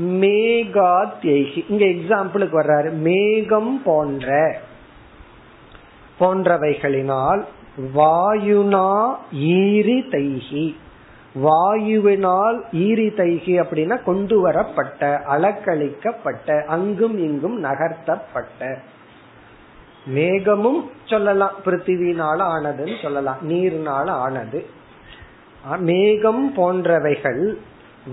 மேகாத்யகி. 0.00 1.64
இங்க 1.68 1.84
எக்ஸாம்பிளுக்கு 1.84 2.56
வர்றாரு. 2.60 2.90
மேகம் 2.92 3.82
போன்ற 3.84 4.58
போன்றவைகளினால் 6.20 7.44
வாயுனா 7.94 8.90
ஈரி 9.32 9.98
தைகி 10.14 10.66
வாயுவினால் 11.44 12.58
ஈரி 12.72 13.08
தைகி 13.16 13.54
அப்படின்னா 13.60 14.04
கொண்டு 14.04 14.40
வரப்பட்ட 14.40 15.22
அலக்களிக்கப்பட்ட 15.28 16.64
அங்கும் 16.64 17.18
இங்கும் 17.18 17.64
நகர்த்தப்பட்ட. 17.64 18.78
மேகமும் 20.14 20.80
சொல்லலாம் 21.04 21.54
பிருத்திவினால 21.64 22.38
ஆனதுன்னு 22.54 23.02
சொல்லலாம் 23.02 23.38
நீர்னால 23.50 24.08
ஆனது. 24.08 24.66
மேகம் 25.78 26.56
போன்றவைகள் 26.56 27.54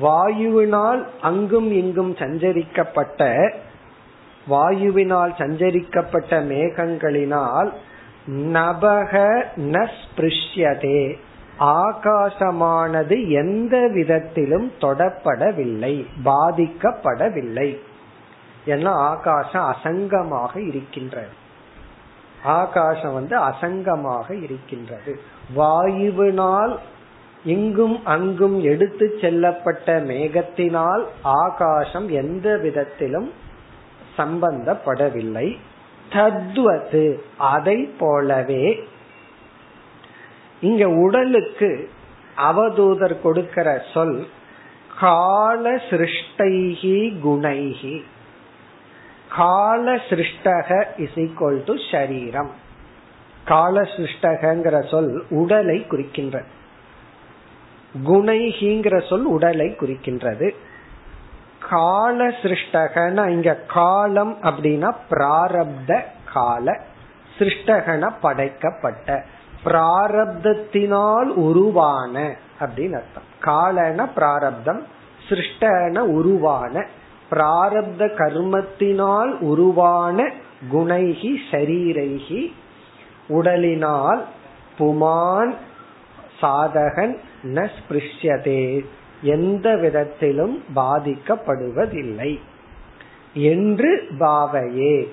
வாயுவினால் 0.02 1.06
அங்கும் 1.22 1.72
இங்கும் 1.72 2.16
சஞ்சரிக்கப்பட்ட 2.16 3.52
வாயுவினால் 4.50 5.34
சஞ்சரிக்கப்பட்ட 5.38 6.40
மேகங்களினால் 6.44 7.70
நபக 8.54 9.44
நஸ்பிருஷ்யதே. 9.58 11.18
ஆகாசமானது 11.60 13.28
எந்த 13.28 13.88
விதத்திலும் 13.88 14.72
தொடப்படவில்லை 14.82 16.06
பாதிக்கப்படவில்லை. 16.26 17.78
ஏன்னா 18.66 18.90
ஆகாசம் 18.90 19.76
அசங்கமாக 19.76 20.68
இருக்கின்றது. 20.68 21.42
ஆகாசம் 22.44 23.14
வந்து 23.14 23.40
அசங்கமாக 23.40 24.44
இருக்கின்றது. 24.44 25.20
வாயுவினால் 25.58 26.78
இங்கும் 27.46 28.06
அங்கும் 28.06 28.62
எடுத்து 28.62 29.18
செல்லப்பட்ட 29.22 29.86
மேகத்தினால் 29.86 31.04
ஆகாசம் 31.22 32.10
எந்த 32.10 32.58
விதத்திலும் 32.58 33.32
சம்பந்தப்படவில்லை. 34.18 35.58
தத்துவது 36.10 37.24
அதை 37.38 37.90
போலவே 38.00 38.88
இங்க 40.64 40.84
உடலுக்கு 41.04 41.70
அவதூதர் 42.50 43.16
கொடுக்கிற 43.22 43.68
சொல் 43.94 44.18
கால 45.00 45.72
சிருஷ்டைகி 45.90 46.98
குணைகி 47.24 47.96
கால 49.36 49.96
சிருஷ்டக 50.10 50.70
இஸ் 50.98 51.18
ஈக்வல் 51.26 51.62
டு 51.64 51.76
ஷரீரம் 51.92 52.52
கால 53.46 53.82
சிருஷ்டகங்கிற 53.96 54.76
சொல் 54.90 55.14
உடலை 55.42 55.78
குறிக்கின்ற 55.88 56.44
குணைகிங்கிற 58.08 58.96
சொல் 59.10 59.26
உடலை 59.26 59.68
குறிக்கின்றது. 59.80 60.48
கால 61.70 62.28
சிருஷ்டகன 62.42 63.26
இங்க 63.28 63.52
காலம் 63.68 64.34
அப்படின்னா 64.42 64.90
பிராரப்த 65.10 65.92
கால 66.34 66.66
சிருஷ்டகன 67.38 68.10
படைக்கப்பட்ட. 68.22 69.10
பிராரப்தத்தினால் 69.66 71.28
உருவான 71.28 72.36
அப்படின்னு 72.60 72.94
அர்த்தம். 72.94 73.30
காலன 73.42 74.10
பிராரப்தம் 74.14 74.84
சிருஷ்டன 75.30 75.98
உருவான. 75.98 76.86
பிராரப்த 77.32 78.00
கர்மத்தினால் 78.00 79.32
உருவான 79.40 80.32
குணைகி 80.72 81.36
சரீரைகி 81.52 82.54
உடலினால் 83.30 84.22
புமான் 84.80 85.54
சாதகன் 86.42 87.18
ந 87.44 87.70
ஸ்பிருஷ்யதே 87.78 88.86
எந்த 89.22 89.76
விதத்திலும் 89.76 90.64
பாதிக்கப்படுவதில்லை. 90.76 92.40
என்று 93.34 94.08
பாவையே. 94.20 95.08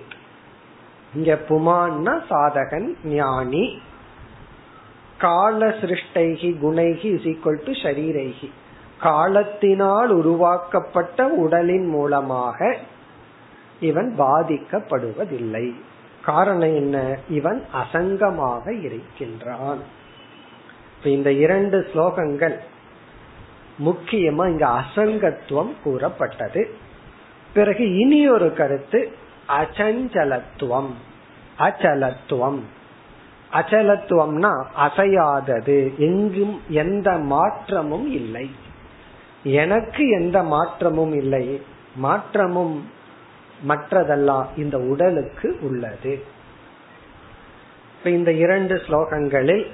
இங்க 1.14 1.38
புமான்னா 1.48 2.22
சாதகன் 2.30 2.94
ஞானி. 3.04 3.80
கால 5.20 5.68
சிருஷ்டைகி 5.68 6.50
குணைகி 6.62 7.04
இஸ் 7.04 7.26
ஈக்வல் 7.26 7.64
டு 7.64 7.72
ஷரீரைகி 7.72 8.50
காலத்தினால் 9.00 10.10
உருவாக்கப்பட்ட 10.10 11.26
உடலின் 11.26 11.86
மூலமாக 11.86 12.76
இவன் 13.80 14.14
பாதிக்கப்படுவதில்லை. 14.18 15.74
காரணம் 16.24 16.74
என்ன? 16.74 17.18
இவன் 17.28 17.64
அசங்கமாக 17.74 18.82
இருக்கின்றான். 18.82 19.78
இந்த 21.04 21.32
இரண்டு 21.32 21.90
ஸ்லோகங்கள் 21.94 22.58
முக்கியமா 23.84 24.48
இங்க 24.48 24.82
அசங்கத்துவம் 24.82 25.72
கூறப்பட்டது. 25.82 26.70
பிறகு 27.54 27.96
இனி 27.96 28.30
ஒரு 28.30 28.54
கருத்து 28.54 29.12
அச்சஞ்சலத்துவம் 29.48 30.92
அச்சலத்துவம் 31.58 32.60
அச்சலத்துவம்னா 33.52 34.64
அசையாதது. 34.78 35.96
எங்கும் 35.96 36.60
எந்த 36.68 37.18
மாற்றமும் 37.18 38.12
இல்லை. 38.12 38.50
எனக்கு 39.42 40.08
எந்த 40.08 40.42
மாற்றமும் 40.42 41.12
இல்லை. 41.12 41.62
மாற்றமும் 41.94 42.88
மற்றதெல்லாம் 43.68 44.46
இந்த 44.56 44.78
உடலுக்கு 44.78 45.58
உள்ளது. 45.62 46.24
இந்த 48.04 48.32
இரண்டு 48.32 48.74
ஸ்லோகங்களில் 48.74 49.66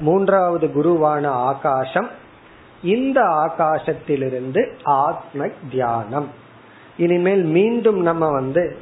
மூன்றாவது 0.00 0.66
குருவான 0.66 1.26
ஆகாசம் 1.26 2.08
இந்த 2.82 3.20
ஆகாசத்திலிருந்து 3.20 4.74
ஆத்ம 4.82 5.48
தியானம். 5.70 6.28
இனிமேல் 6.96 7.42
மீண்டும் 7.42 8.00
நம்ம 8.00 8.30
வந்து 8.30 8.78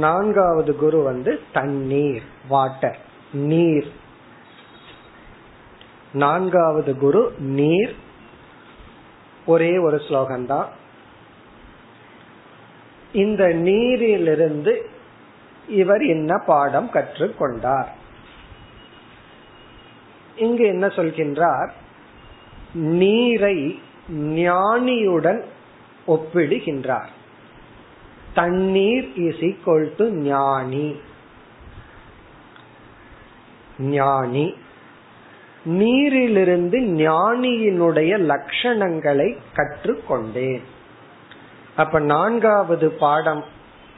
நான்காவது 0.00 0.76
குரு 0.76 1.02
வந்து 1.02 1.40
தண்ணீர் 1.52 2.22
வாட்டர் 2.48 2.98
நீர் 3.44 3.86
நான்காவது 6.14 6.96
குரு 6.96 7.32
நீர் 7.52 7.94
ஒரே 9.45 9.77
ஒரு 9.77 9.97
ஸ்லோகம்தான். 9.97 10.67
இந்த 13.13 13.47
நீரிலிருந்து 13.47 14.89
இவர் 15.67 16.01
என்ன 16.01 16.43
பாடம் 16.45 16.89
கற்றுக்கொண்டார்? 16.93 17.87
இங்கு 20.35 20.65
என்ன 20.65 20.87
சொல்கின்றார்? 20.87 21.69
நீரை 22.73 23.81
ஞானியுடன் 24.11 25.43
ஒப்பிடுகின்றார். 26.07 27.07
தண்ணீர் 28.33 29.13
இஸ் 29.15 29.35
ஈக்வல் 29.35 29.93
டு 29.97 30.11
ஞானி. 30.11 30.95
ஞானி. 33.79 34.53
நீரிலிருந்து 35.65 36.79
ஞானியினுடைய 36.79 38.19
லட்சணங்களை 38.19 39.37
கற்றுக்கொண்டேன். 39.55 40.61
அப்ப 41.75 41.99
நான்காவது 41.99 42.91
பாடம் 42.91 43.43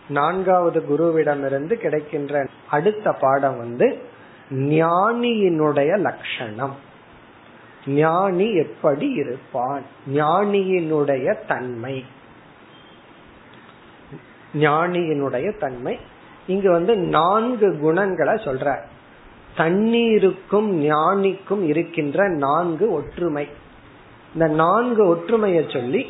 நான்காவது 0.10 0.86
குருவிடமிருந்து 0.90 1.74
கிடைக்கின்ற 1.74 2.48
அடுத்த 2.70 3.12
பாடம் 3.12 3.58
வந்து 3.58 4.00
ஞானியினுடைய 4.50 5.98
லட்சணம். 5.98 6.76
ஞானி 7.88 8.54
எப்படி 8.54 9.10
இருப்பான்? 9.10 9.82
ஞானியினுடைய 10.14 11.36
தன்மை. 11.48 12.06
ஞானியினுடைய 14.54 15.60
தன்மை. 15.60 16.00
இங்கு 16.48 16.72
வந்து 16.72 16.98
நான்கு 16.98 17.78
குணங்களை 17.80 18.34
சொல்ற 18.34 18.80
தண்ணீருக்கும் 19.58 20.70
ஞானிக்கும் 20.82 21.64
இருக்கின்ற 21.66 22.28
நான்கு 22.28 22.92
ஒற்றுமை. 22.92 23.48
இந்த 24.34 24.48
நான்கு 24.48 25.04
ஒற்றுமைய 25.16 25.74
சொல்லி 25.74 26.02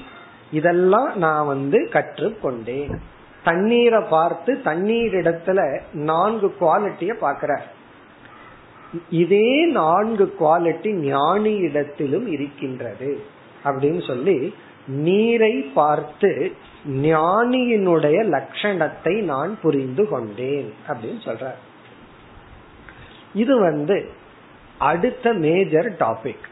இதெல்லாம் 0.52 1.18
நான் 1.18 1.45
வந்து 1.45 1.80
கற்றுக்கொண்டேன். 1.91 2.95
தண்ணீரை 3.43 4.02
பார்த்து 4.10 4.62
தண்ணீர் 4.62 5.14
இடத்துல 5.14 5.60
நான்கு 5.93 6.56
குவாலிட்டிய 6.60 7.12
பாக்கிற 7.22 7.58
இதே 9.10 9.66
நான்கு 9.66 10.26
குவாலிட்டி 10.39 10.91
ஞானி 10.91 11.54
இடத்திலும் 11.56 12.28
இருக்கின்றது. 12.28 13.12
அப்படின்னு 13.66 14.08
சொல்லி 14.08 14.54
நீரை 14.88 15.54
பார்த்து 15.54 16.52
ஞானியினுடைய 16.88 18.18
லட்சணத்தை 18.36 19.22
நான் 19.22 19.58
புரிந்து 19.62 20.08
கொண்டேன் 20.08 20.74
அப்படின்னு 20.88 21.22
சொல்ற. 21.26 21.48
இது 23.38 23.53
வந்து 23.59 23.97
அடுத்த 24.91 25.25
மேஜர் 25.45 25.89
டாபிக் 25.99 26.45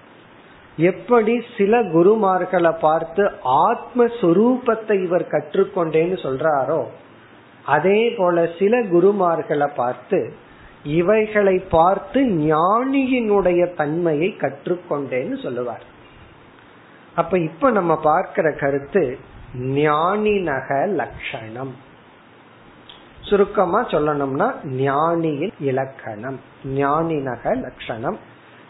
எப்படி 0.78 1.34
சில 1.58 1.74
குருமார்களை 1.96 2.72
பார்த்து 2.80 3.24
ஆத்மஸ்வரூபத்தை 3.66 4.96
இவர் 5.04 5.32
கற்றுக்கொண்டேன்னு 5.32 6.18
சொல்றாரோ 6.26 6.82
அதே 7.66 8.00
போல 8.18 8.46
சில 8.60 8.82
குருமார்களை 8.94 9.70
பார்த்து 9.76 10.20
இவைகளை 10.98 11.58
பார்த்து 11.70 12.20
ஞானியினுடைய 12.50 13.62
தன்மையை 13.76 14.30
கற்றுக்கொண்டேன்னு 14.40 15.38
சொல்லுவார். 15.44 15.86
அப்ப 17.16 17.34
இப்ப 17.40 17.72
நம்ம 17.72 17.94
பார்க்கிற 18.04 18.48
கருத்து 18.62 19.04
ஞானினக 19.80 20.70
லட்சணம் 21.00 21.74
சுருக்கமா 23.26 23.88
சொல்லணும்னா 23.88 24.54
ஞானியின் 24.64 25.52
இலக்கணம் 25.60 26.40
ஞானினக 26.66 27.62
லட்சணம். 27.62 28.18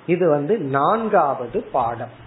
இது 0.06 0.30
வந்து 0.30 0.58
நான்காவது 0.58 1.62
பாடம். 1.62 2.24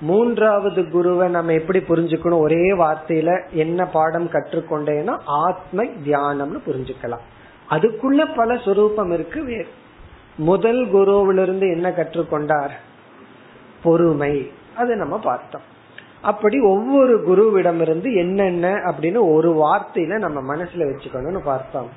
மூன்றாவது 0.00 0.90
குருவை 0.90 1.28
நம்ம 1.28 1.52
எப்படி 1.52 1.78
புரிஞ்சுக்கணும்? 1.78 2.38
ஒரே 2.38 2.72
வார்த்தையில 2.72 3.50
என்ன 3.50 3.86
பாடம் 3.86 4.30
கற்றுக்கொண்டேன்னா 4.30 5.18
ஆத்ம 5.24 5.84
தியானம்னு 5.84 6.60
புரிஞ்சுக்கலாம். 6.66 7.24
அதுக்குள்ள 7.70 8.34
பல 8.36 8.56
சொரூபம் 8.56 9.10
இருக்கு 9.10 9.44
வேறு. 9.44 9.68
முதல் 10.36 10.92
குருவிலிருந்து 10.92 11.70
என்ன 11.72 11.90
கற்றுக்கொண்டார்? 11.90 12.70
பொறுமை. 13.82 14.52
அது 14.76 14.96
நம்ம 14.96 15.18
பார்த்தோம். 15.18 15.76
அப்படி 16.22 16.60
ஒவ்வொரு 16.60 17.22
குருவிடமிருந்து 17.22 18.16
என்னென்ன 18.16 18.68
அப்படின்னு 18.68 19.32
ஒரு 19.32 19.54
வார்த்தையில 19.54 20.18
நம்ம 20.18 20.56
மனசுல 20.56 20.78
வச்சுக்கணும்னு 20.78 21.38
பார்த்தோம். 21.38 21.88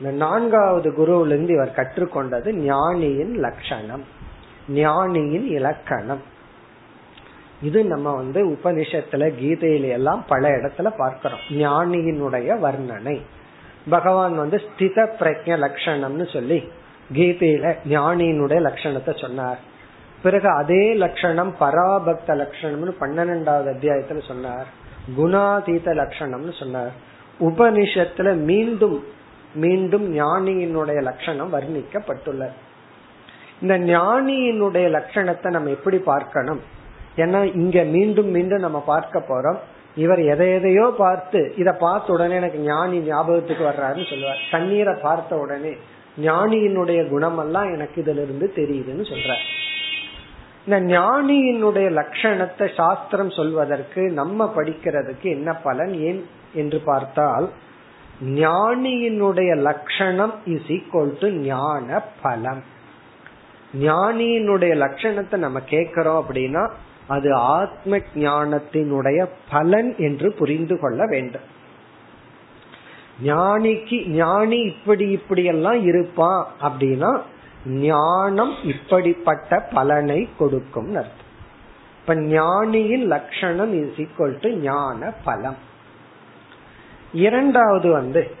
இந்த 0.00 0.12
நான்காவது 0.12 0.90
குருவில 0.90 1.26
இருந்து 1.26 1.52
இவர் 1.52 1.72
கற்றுக்கொண்டது 1.76 2.52
ஞானியின் 2.52 3.34
லட்சணம். 3.34 4.04
ஞானியின் 4.74 5.46
இலக்கணம். 5.46 6.22
இது 7.62 7.84
நம்ம 7.84 8.14
வந்து 8.14 8.46
உபனிஷத்துல 8.46 9.32
கீதையில 9.40 9.88
எல்லாம் 9.88 10.24
பல 10.28 10.48
இடத்துல 10.48 10.92
பார்க்கிறோம். 10.96 11.38
ஞானியினுடைய 11.48 12.58
வர்ணனை. 12.58 13.20
பகவான் 13.90 14.36
வந்து 14.36 14.56
ஸ்தித 14.56 15.08
பிரஜ 15.18 15.46
லட்சணம்னு 15.46 16.32
சொல்லி 16.32 16.68
கீதையில 17.12 17.76
ஞானியினுடைய 17.88 18.60
லட்சணத்தை 18.60 19.20
சொன்னார். 19.20 19.58
பிறகு 20.22 20.48
அதே 20.48 20.94
லட்சணம் 20.94 21.54
பராபக்த 21.60 22.34
லட்சணம்னு 22.42 22.92
பன்னெண்டாவது 23.00 23.68
அத்தியாயத்துல 23.74 24.20
சொன்னார். 24.26 24.66
குணாதீத 25.18 25.94
லட்சணம்னு 26.00 26.52
சொன்னார். 26.58 26.92
உபனிஷத்துல 27.40 28.36
மீண்டும் 28.50 29.04
மீண்டும் 29.54 30.06
ஞானியினுடைய 30.16 30.98
லட்சணம் 31.02 31.50
வர்ணிக்கப்பட்டுள்ளது. 31.54 32.54
இந்த 33.60 33.74
ஞானியினுடைய 33.78 34.86
லட்சணத்தை 34.96 35.50
நம்ம 35.50 35.70
எப்படி 35.70 35.98
பார்க்கணும்? 35.98 36.60
ஏன்னா 37.16 37.40
இங்க 37.54 37.82
மீண்டும் 37.84 38.30
மீண்டும் 38.30 38.58
நம்ம 38.58 38.80
பார்க்க 38.80 39.24
போறோம். 39.28 39.58
இவர் 39.94 40.20
எதை 40.24 40.52
எதையோ 40.52 40.94
பார்த்து 40.98 41.54
இத 41.56 41.72
பார்த்த 41.72 42.12
உடனே 42.12 42.34
எனக்கு 42.34 42.58
ஞானி 42.58 42.98
ஞாபகத்துக்கு 42.98 43.64
வர்றாருன்னு 43.64 44.08
சொல்லுவார். 44.10 44.40
தண்ணீரை 44.50 44.94
பார்த்த 45.02 45.36
உடனே 45.36 45.72
ஞானியினுடைய 46.20 47.00
குணமெல்லாம் 47.12 47.68
எனக்கு 47.74 48.02
இதுல 48.02 48.22
இருந்து 48.22 48.52
தெரியுதுன்னு 48.56 49.04
சொல்ற 49.10 49.32
இந்த 50.66 50.80
ஞானியினுடைய 50.80 51.90
லட்சணத்தை 51.90 52.74
சாஸ்திரம் 52.74 53.30
சொல்வதற்கு 53.30 54.10
நம்ம 54.10 54.52
படிக்கிறதுக்கு 54.56 55.22
என்ன 55.22 55.52
பலன் 55.52 55.94
ஏன் 55.94 56.26
என்று 56.52 56.78
பார்த்தால் 56.78 57.50
ஞானியினுடைய 58.22 59.56
லட்சணம் 59.56 60.32
இஸ் 60.44 60.68
ஈக்வல் 60.68 61.18
டு 61.18 61.30
ஞான 61.30 62.02
பலம் 62.22 62.62
ஞானியினுடைய 63.80 64.72
லட்சணத்தை 64.74 65.36
நம்ம 65.36 65.60
கேட்கிறோம் 65.60 66.24
அப்படின்னா 66.24 66.70
அது 67.06 67.34
ஆத்ம 67.34 67.96
ஞானத்தினுடைய 68.14 69.26
பலன் 69.50 69.94
என்று 69.96 70.32
புரிந்து 70.32 70.78
கொள்ள 70.78 71.06
வேண்டும். 71.06 71.46
ஞானிக்கு 73.24 74.08
ஞானி 74.08 74.58
இப்படி 74.58 75.08
இப்படி 75.08 75.44
எல்லாம் 75.44 75.84
இருப்பான் 75.84 76.46
அப்படின்னா 76.62 77.20
ஞானம் 77.66 78.54
இப்படிப்பட்ட 78.62 79.60
பலனை 79.60 80.28
கொடுக்கும் 80.38 80.94
அர்த்தம். 80.94 81.30
இப்ப 82.00 82.14
ஞானியின் 82.14 83.06
லட்சணம் 83.06 83.72
இஸ் 83.72 83.96
ஈக்வல் 83.96 84.36
டு 84.40 84.50
ஞான 84.50 85.12
பலம். 85.24 85.56
இரண்டாவது 87.12 87.92
வந்து 87.92 88.34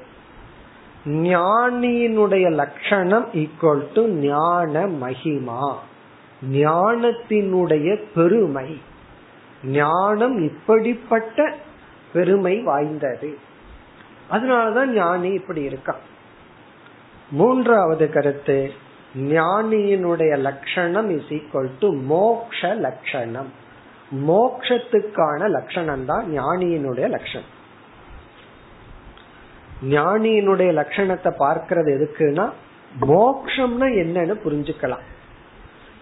ஞானியினுடைய 1.04 2.50
லட்சணம் 2.50 3.28
ஈக்குவல் 3.32 3.86
டு 3.94 4.08
ஞான 4.08 4.86
மகிமா. 4.86 5.74
ஞானத்தினுடைய 6.52 8.02
பெருமை. 8.14 8.80
ஞானம் 9.64 10.42
இப்படிப்பட்ட 10.42 11.54
பெருமை 12.12 12.60
வாய்ந்தது. 12.60 13.38
அதனாலதான் 14.30 14.86
ஞானி 14.86 15.28
இப்படி 15.28 15.66
இருக்கான். 15.66 16.02
மூன்றாவது 17.30 18.12
கருத்து 18.12 18.72
ஞானியினுடைய 19.14 20.36
லட்சணம் 20.36 21.10
இஸ் 21.10 21.32
ஈக்வல் 21.38 21.70
டு 21.78 21.88
மோக்ஷ 21.94 22.74
லட்சணம். 22.74 23.50
மோக்ஷத்துக்கான 24.28 25.48
லட்சணம் 25.48 26.04
தான் 26.04 26.24
ஞானியினுடைய 26.38 27.08
லட்சணம். 27.08 27.50
ஞானியினுடைய 29.82 30.70
லட்சணத்தை 30.80 31.30
பார்க்கறது 31.38 31.90
எதுக்குன்னா 31.96 32.50
மோக்ஷம்னா 33.00 33.86
என்னன்னு 34.02 34.34
புரிஞ்சுக்கலாம். 34.44 35.04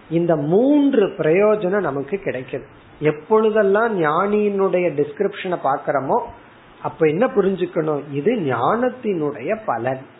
இந்த 0.09 0.35
மூன்று 0.35 1.05
பிரயோஜனம் 1.05 1.87
நமக்கு 1.89 2.15
கிடைக்குது. 2.25 2.65
எப்பொழுதெல்லாம் 2.99 4.01
ஞானியினுடைய 4.01 4.87
டிஸ்கிரிப்ஷனை 4.99 5.57
பாக்கிறோமோ 5.67 6.17
அப்ப 6.81 7.07
என்ன 7.07 7.25
புரிஞ்சுக்கணும்? 7.25 8.01
இது 8.11 8.31
ஞானத்தினுடைய 8.35 9.59
பலன். 9.65 10.10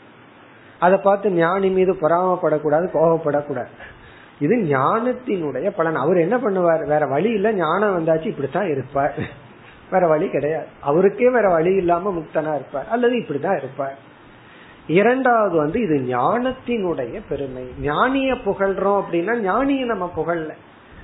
அதை 0.81 0.97
பார்த்து 0.97 1.31
ஞானி 1.31 1.69
மீது 1.69 1.93
பொறாமப்படக்கூடாது 1.93 2.87
கோபப்படக்கூடாது. 2.93 3.73
இது 4.39 4.55
ஞானத்தினுடைய 4.55 5.69
பலன். 5.69 5.95
அவர் 5.95 6.17
என்ன 6.17 6.37
பண்ணுவார்? 6.37 6.87
வேற 6.87 7.05
வழி 7.05 7.29
இல்ல 7.29 7.53
ஞானம் 7.53 7.93
வந்தாச்சு 7.95 8.25
இப்படித்தான் 8.25 8.69
இருப்பார். 8.69 9.13
வேற 9.91 10.07
வழி 10.07 10.29
கிடையாது. 10.29 10.65
அவருக்கே 10.81 11.29
வேற 11.29 11.49
வழி 11.49 11.75
இல்லாம 11.75 12.11
முக்தனா 12.11 12.55
இருப்பார். 12.55 12.87
அல்லது 12.89 13.15
இப்படிதான் 13.15 13.57
இருப்பார். 13.57 13.97
இரண்டாவது 14.87 15.57
வந்து 15.57 15.81
இது 15.81 16.17
ஞானத்தினுடைய 16.17 17.21
பெருமை. 17.29 17.63
ஞானிய 17.81 18.33
புகழ்றோம் 18.33 19.01
அப்படின்னா 19.01 19.33
ஞானிய 19.39 19.85
நம்ம 19.85 20.11
புகழல. 20.17 20.51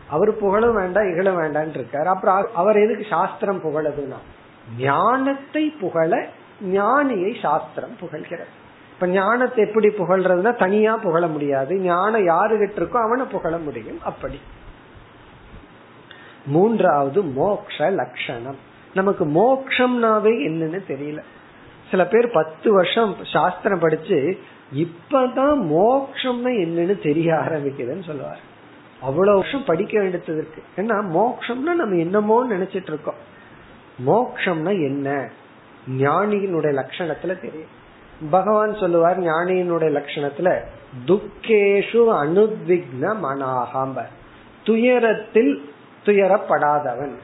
அவர் 0.09 0.37
புகழும் 0.37 0.75
வேண்டாம் 0.75 1.11
இகழும் 1.11 1.41
வேண்டான்னு 1.41 1.77
இருக்காரு. 1.77 2.05
அப்புறம் 2.05 2.47
அவர் 2.55 2.77
எதுக்கு 2.77 3.05
சாஸ்திரம் 3.09 3.63
புகழதுன்னா 3.63 4.19
ஞானத்தை 4.79 5.73
புகழ 5.81 6.25
ஞானியை 6.65 7.41
சாஸ்திரம் 7.41 7.95
புகழ்கிறது. 8.01 8.55
இப்ப 8.97 9.11
ஞானத்தை 9.11 9.67
எப்படி 9.67 9.87
புகழ்றதுன்னா 9.87 10.55
தனியா 10.55 10.97
புகழ 10.97 11.27
முடியாது. 11.27 11.75
ஞானம் 11.75 12.27
யாருகிட்ட 12.27 12.77
இருக்கோ 12.77 13.01
அவனை 13.01 13.25
புகழ 13.25 13.57
முடியும். 13.57 14.01
அப்படி. 14.03 14.39
மூன்றாவது 16.45 17.23
மோக்ஷ 17.23 17.89
லட்சணம் 17.89 18.55
நமக்கு 18.93 19.25
மோக்ஷம்னாவே 19.25 20.47
என்னன்னு 20.47 20.81
தெரியல. 20.87 21.21
சில 21.91 22.05
பேர் 22.05 22.31
பத்து 22.31 22.73
வருஷம் 22.73 23.15
சாஸ்திரம் 23.33 23.79
படிச்சு 23.79 24.39
இப்பதான் 24.75 25.59
மோக்ஷம்னா 25.59 26.51
என்னன்னு 26.51 27.03
தெரிய 27.03 27.33
ஆரம்பிக்குதுன்னு 27.33 28.03
சொல்லுவார். 28.03 28.39
அவ்வளவு 29.01 29.37
வருஷம் 29.37 29.65
படிக்க 29.65 29.99
வேண்டியது 29.99 30.33
இருக்கு. 30.37 30.63
ஏன்னா 30.77 30.95
மோக்ஷம்னா 30.95 31.73
நம்ம 31.73 31.95
என்னமோ 31.95 32.47
நினைச்சிட்டு 32.53 32.87
இருக்கோம். 32.87 33.35
மோக்ஷம்னா 34.07 34.69
என்ன? 34.69 35.29
ஞானியினுடைய 35.89 36.83
லட்சணத்துல 36.83 37.39
தெரியும். 37.39 37.85
பகவான் 38.31 38.75
சொல்லுவார் 38.75 39.19
ஞானியினுடைய 39.21 39.89
லட்சணத்துல 39.97 40.59
துக்கேஷு 41.05 42.01
அனுத்விக்ன 42.23 43.03
மனாகாம்ப 43.23 44.03
துயரத்தில் 44.63 45.71
துயரப்படாதவன். 46.05 47.15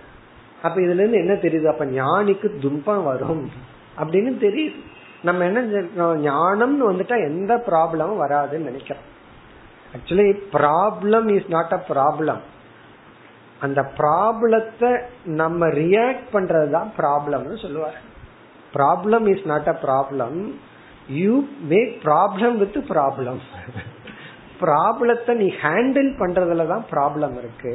அப்ப 0.61 0.81
இதுல 0.81 1.03
இருந்து 1.03 1.17
என்ன 1.17 1.33
தெரியுது? 1.33 1.65
அப்ப 1.65 1.85
ஞானிக்கு 1.85 2.59
துன்பம் 2.59 3.03
வரும் 3.03 3.51
அப்படின்னு 3.97 4.31
தெரியுது. 4.45 4.79
நம்ம 5.21 5.45
என்ன 5.45 5.61
ஞானம்னு 6.29 6.89
வந்துட்டா 6.91 7.17
எந்த 7.23 7.63
ப்ராப்ளமும் 7.67 8.21
வராதுன்னு 8.21 8.69
நினைக்கிறோம். 8.69 9.03
Actually 9.95 10.37
problem 10.53 11.27
is 11.35 11.49
not 11.49 11.71
a 11.71 11.83
problem 11.89 12.41
அந்த 13.59 13.91
ப்ராப்ளத்தை 13.97 15.01
நம்ம 15.23 15.67
ரியாக்ட் 15.67 16.29
பண்றதுதான் 16.33 16.89
ப்ராப்ளம்னு 16.97 17.61
சொல்லுவார். 17.61 17.99
Problem 18.73 19.37
is 19.37 19.45
not 19.45 19.67
a 19.67 19.77
problem 19.81 20.51
you 21.07 21.43
make 21.71 21.93
problem 22.03 22.57
with 22.57 22.79
problem 22.91 23.39
ப்ராப்ளத்தை 24.61 25.33
நீ 25.35 25.47
ஹேண்டில் 25.63 26.11
பண்றதுல 26.19 26.67
தான் 26.67 26.85
ப்ராப்ளம் 26.91 27.37
இருக்கு. 27.37 27.73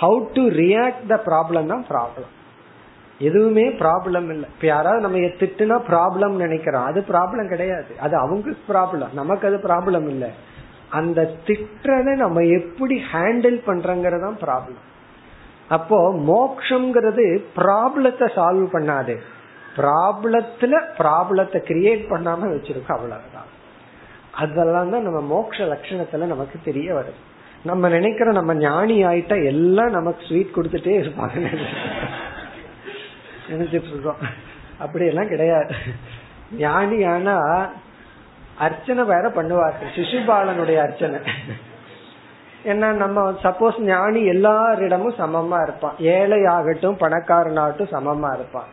How 0.00 0.18
to 0.34 0.42
react 0.62 1.06
the 1.06 1.16
problem 1.28 1.66
தான் 1.66 1.84
ப்ராப்ளம் 1.90 2.32
எதுவுமே 3.20 3.64
ப்ராப்ளம் 3.82 4.28
இல்லை. 4.30 4.48
இப்ப 4.54 4.66
யாராவது 4.66 5.00
நம்ம 5.00 5.18
திட்டுனா 5.18 5.76
ப்ராப்ளம் 5.90 6.34
நினைக்கிறோம். 6.36 6.84
அது 6.84 7.00
ப்ராப்ளம் 7.12 7.48
கிடையாது. 7.48 7.92
அது 8.00 8.16
அவங்களுக்கு 8.16 8.64
ப்ராப்ளம் 8.72 9.14
நமக்கு 9.14 9.46
அது 9.46 9.60
ப்ராப்ளம் 9.68 10.08
இல்லை. 10.08 10.30
அந்த 10.88 11.20
திட்டத்தை 11.46 12.16
நம்ம 12.16 12.42
எப்படி 12.42 13.02
ஹேண்டில் 13.12 13.58
பண்றோங்கிறதான் 13.66 14.36
ப்ராப்ளம் 14.44 14.84
அப்போ 15.68 16.12
மோக்ஷங்கிறது 16.12 17.24
ப்ராப்ளத்தை 17.56 18.26
சால்வ் 18.36 18.68
பண்ணாது. 18.72 19.16
ப்ராப்ளத்துல 19.76 20.74
ப்ராப்ளத்தை 20.98 21.60
கிரியேட் 21.70 22.04
பண்ணாம 22.12 22.48
வச்சிருக்கோம் 22.54 22.96
அவ்வளவுதான். 22.98 23.50
அதெல்லாம் 24.42 24.90
தான் 24.90 25.06
நம்ம 25.08 25.20
மோக்ஷ 25.34 25.58
லட்சணத்துல 25.72 26.26
நமக்கு 26.32 26.56
தெரிய 26.64 26.94
வரும் 26.94 27.22
நம்ம 27.64 27.88
நினைக்கிறோம் 27.88 28.38
நம்ம 28.38 28.54
ஞானி 28.54 28.96
ஆயிட்டா 29.04 29.36
எல்லாம் 29.44 29.90
நமக்கு 29.90 30.26
ஸ்வீட் 30.28 30.56
கொடுத்துட்டே 30.56 30.94
இருப்பாங்க. 31.02 31.36
நினைச்சிட்டு 33.48 33.90
இருக்கோம். 33.92 34.22
அப்படி 34.78 35.06
எல்லாம் 35.06 35.28
கிடையாது. 35.28 35.74
ஞானி 36.64 37.04
ஆனா 37.04 37.36
அர்ச்சனை 38.66 39.04
வேற 39.04 39.28
பண்ணுவார்கள் 39.28 39.94
சிசுபாலனுடைய 39.96 40.78
அர்ச்சனை. 40.86 41.18
ஏன்னா 42.64 42.88
நம்ம 43.02 43.24
சப்போஸ் 43.42 43.78
ஞானி 43.80 44.20
எல்லாரிடமும் 44.34 45.18
சமமா 45.18 45.58
இருப்பான். 45.62 45.96
ஏழை 45.98 46.44
ஆகட்டும் 46.54 47.00
பணக்காரனாகட்டும் 47.02 47.94
சமமா 47.96 48.30
இருப்பான். 48.34 48.70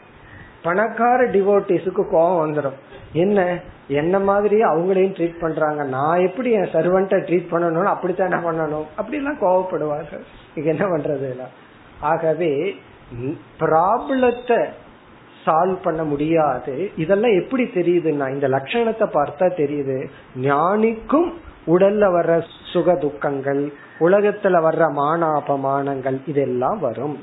பணக்கார 0.64 1.20
டிவோட்டிஸுக்கு 1.36 2.04
கோபம் 2.14 2.42
வந்துடும் 2.44 2.78
என்ன? 3.24 3.40
என்ன 4.02 4.20
மாதிரியே 4.30 4.64
அவங்களையும் 4.64 5.16
ட்ரீட் 5.18 5.42
பண்றாங்க. 5.42 5.82
நான் 5.96 6.24
எப்படி 6.28 6.52
என் 6.60 6.74
சர்வெண்ட்டை 6.76 7.20
ட்ரீட் 7.28 7.52
பண்ணணும் 7.54 7.92
அப்படித்தான் 7.94 8.30
என்ன 8.32 8.42
பண்ணணும்? 8.46 8.88
அப்படிலாம் 9.02 9.42
கோவப்படுவார்கள். 9.44 10.24
இது 10.56 10.68
என்ன 10.76 10.86
பண்றது 10.94 11.30
ஆகவே 12.12 12.54
ப்ராப்ளத்தை 13.60 14.60
சால்வ் 15.46 15.80
பண்ண 15.84 16.02
முடியாது. 16.04 16.74
இதெல்லாம் 17.04 17.38
எப்படி 17.42 17.64
தெரியுதுன்னா 17.64 18.28
இந்த 18.36 18.48
லட்சணத்தை 18.48 19.08
பார்த்தா 19.18 19.48
தெரியுது. 19.62 19.98
ஞானிக்கும் 20.42 21.30
உடல்ல 21.74 22.06
வர்ற 22.16 22.34
சுக 22.72 22.96
துக்கங்கள் 22.96 23.62
உலகத்துல 24.00 24.56
வர்ற 24.68 24.84
மானாபமானங்கள் 25.02 26.18
இதெல்லாம் 26.26 26.80
வரும். 26.80 27.16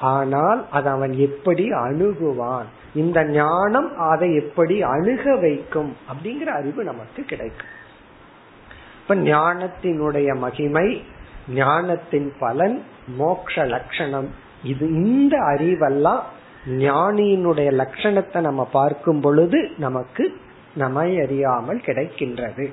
ஆனால் 0.00 0.66
அதை 0.70 0.92
அவன் 0.92 1.12
எப்படி 1.12 1.70
அணுகுவான்? 1.70 2.64
இந்த 2.94 3.24
ஞானம் 3.24 3.98
அதை 3.98 4.34
எப்படி 4.34 4.82
அணுக 4.82 5.36
வைக்கும்? 5.36 5.96
அப்படிங்கிற 6.12 6.44
அறிவு 6.44 6.84
நமக்கு 6.84 7.22
கிடைக்கும். 7.22 7.66
இப்ப 9.02 9.14
ஞானத்தினுடைய 9.14 10.36
மகிமை 10.36 11.04
ஞானத்தின் 11.54 12.32
பலன் 12.38 12.84
மோக்ஷ 13.16 13.64
லட்சணம். 13.64 14.28
இது 14.64 14.88
இந்த 14.88 15.38
அறிவெல்லாம் 15.38 16.20
ஞானியினுடைய 16.66 17.70
லட்சணத்தை 17.72 18.40
நம்ம 18.40 18.64
பார்க்கும் 18.64 19.20
பொழுது 19.20 19.70
நமக்கு 19.78 20.36
நம்மை 20.74 21.20
அறியாமல் 21.20 21.78
கிடைக்கின்றது. 21.78 22.72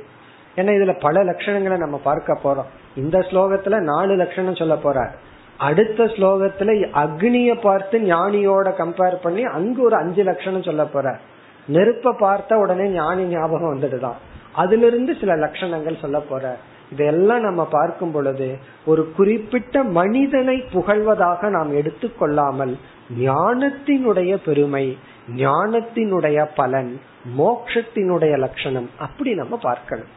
ஏன்னா 0.56 0.72
இதுல 0.76 1.00
பல 1.00 1.24
லட்சணங்களை 1.24 1.78
நம்ம 1.78 1.98
பார்க்க 2.04 2.40
போறோம். 2.44 2.98
இந்த 2.98 3.20
ஸ்லோகத்துல 3.20 3.80
நாலு 3.80 4.16
லட்சணம் 4.16 4.56
சொல்ல 4.56 4.76
போறார். 4.76 5.12
அடுத்த 5.58 6.04
ஸ்லோகத்துல 6.04 6.88
அக்னிய 6.94 7.62
பார்த்து 7.62 8.00
ஞானியோட 8.00 8.68
கம்பேர் 8.68 9.22
பண்ணி 9.22 9.44
அங்கு 9.44 9.84
ஒரு 9.84 9.96
அஞ்சு 9.96 10.24
லட்சணம் 10.24 10.64
சொல்ல 10.64 10.86
போற. 10.86 11.20
நெருப்ப 11.68 12.18
பார்த்த 12.18 12.58
உடனே 12.58 12.90
ஞானி 12.90 13.24
ஞாபகம் 13.24 13.80
வந்துடுதான். 13.80 14.14
அதுல 14.54 14.86
இருந்து 14.86 15.16
சில 15.20 15.36
லட்சணங்கள் 15.36 16.00
சொல்ல 16.02 16.20
போற. 16.20 16.58
இதெல்லாம் 16.92 17.40
நம்ம 17.40 17.66
பார்க்கும் 17.66 18.12
பொழுது 18.12 18.58
ஒரு 18.86 19.12
குறிப்பிட்ட 19.12 19.84
மனிதனை 19.84 20.64
புகழ்வதாக 20.74 21.50
நாம் 21.50 21.76
எடுத்துக்கொள்ளாமல் 21.76 22.78
ஞானத்தினுடைய 23.20 24.38
பெருமை 24.46 24.98
ஞானத்தினுடைய 25.36 26.48
பலன் 26.56 27.02
மோக்ஷத்தினுடைய 27.38 28.38
லட்சணம் 28.38 28.90
அப்படி 28.98 29.34
நம்ம 29.34 29.58
பார்க்கணும். 29.58 30.08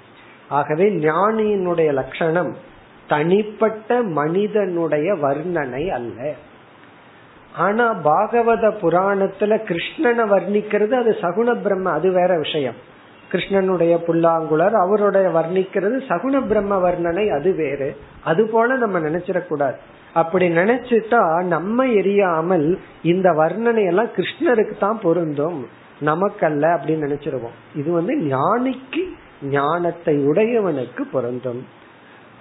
ஆகவே 0.49 0.85
ஞானியினுடைய 0.85 1.93
லட்சணம் 1.93 2.57
தனிப்பட்ட 3.09 4.03
மனிதனுடைய 4.03 5.15
வர்ணனை 5.15 5.89
அல்ல. 5.89 6.33
ஆனா 7.57 7.95
பாகவத 8.05 8.73
புராணத்துல 8.83 9.59
கிருஷ்ணனை 9.69 10.25
வர்ணிக்கிறது 10.35 10.93
அது 10.93 11.17
சகுண 11.21 11.63
பிரம்ம 11.63 11.91
அது 11.91 12.13
வேற 12.13 12.37
விஷயம். 12.37 12.75
கிருஷ்ணனுடைய 13.33 13.97
புல்லாங்குழர் 13.97 14.75
அவருடைய 14.75 15.29
வர்ணிக்கிறது 15.29 15.97
சகுண 16.09 16.47
பிரம்ம 16.47 16.91
வர்ணனை 16.91 17.29
அது 17.29 17.55
வேறு. 17.55 17.97
அது 18.25 18.49
போல 18.49 18.77
நம்ம 18.77 19.01
நினைச்சிடக்கூடாது. 19.01 19.75
அப்படி 20.15 20.49
நினைச்சிட்டா 20.49 21.45
நம்ம 21.45 21.87
எரியாமல் 21.87 22.79
இந்த 23.03 23.31
வர்ணனை 23.31 23.87
எல்லாம் 23.87 24.07
கிருஷ்ணருக்கு 24.07 24.79
தான் 24.79 25.01
பொருந்தும். 25.03 25.67
நமக்கல்ல 26.01 26.65
அப்படின்னு 26.77 27.05
நினைச்சிருவோம். 27.07 27.57
இது 27.75 27.93
வந்து 27.93 28.15
ஞானிக்கு 28.15 29.03
ஞானத்தை 29.43 30.27
உடையவனுக்கு 30.27 31.01
பொருந்தும். 31.13 31.77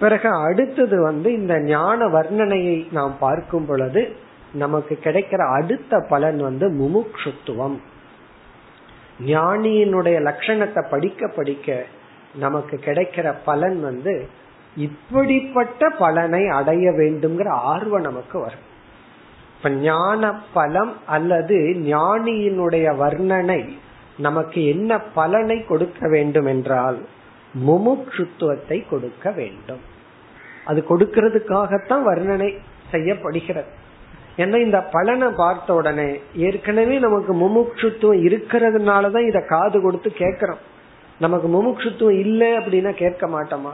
பிறகு 0.00 0.28
அடுத்தது 0.28 1.02
வந்து 1.02 1.32
இந்த 1.32 1.60
ஞான 1.60 2.06
வர்ணனையை 2.06 2.92
நாம் 2.92 3.16
பார்க்கும் 3.18 3.66
பொழுது 3.66 4.12
நமக்கு 4.52 4.98
கிடைக்கிற 5.02 5.52
அடுத்த 5.52 6.06
பலன் 6.08 6.38
வந்து 6.38 6.66
முமுக்ஷுத்துவம். 6.70 7.78
ஞானியினுடைய 9.26 10.16
லட்சணத்தை 10.28 10.82
படிக்க 10.90 11.28
படிக்க 11.28 11.84
நமக்கு 12.34 12.80
கிடைக்கிற 12.84 13.34
பலன் 13.44 13.80
வந்து 13.80 14.28
இப்படிப்பட்ட 14.76 15.90
பலனை 15.90 16.48
அடைய 16.48 16.90
வேண்டும்ங்கிற 16.90 17.48
ஆர்வம் 17.48 18.00
நமக்கு 18.00 18.40
வரும். 18.40 18.66
இப்ப 19.56 19.70
ஞான 19.70 20.40
பலம் 20.52 20.96
அல்லது 21.06 21.56
ஞானியினுடைய 21.76 22.86
வர்ணனை 22.96 23.68
நமக்கு 24.18 24.64
என்ன 24.66 25.00
பலனை 25.00 25.64
கொடுக்க 25.64 26.08
வேண்டும் 26.08 26.46
என்றால் 26.46 26.98
முமுட்சுத்துவத்தை 27.66 28.88
கொடுக்க 28.88 29.30
வேண்டும். 29.30 29.80
அது 30.64 30.84
கொடுக்கிறதுக்காகத்தான் 30.88 32.02
வர்ணனை 32.06 32.58
செய்யப்படுகிறது. 32.90 33.86
ஏன்னா 34.36 34.64
இந்த 34.64 34.80
பலனை 34.80 35.28
பார்த்த 35.36 35.74
உடனே 35.74 36.20
ஏற்கனவே 36.34 36.98
நமக்கு 36.98 37.34
முமுட்சுத்துவம் 37.34 38.20
இருக்கிறதுனாலதான் 38.26 39.26
இத 39.26 39.40
காது 39.40 39.80
கொடுத்து 39.80 40.12
கேட்கிறோம். 40.12 40.58
நமக்கு 41.18 41.48
முமுட்சுத்துவம் 41.48 42.18
இல்லை 42.18 42.52
அப்படின்னா 42.52 42.90
கேட்க 42.92 43.28
மாட்டோமா? 43.28 43.72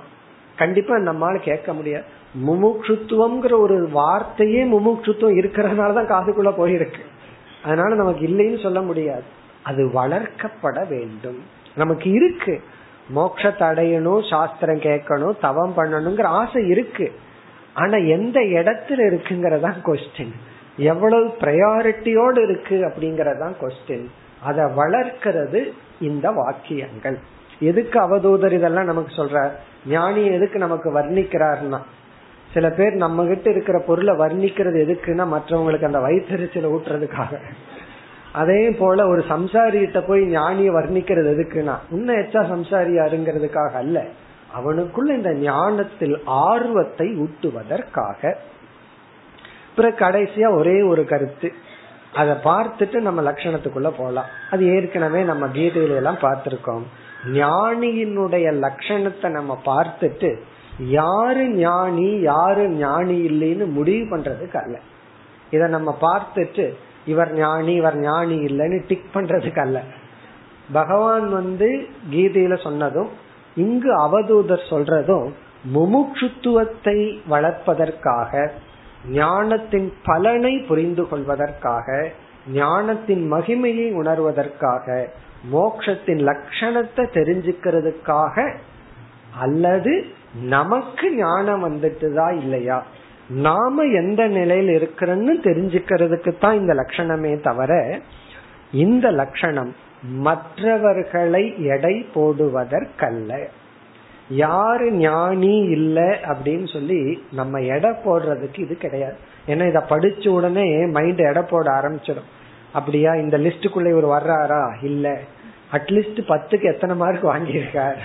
கண்டிப்பா 0.57 0.97
நம்மால 0.97 1.37
கேட்க 1.37 1.72
முடியாது. 1.72 2.05
முமுட்சுத்துவம்ங்கிற 2.47 3.59
ஒரு 3.59 3.89
வார்த்தையே 3.93 4.64
முமுட்சுத்துவம் 4.64 5.37
இருக்கிறதுனாலதான் 5.37 6.07
காதுக்குள்ள 6.07 6.53
போயிருக்கு. 6.59 7.01
அதனால 7.64 7.95
நமக்கு 7.95 8.27
இல்லைன்னு 8.27 8.62
சொல்ல 8.62 8.81
முடியாது. 8.83 9.22
அது 9.62 9.91
வளர்க்கப்பட 9.95 10.89
வேண்டும். 10.89 11.43
நமக்கு 11.75 12.11
இருக்கு. 12.11 12.61
மோட்சத்தை 13.17 13.65
அடையணும் 13.71 14.31
சாஸ்திரம் 14.31 14.81
கேட்கணும் 14.81 15.41
தவம் 15.41 15.75
பண்ணணுங்கிற 15.77 16.23
ஆசை 16.23 16.69
இருக்கு. 16.69 17.13
ஆனா 17.75 17.97
எந்த 17.97 18.41
இடத்துல 18.41 18.97
இருக்குங்கறதான் 18.97 19.75
கொஸ்டின் 19.85 20.33
எவ்வளவு 20.77 21.27
ப்ரையாரிட்டியோடு 21.27 22.43
இருக்கு 22.43 22.77
அப்படிங்கறதான் 22.77 23.55
கொஸ்டின் 23.61 24.07
அதை 24.43 24.65
வளர்க்கிறது 24.75 25.75
இந்த 26.01 26.31
வாக்கியங்கள். 26.31 27.19
எதுக்கு 27.61 28.01
அவதூதர் 28.01 28.53
இதெல்லாம் 28.53 28.85
நமக்கு 28.85 29.15
சொல்ற 29.15 29.51
ஞானி 29.87 30.27
எதுக்கு 30.27 30.59
நமக்கு 30.59 30.99
வர்ணிக்கிறார்னா? 30.99 31.79
சில 32.53 32.71
பேர் 32.71 32.93
நம்ம 32.93 33.25
கிட்ட 33.25 33.51
இருக்கிற 33.51 33.79
பொருளை 33.79 34.15
வர்ணிக்கிறது 34.15 34.89
எதுக்குன்னா 34.89 35.29
மற்றவங்களுக்கு 35.37 35.85
அந்த 35.85 35.99
வயிற்றுச்சலை 35.99 36.79
ஊட்டுறதுக்காக. 36.79 37.41
அதே 38.35 38.70
போல 38.70 39.07
ஒரு 39.07 39.24
சம்சாரி 39.28 39.78
கிட்ட 39.78 40.01
போய் 40.01 40.22
ஞானிய 40.37 40.70
வர்ணிக்கிறது 40.70 41.28
எதுக்குன்னா 41.35 41.74
இன்னும் 41.91 42.16
எச்சா 42.16 42.41
சம்சாரியாருங்கிறதுக்காக 42.53 43.72
அல்ல. 43.72 44.07
அவனுக்குள்ள 44.59 45.11
இந்த 45.14 45.32
ஞானத்தில் 45.35 46.22
ஆர்வத்தை 46.24 47.07
ஊட்டுவதற்காக. 47.09 48.35
பிறகு 49.76 50.05
கடைசியா 50.05 50.57
ஒரே 50.57 50.82
ஒரு 50.82 51.05
கருத்து. 51.05 51.53
அதை 52.14 52.35
பார்த்துட்டு 52.45 53.01
நம்ம 53.01 53.22
லட்சணத்துக்குள்ள 53.22 53.91
போலாம். 53.97 54.26
அது 54.51 54.74
ஏற்கனவே 54.74 55.22
நம்ம 55.22 55.47
கீதையில 55.47 55.95
எல்லாம் 55.95 56.20
பார்த்திருக்கோம். 56.22 56.85
ஞானியினுடைய 57.32 58.47
லட்சணத்தை 58.64 59.28
நம்ம 59.28 59.61
பார்த்துட்டு 59.64 60.30
யாரு 60.78 61.49
ஞானி 61.49 62.20
யாரு 62.20 62.68
ஞானி 62.68 63.16
இல்லைன்னு 63.28 63.66
முடிவு 63.66 64.16
பண்றதுக்கு 64.16 64.57
அல்ல. 64.57 64.76
இத 65.51 65.66
நம்ம 65.66 65.97
பார்த்துட்டு 66.01 66.66
இவர் 67.07 67.33
ஞானி 67.33 67.75
இவர் 67.75 67.97
ஞானி 67.99 68.35
இல்லைன்னு 68.35 68.87
டிக் 68.87 69.15
பண்றதுக்கு 69.15 69.61
அல்ல. 69.61 69.83
பகவான் 70.73 71.29
வந்து 71.29 71.89
கீதையில 72.11 72.63
சொன்னதும் 72.63 73.09
இங்கு 73.57 73.91
அவதூதர் 74.09 74.71
சொல்றதும் 74.71 75.33
முமுட்சுத்துவத்தை 75.75 77.21
வளர்ப்பதற்காக 77.29 78.53
ஞானத்தின் 79.11 79.93
பலனை 80.05 80.59
புரிந்து 80.59 81.09
கொள்வதற்காக 81.09 82.11
ஞானத்தின் 82.53 83.33
மகிமையை 83.33 83.93
உணர்வதற்காக 84.03 85.09
மோக்ஷத்தின் 85.53 86.23
லட்சணத்தை 86.25 87.05
தெரிஞ்சுக்கிறதுக்காக 87.13 88.37
அல்லது 89.39 90.05
நமக்கு 90.43 91.15
ஞானம் 91.15 91.65
வந்துட்டுதா 91.65 92.39
இல்லையா? 92.39 92.83
நாம 93.29 93.83
எந்த 93.83 94.27
நிலையில் 94.27 94.83
இருக்கிறோன்னு 94.83 95.33
தெரிஞ்சுக்கிறதுக்கு 95.43 96.39
தான் 96.39 96.59
இந்த 96.59 96.75
லட்சணமே 96.75 97.41
தவிர 97.41 98.01
இந்த 98.72 99.11
லட்சணம் 99.11 99.75
மற்றவர்களை 100.03 101.64
எடை 101.64 102.07
போடுவதற்கல்ல. 102.14 103.47
யாரு 104.29 104.93
ஞானி 104.93 105.57
இல்ல 105.57 106.01
அப்படின்னு 106.01 106.72
சொல்லி 106.72 107.22
நம்ம 107.33 107.61
எடை 107.61 107.91
போடுறதுக்கு 107.91 108.59
இது 108.59 108.77
கிடையாது. 108.77 109.14
ஏன்னா 109.47 109.68
இத 109.68 109.85
படிச்ச 109.89 110.29
உடனே 110.29 110.87
மைண்ட் 110.87 111.18
எடை 111.18 111.43
போட 111.43 111.70
ஆரம்பிச்சிடும். 111.70 112.31
அப்படியா 112.72 113.14
இந்த 113.14 113.39
லிஸ்டுக்குள்ள 113.39 113.99
இவர் 113.99 114.05
வர்றாரா? 114.05 114.85
இல்ல. 114.85 115.18
அட்லீஸ்ட் 115.72 116.20
பத்துக்கு 116.29 116.62
எத்தனை 116.62 116.97
மார்க் 116.97 117.25
வாங்கியிருக்கார்? 117.25 117.97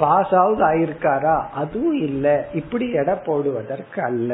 பாஸ் 0.00 0.34
ஆகுது 0.34 0.62
ஆயிருக்காரா? 0.70 1.36
அதுவும் 1.54 1.98
இல்ல. 2.00 2.26
இப்படி 2.54 2.86
எடை 2.92 3.14
போடுவதற்கு 3.14 4.00
அல்ல 4.02 4.32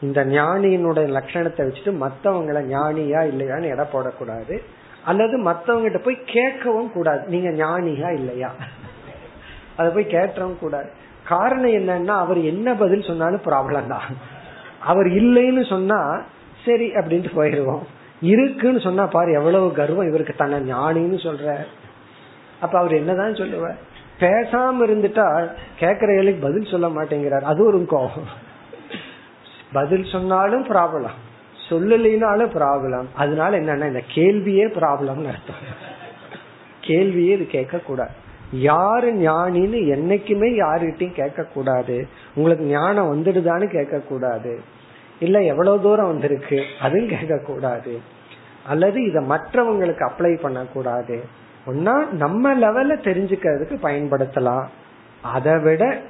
இந்த 0.00 0.20
ஞானியினுடைய 0.24 1.06
லட்சணத்தை 1.16 1.62
வச்சுட்டு 1.66 1.92
மத்தவங்களை 2.04 2.62
ஞானியா 2.72 3.20
இல்லையான்னு 3.32 3.72
எடை 3.74 3.84
போடக்கூடாது. 3.92 4.56
அல்லது 5.04 5.34
மத்தவங்கிட்ட 5.50 5.98
போய் 5.98 6.26
கேட்கவும் 6.34 6.92
கூடாது. 6.92 7.22
நீங்க 7.26 7.50
ஞானியா 7.64 8.10
இல்லையா? 8.12 8.50
அத 9.76 9.86
போய் 9.90 10.14
கேட்டவும் 10.16 10.58
கூடாது. 10.58 10.88
காரணம் 11.28 11.74
என்னன்னா 11.80 12.14
அவர் 12.24 12.40
என்ன 12.52 12.74
பதில் 12.74 13.08
சொன்னாலும் 13.08 13.46
ப்ராப்ளம் 13.46 13.86
தான். 13.86 14.08
அவர் 14.90 15.08
இல்லைன்னு 15.20 15.64
சொன்னா 15.68 16.00
சரி 16.64 16.88
அப்படின்ட்டு 17.00 17.32
போயிருவோம். 17.36 17.84
இருக்குன்னு 18.32 18.80
சொன்னா 18.80 19.04
பாரு 19.06 19.30
எவ்வளவு 19.32 19.72
கர்வம் 19.72 20.08
இவருக்கு. 20.08 20.34
தன்னை 20.36 20.58
ஞானின்னு 20.72 21.18
சொல்ற 21.26 21.56
அப்ப 22.60 22.74
அவர் 22.78 22.92
என்னதான் 22.92 23.40
சொல்லுவார்? 23.42 23.78
பேசாம 24.24 24.84
இருந்துட்டா 24.86 25.26
கேக்குற 25.80 26.10
ஏழைக்கு 26.18 26.46
பதில் 26.46 26.72
சொல்ல 26.72 26.88
மாட்டேங்கிறார். 26.88 27.42
அது 27.42 27.60
ஒரு 27.66 27.78
கோபம். 27.86 28.28
பதில் 29.72 30.04
சொன்னாலும் 30.04 30.64
ப்ராப்ளம் 30.64 31.16
சொல்லலைனாலும் 31.68 32.52
ப்ராப்ளம் 32.58 33.06
அதனால 33.14 33.58
என்னன்னா 33.60 33.86
இந்த 33.86 34.02
கேள்வியே 34.14 34.66
ப்ராப்ளம்னு 34.78 35.30
அர்த்தம். 35.32 35.62
கேள்வியே 36.80 37.32
இது 37.36 37.46
கேட்க 37.46 37.76
கூடாது 37.78 38.14
யாரு 38.50 39.08
ஞானின்னு 39.12 39.78
என்னைக்குமே 39.94 40.48
யாருகிட்டையும் 40.62 41.18
கேட்க 41.20 41.42
கூடாது 41.44 41.96
உங்களுக்கு 42.34 42.64
ஞானம் 42.64 43.10
வந்துடுதான்னு 43.12 43.66
கேட்க 43.66 43.98
கூடாது 43.98 44.52
இல்ல 45.18 45.42
எவ்வளவு 45.42 45.80
தூரம் 45.80 46.06
வந்திருக்கு 46.06 46.58
அதுவும் 46.80 47.08
கேட்க 47.08 47.36
கூடாது 47.46 47.94
அல்லது 48.66 48.98
இத 49.04 49.20
மற்றவங்களுக்கு 49.20 50.04
அப்ளை 50.08 50.32
பண்ண 50.40 50.60
கூடாது 50.74 51.16
ஒன்னா 51.66 52.10
நம்ம 52.10 52.54
லெவல்ல 52.54 52.94
தெரிஞ்சுக்கிறதுக்கு 53.08 53.76
பயன்படுத்தலாம். 53.82 54.66
அதை 55.22 55.58
விட 55.58 56.02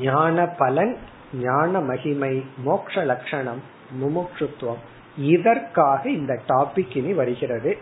ஞான 0.00 0.46
பலன் 0.46 0.96
ஞான 1.42 1.80
மகிமை 1.80 2.44
மோக்ஷ 2.64 3.04
லட்சணம் 3.04 3.62
முமுட்சுத்துவம் 4.00 4.82
இதற்காக 5.16 6.10
இந்த 6.10 6.40
டாபிக் 6.48 6.96
இனி 6.96 7.12
வருகிறது. 7.12 7.76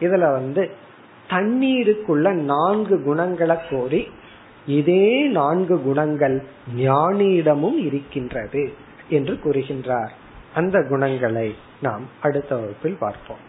இதுல 0.00 0.32
வந்து 0.32 0.70
தண்ணீருக்குள்ள 1.28 2.32
நான்கு 2.32 3.02
குணங்களை 3.02 3.56
கோரி 3.70 4.08
இதே 4.66 5.26
நான்கு 5.26 5.82
குணங்கள் 5.82 6.42
ஞானியிடமும் 6.76 7.78
இருக்கின்றது 7.78 8.72
என்று 9.08 9.34
கூறுகின்றார். 9.44 10.10
அந்த 10.54 10.86
குணங்களை 10.88 11.54
நாம் 11.82 12.04
அடுத்த 12.22 12.56
வகுப்பில் 12.56 12.96
பார்ப்போம். 13.00 13.48